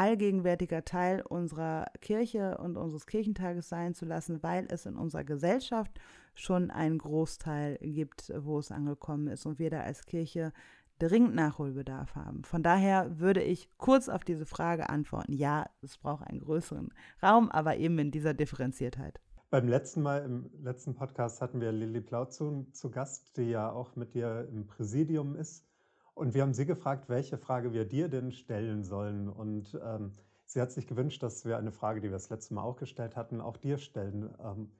allgegenwärtiger 0.00 0.82
Teil 0.82 1.20
unserer 1.20 1.84
Kirche 2.00 2.56
und 2.56 2.78
unseres 2.78 3.06
Kirchentages 3.06 3.68
sein 3.68 3.92
zu 3.92 4.06
lassen, 4.06 4.42
weil 4.42 4.66
es 4.70 4.86
in 4.86 4.96
unserer 4.96 5.24
Gesellschaft 5.24 5.92
schon 6.34 6.70
einen 6.70 6.96
Großteil 6.96 7.76
gibt, 7.82 8.32
wo 8.34 8.58
es 8.58 8.72
angekommen 8.72 9.26
ist 9.26 9.44
und 9.44 9.58
wir 9.58 9.68
da 9.68 9.82
als 9.82 10.06
Kirche 10.06 10.54
dringend 10.98 11.34
Nachholbedarf 11.34 12.14
haben. 12.14 12.44
Von 12.44 12.62
daher 12.62 13.18
würde 13.20 13.42
ich 13.42 13.68
kurz 13.76 14.08
auf 14.08 14.24
diese 14.24 14.46
Frage 14.46 14.88
antworten, 14.88 15.34
ja, 15.34 15.66
es 15.82 15.98
braucht 15.98 16.26
einen 16.26 16.40
größeren 16.40 16.88
Raum, 17.22 17.50
aber 17.50 17.76
eben 17.76 17.98
in 17.98 18.10
dieser 18.10 18.32
Differenziertheit. 18.32 19.20
Beim 19.50 19.68
letzten 19.68 20.00
Mal, 20.00 20.24
im 20.24 20.50
letzten 20.62 20.94
Podcast 20.94 21.42
hatten 21.42 21.60
wir 21.60 21.72
Lilly 21.72 22.00
Plauzun 22.00 22.72
zu 22.72 22.90
Gast, 22.90 23.36
die 23.36 23.50
ja 23.50 23.70
auch 23.70 23.96
mit 23.96 24.14
dir 24.14 24.48
im 24.50 24.66
Präsidium 24.66 25.36
ist. 25.36 25.69
Und 26.20 26.34
wir 26.34 26.42
haben 26.42 26.52
sie 26.52 26.66
gefragt, 26.66 27.08
welche 27.08 27.38
Frage 27.38 27.72
wir 27.72 27.86
dir 27.86 28.10
denn 28.10 28.30
stellen 28.30 28.84
sollen. 28.84 29.30
Und 29.30 29.80
ähm, 29.82 30.12
sie 30.44 30.60
hat 30.60 30.70
sich 30.70 30.86
gewünscht, 30.86 31.22
dass 31.22 31.46
wir 31.46 31.56
eine 31.56 31.72
Frage, 31.72 32.02
die 32.02 32.08
wir 32.08 32.12
das 32.12 32.28
letzte 32.28 32.52
Mal 32.52 32.62
auch 32.62 32.76
gestellt 32.76 33.16
hatten, 33.16 33.40
auch 33.40 33.56
dir 33.56 33.78
stellen. 33.78 34.28
Ähm, 34.38 34.70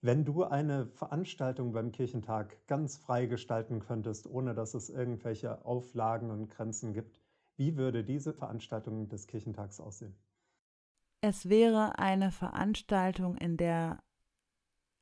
wenn 0.00 0.24
du 0.24 0.44
eine 0.44 0.86
Veranstaltung 0.86 1.72
beim 1.72 1.92
Kirchentag 1.92 2.66
ganz 2.68 2.96
frei 2.96 3.26
gestalten 3.26 3.80
könntest, 3.80 4.26
ohne 4.26 4.54
dass 4.54 4.72
es 4.72 4.88
irgendwelche 4.88 5.62
Auflagen 5.66 6.30
und 6.30 6.48
Grenzen 6.48 6.94
gibt, 6.94 7.20
wie 7.56 7.76
würde 7.76 8.02
diese 8.02 8.32
Veranstaltung 8.32 9.10
des 9.10 9.26
Kirchentags 9.26 9.80
aussehen? 9.80 10.16
Es 11.20 11.50
wäre 11.50 11.98
eine 11.98 12.30
Veranstaltung, 12.30 13.36
in 13.36 13.58
der 13.58 14.02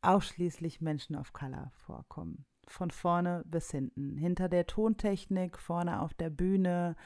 ausschließlich 0.03 0.81
Menschen 0.81 1.15
of 1.15 1.33
Color 1.33 1.71
vorkommen 1.77 2.45
von 2.67 2.91
vorne 2.91 3.45
bis 3.47 3.71
hinten. 3.71 4.17
Hinter 4.17 4.49
der 4.49 4.67
Tontechnik, 4.67 5.59
vorne 5.59 6.01
auf 6.01 6.15
der 6.15 6.31
Bühne, 6.31 6.97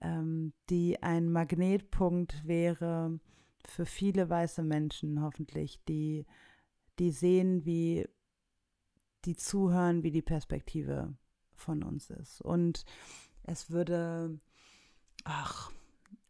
ähm, 0.00 0.52
die 0.70 1.02
ein 1.02 1.30
Magnetpunkt 1.30 2.46
wäre 2.46 3.18
für 3.66 3.86
viele 3.86 4.30
weiße 4.30 4.62
Menschen 4.62 5.20
hoffentlich, 5.20 5.82
die, 5.88 6.26
die 6.98 7.10
sehen, 7.10 7.64
wie 7.64 8.08
die 9.24 9.36
zuhören, 9.36 10.02
wie 10.02 10.10
die 10.10 10.22
Perspektive 10.22 11.14
von 11.54 11.82
uns 11.82 12.10
ist. 12.10 12.40
Und 12.40 12.84
es 13.42 13.70
würde, 13.70 14.38
ach, 15.24 15.70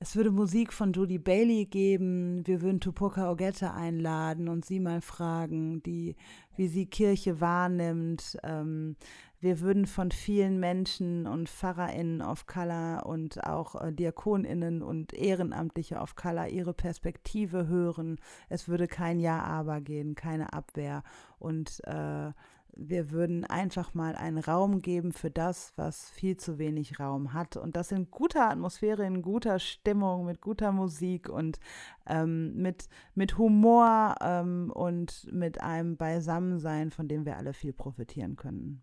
es 0.00 0.14
würde 0.14 0.30
Musik 0.30 0.72
von 0.72 0.92
Judy 0.92 1.18
Bailey 1.18 1.66
geben. 1.66 2.46
Wir 2.46 2.62
würden 2.62 2.80
Tupoka 2.80 3.30
Ogette 3.30 3.72
einladen 3.72 4.48
und 4.48 4.64
sie 4.64 4.78
mal 4.78 5.00
fragen, 5.00 5.82
die, 5.82 6.14
wie 6.56 6.68
sie 6.68 6.86
Kirche 6.86 7.40
wahrnimmt. 7.40 8.38
Ähm, 8.44 8.96
wir 9.40 9.60
würden 9.60 9.86
von 9.86 10.10
vielen 10.12 10.60
Menschen 10.60 11.26
und 11.26 11.48
PfarrerInnen 11.48 12.22
of 12.22 12.46
Color 12.46 13.06
und 13.06 13.42
auch 13.44 13.80
äh, 13.80 13.92
DiakonInnen 13.92 14.82
und 14.82 15.14
Ehrenamtliche 15.14 15.96
of 15.96 16.14
Color 16.14 16.48
ihre 16.48 16.74
Perspektive 16.74 17.66
hören. 17.66 18.20
Es 18.48 18.68
würde 18.68 18.86
kein 18.86 19.18
Ja-Aber 19.18 19.80
gehen, 19.80 20.14
keine 20.14 20.52
Abwehr. 20.52 21.02
Und 21.38 21.80
äh, 21.84 22.32
wir 22.76 23.10
würden 23.10 23.44
einfach 23.44 23.94
mal 23.94 24.14
einen 24.14 24.38
Raum 24.38 24.80
geben 24.80 25.12
für 25.12 25.30
das, 25.30 25.72
was 25.76 26.10
viel 26.10 26.36
zu 26.36 26.58
wenig 26.58 27.00
Raum 27.00 27.32
hat. 27.32 27.56
Und 27.56 27.76
das 27.76 27.92
in 27.92 28.10
guter 28.10 28.50
Atmosphäre, 28.50 29.04
in 29.04 29.22
guter 29.22 29.58
Stimmung, 29.58 30.24
mit 30.24 30.40
guter 30.40 30.72
Musik 30.72 31.28
und 31.28 31.58
ähm, 32.06 32.54
mit, 32.56 32.88
mit 33.14 33.38
Humor 33.38 34.14
ähm, 34.20 34.70
und 34.74 35.26
mit 35.32 35.60
einem 35.60 35.96
Beisammensein, 35.96 36.90
von 36.90 37.08
dem 37.08 37.24
wir 37.24 37.36
alle 37.36 37.52
viel 37.52 37.72
profitieren 37.72 38.36
können. 38.36 38.82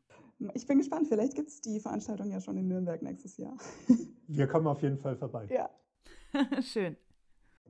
Ich 0.54 0.68
bin 0.68 0.80
gespannt, 0.80 1.08
vielleicht 1.08 1.36
gibt 1.36 1.50
es 1.50 1.62
die 1.62 1.80
Veranstaltung 1.80 2.30
ja 2.30 2.42
schon 2.42 2.58
in 2.58 2.68
Nürnberg 2.68 3.02
nächstes 3.02 3.38
Jahr. 3.38 3.56
Wir 4.28 4.48
kommen 4.48 4.68
auf 4.68 4.82
jeden 4.82 4.98
Fall 4.98 5.16
vorbei. 5.16 5.48
Ja. 5.50 5.70
Schön. 6.62 6.98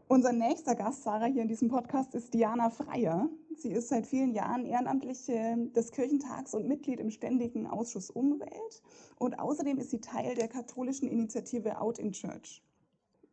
Unser 0.07 0.33
nächster 0.33 0.75
Gast, 0.75 1.01
Sarah, 1.01 1.25
hier 1.25 1.41
in 1.41 1.47
diesem 1.47 1.67
Podcast 1.67 2.13
ist 2.13 2.31
Diana 2.31 2.69
Freier. 2.69 3.27
Sie 3.57 3.71
ist 3.71 3.89
seit 3.89 4.05
vielen 4.05 4.33
Jahren 4.33 4.63
Ehrenamtliche 4.63 5.57
des 5.75 5.91
Kirchentags 5.91 6.53
und 6.53 6.67
Mitglied 6.67 6.99
im 6.99 7.09
Ständigen 7.09 7.65
Ausschuss 7.65 8.11
Umwelt. 8.11 8.83
Und 9.17 9.39
außerdem 9.39 9.79
ist 9.79 9.89
sie 9.89 10.01
Teil 10.01 10.35
der 10.35 10.47
katholischen 10.47 11.07
Initiative 11.07 11.81
Out 11.81 11.97
in 11.97 12.11
Church. 12.11 12.61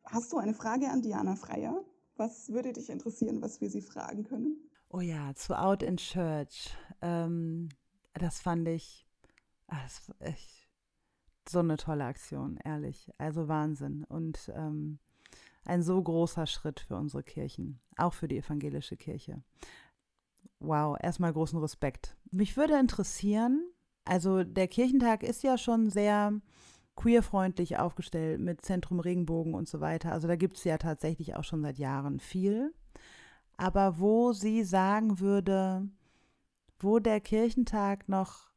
Hast 0.06 0.32
du 0.32 0.38
eine 0.38 0.54
Frage 0.54 0.88
an 0.88 1.02
Diana 1.02 1.36
Freier? 1.36 1.84
Was 2.16 2.50
würde 2.50 2.72
dich 2.72 2.88
interessieren, 2.88 3.42
was 3.42 3.60
wir 3.60 3.68
sie 3.68 3.82
fragen 3.82 4.24
können? 4.24 4.56
Oh 4.88 5.00
ja, 5.00 5.34
zu 5.34 5.58
Out 5.58 5.82
in 5.82 5.98
Church. 5.98 6.74
Ähm, 7.02 7.68
das 8.14 8.40
fand 8.40 8.66
ich, 8.68 9.06
ach, 9.66 9.82
das 9.82 10.10
echt 10.20 10.68
so 11.46 11.58
eine 11.58 11.76
tolle 11.76 12.04
Aktion, 12.04 12.58
ehrlich. 12.64 13.10
Also 13.18 13.46
Wahnsinn. 13.46 14.04
Und 14.04 14.50
ähm, 14.56 15.00
ein 15.64 15.82
so 15.82 16.02
großer 16.02 16.46
Schritt 16.46 16.80
für 16.80 16.96
unsere 16.96 17.22
Kirchen, 17.22 17.80
auch 17.96 18.14
für 18.14 18.28
die 18.28 18.38
evangelische 18.38 18.96
Kirche. 18.96 19.42
Wow, 20.58 20.96
erstmal 21.00 21.32
großen 21.32 21.58
Respekt. 21.58 22.16
Mich 22.30 22.56
würde 22.56 22.78
interessieren, 22.78 23.64
also 24.04 24.44
der 24.44 24.68
Kirchentag 24.68 25.22
ist 25.22 25.42
ja 25.42 25.58
schon 25.58 25.90
sehr 25.90 26.40
queerfreundlich 26.96 27.78
aufgestellt 27.78 28.40
mit 28.40 28.62
Zentrum 28.62 29.00
Regenbogen 29.00 29.54
und 29.54 29.68
so 29.68 29.80
weiter. 29.80 30.12
Also 30.12 30.28
da 30.28 30.36
gibt 30.36 30.58
es 30.58 30.64
ja 30.64 30.78
tatsächlich 30.78 31.34
auch 31.34 31.44
schon 31.44 31.62
seit 31.62 31.78
Jahren 31.78 32.20
viel. 32.20 32.72
Aber 33.56 33.98
wo 33.98 34.32
sie 34.32 34.64
sagen 34.64 35.20
würde, 35.20 35.88
wo 36.78 36.98
der 36.98 37.20
Kirchentag 37.20 38.08
noch 38.08 38.50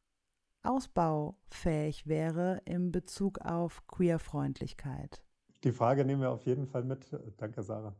ausbaufähig 0.62 2.06
wäre 2.06 2.60
in 2.64 2.90
Bezug 2.90 3.38
auf 3.38 3.86
Queerfreundlichkeit. 3.86 5.22
Die 5.66 5.72
Frage 5.72 6.04
nehmen 6.04 6.20
wir 6.20 6.30
auf 6.30 6.46
jeden 6.46 6.68
Fall 6.68 6.84
mit. 6.84 7.10
Danke, 7.38 7.64
Sarah. 7.64 7.96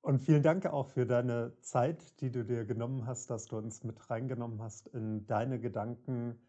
Und 0.00 0.18
vielen 0.18 0.42
Dank 0.42 0.66
auch 0.66 0.88
für 0.88 1.06
deine 1.06 1.56
Zeit, 1.60 2.20
die 2.20 2.32
du 2.32 2.44
dir 2.44 2.64
genommen 2.64 3.06
hast, 3.06 3.30
dass 3.30 3.46
du 3.46 3.58
uns 3.58 3.84
mit 3.84 4.10
reingenommen 4.10 4.60
hast 4.60 4.88
in 4.88 5.24
deine 5.24 5.60
Gedanken 5.60 6.40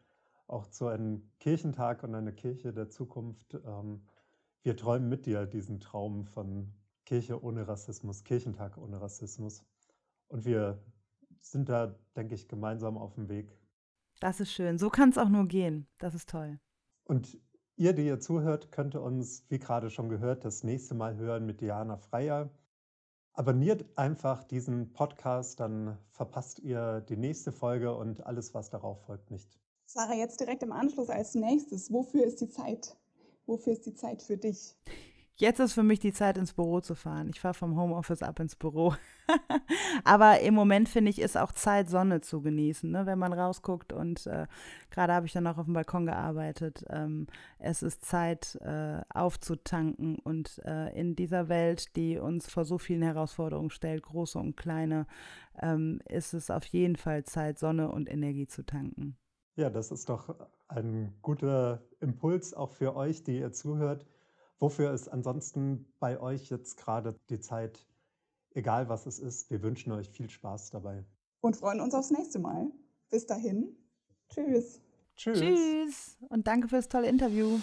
auch 0.47 0.65
zu 0.65 0.87
einem 0.87 1.29
Kirchentag 1.37 2.01
und 2.01 2.15
einer 2.15 2.31
Kirche 2.31 2.73
der 2.73 2.89
Zukunft. 2.89 3.53
Ähm, 3.53 4.01
wir 4.63 4.75
träumen 4.75 5.09
mit 5.09 5.27
dir 5.27 5.45
diesen 5.45 5.79
Traum 5.79 6.25
von 6.25 6.73
Kirche 7.05 7.43
ohne 7.43 7.67
Rassismus, 7.67 8.23
Kirchentag 8.23 8.79
ohne 8.79 8.99
Rassismus. 8.99 9.63
Und 10.27 10.43
wir 10.43 10.83
sind 11.39 11.69
da, 11.69 11.99
denke 12.15 12.33
ich, 12.33 12.47
gemeinsam 12.47 12.97
auf 12.97 13.13
dem 13.13 13.29
Weg. 13.29 13.55
Das 14.19 14.39
ist 14.39 14.51
schön. 14.51 14.79
So 14.79 14.89
kann 14.89 15.09
es 15.09 15.19
auch 15.19 15.29
nur 15.29 15.47
gehen. 15.47 15.87
Das 15.99 16.15
ist 16.15 16.27
toll. 16.29 16.59
Und 17.03 17.37
Ihr, 17.77 17.93
die 17.93 18.05
ihr 18.05 18.19
zuhört, 18.19 18.71
könnt 18.71 18.95
uns, 18.95 19.45
wie 19.49 19.59
gerade 19.59 19.89
schon 19.89 20.09
gehört, 20.09 20.45
das 20.45 20.63
nächste 20.63 20.93
Mal 20.93 21.15
hören 21.15 21.45
mit 21.45 21.61
Diana 21.61 21.97
Freier. 21.97 22.49
Abonniert 23.33 23.97
einfach 23.97 24.43
diesen 24.43 24.91
Podcast, 24.91 25.59
dann 25.59 25.97
verpasst 26.09 26.59
ihr 26.59 27.01
die 27.01 27.17
nächste 27.17 27.51
Folge 27.51 27.95
und 27.95 28.25
alles, 28.25 28.53
was 28.53 28.69
darauf 28.69 29.01
folgt, 29.05 29.31
nicht. 29.31 29.57
Sarah, 29.85 30.15
jetzt 30.15 30.39
direkt 30.39 30.63
im 30.63 30.71
Anschluss 30.71 31.09
als 31.09 31.33
nächstes. 31.33 31.91
Wofür 31.91 32.25
ist 32.25 32.41
die 32.41 32.49
Zeit? 32.49 32.97
Wofür 33.45 33.73
ist 33.73 33.85
die 33.85 33.95
Zeit 33.95 34.21
für 34.21 34.37
dich? 34.37 34.75
Jetzt 35.35 35.59
ist 35.59 35.73
für 35.73 35.83
mich 35.83 35.99
die 35.99 36.13
Zeit, 36.13 36.37
ins 36.37 36.53
Büro 36.53 36.81
zu 36.81 36.93
fahren. 36.93 37.29
Ich 37.29 37.39
fahre 37.39 37.53
vom 37.53 37.75
Homeoffice 37.75 38.21
ab 38.21 38.39
ins 38.39 38.55
Büro. 38.55 38.93
Aber 40.03 40.39
im 40.41 40.53
Moment 40.53 40.87
finde 40.87 41.09
ich, 41.09 41.19
ist 41.19 41.37
auch 41.37 41.51
Zeit, 41.51 41.89
Sonne 41.89 42.21
zu 42.21 42.41
genießen, 42.41 42.91
ne? 42.91 43.05
wenn 43.05 43.17
man 43.17 43.33
rausguckt. 43.33 43.91
Und 43.91 44.27
äh, 44.27 44.45
gerade 44.91 45.13
habe 45.13 45.25
ich 45.25 45.33
dann 45.33 45.47
auch 45.47 45.57
auf 45.57 45.65
dem 45.65 45.73
Balkon 45.73 46.05
gearbeitet. 46.05 46.85
Ähm, 46.89 47.27
es 47.57 47.81
ist 47.81 48.05
Zeit, 48.05 48.55
äh, 48.61 49.01
aufzutanken. 49.09 50.19
Und 50.19 50.61
äh, 50.65 50.95
in 50.99 51.15
dieser 51.15 51.49
Welt, 51.49 51.95
die 51.95 52.19
uns 52.19 52.47
vor 52.47 52.65
so 52.65 52.77
vielen 52.77 53.01
Herausforderungen 53.01 53.71
stellt, 53.71 54.03
große 54.03 54.37
und 54.37 54.57
kleine, 54.57 55.07
ähm, 55.59 56.01
ist 56.07 56.33
es 56.33 56.51
auf 56.51 56.65
jeden 56.65 56.97
Fall 56.97 57.23
Zeit, 57.23 57.57
Sonne 57.57 57.89
und 57.91 58.09
Energie 58.09 58.47
zu 58.47 58.63
tanken. 58.63 59.17
Ja, 59.55 59.69
das 59.69 59.91
ist 59.91 60.09
doch 60.09 60.35
ein 60.67 61.13
guter 61.21 61.81
Impuls 61.99 62.53
auch 62.53 62.71
für 62.71 62.95
euch, 62.95 63.23
die 63.23 63.39
ihr 63.39 63.51
zuhört. 63.51 64.05
Wofür 64.61 64.93
ist 64.93 65.07
ansonsten 65.07 65.91
bei 65.99 66.19
euch 66.19 66.51
jetzt 66.51 66.77
gerade 66.77 67.19
die 67.31 67.39
Zeit, 67.39 67.87
egal 68.51 68.89
was 68.89 69.07
es 69.07 69.17
ist? 69.17 69.49
Wir 69.49 69.63
wünschen 69.63 69.91
euch 69.91 70.07
viel 70.07 70.29
Spaß 70.29 70.69
dabei. 70.69 71.03
Und 71.41 71.57
freuen 71.57 71.81
uns 71.81 71.95
aufs 71.95 72.11
nächste 72.11 72.37
Mal. 72.37 72.69
Bis 73.09 73.25
dahin. 73.25 73.75
Tschüss. 74.29 74.79
Tschüss. 75.15 75.39
Tschüss. 75.39 76.17
Und 76.29 76.45
danke 76.45 76.67
fürs 76.67 76.87
tolle 76.87 77.09
Interview. 77.09 77.59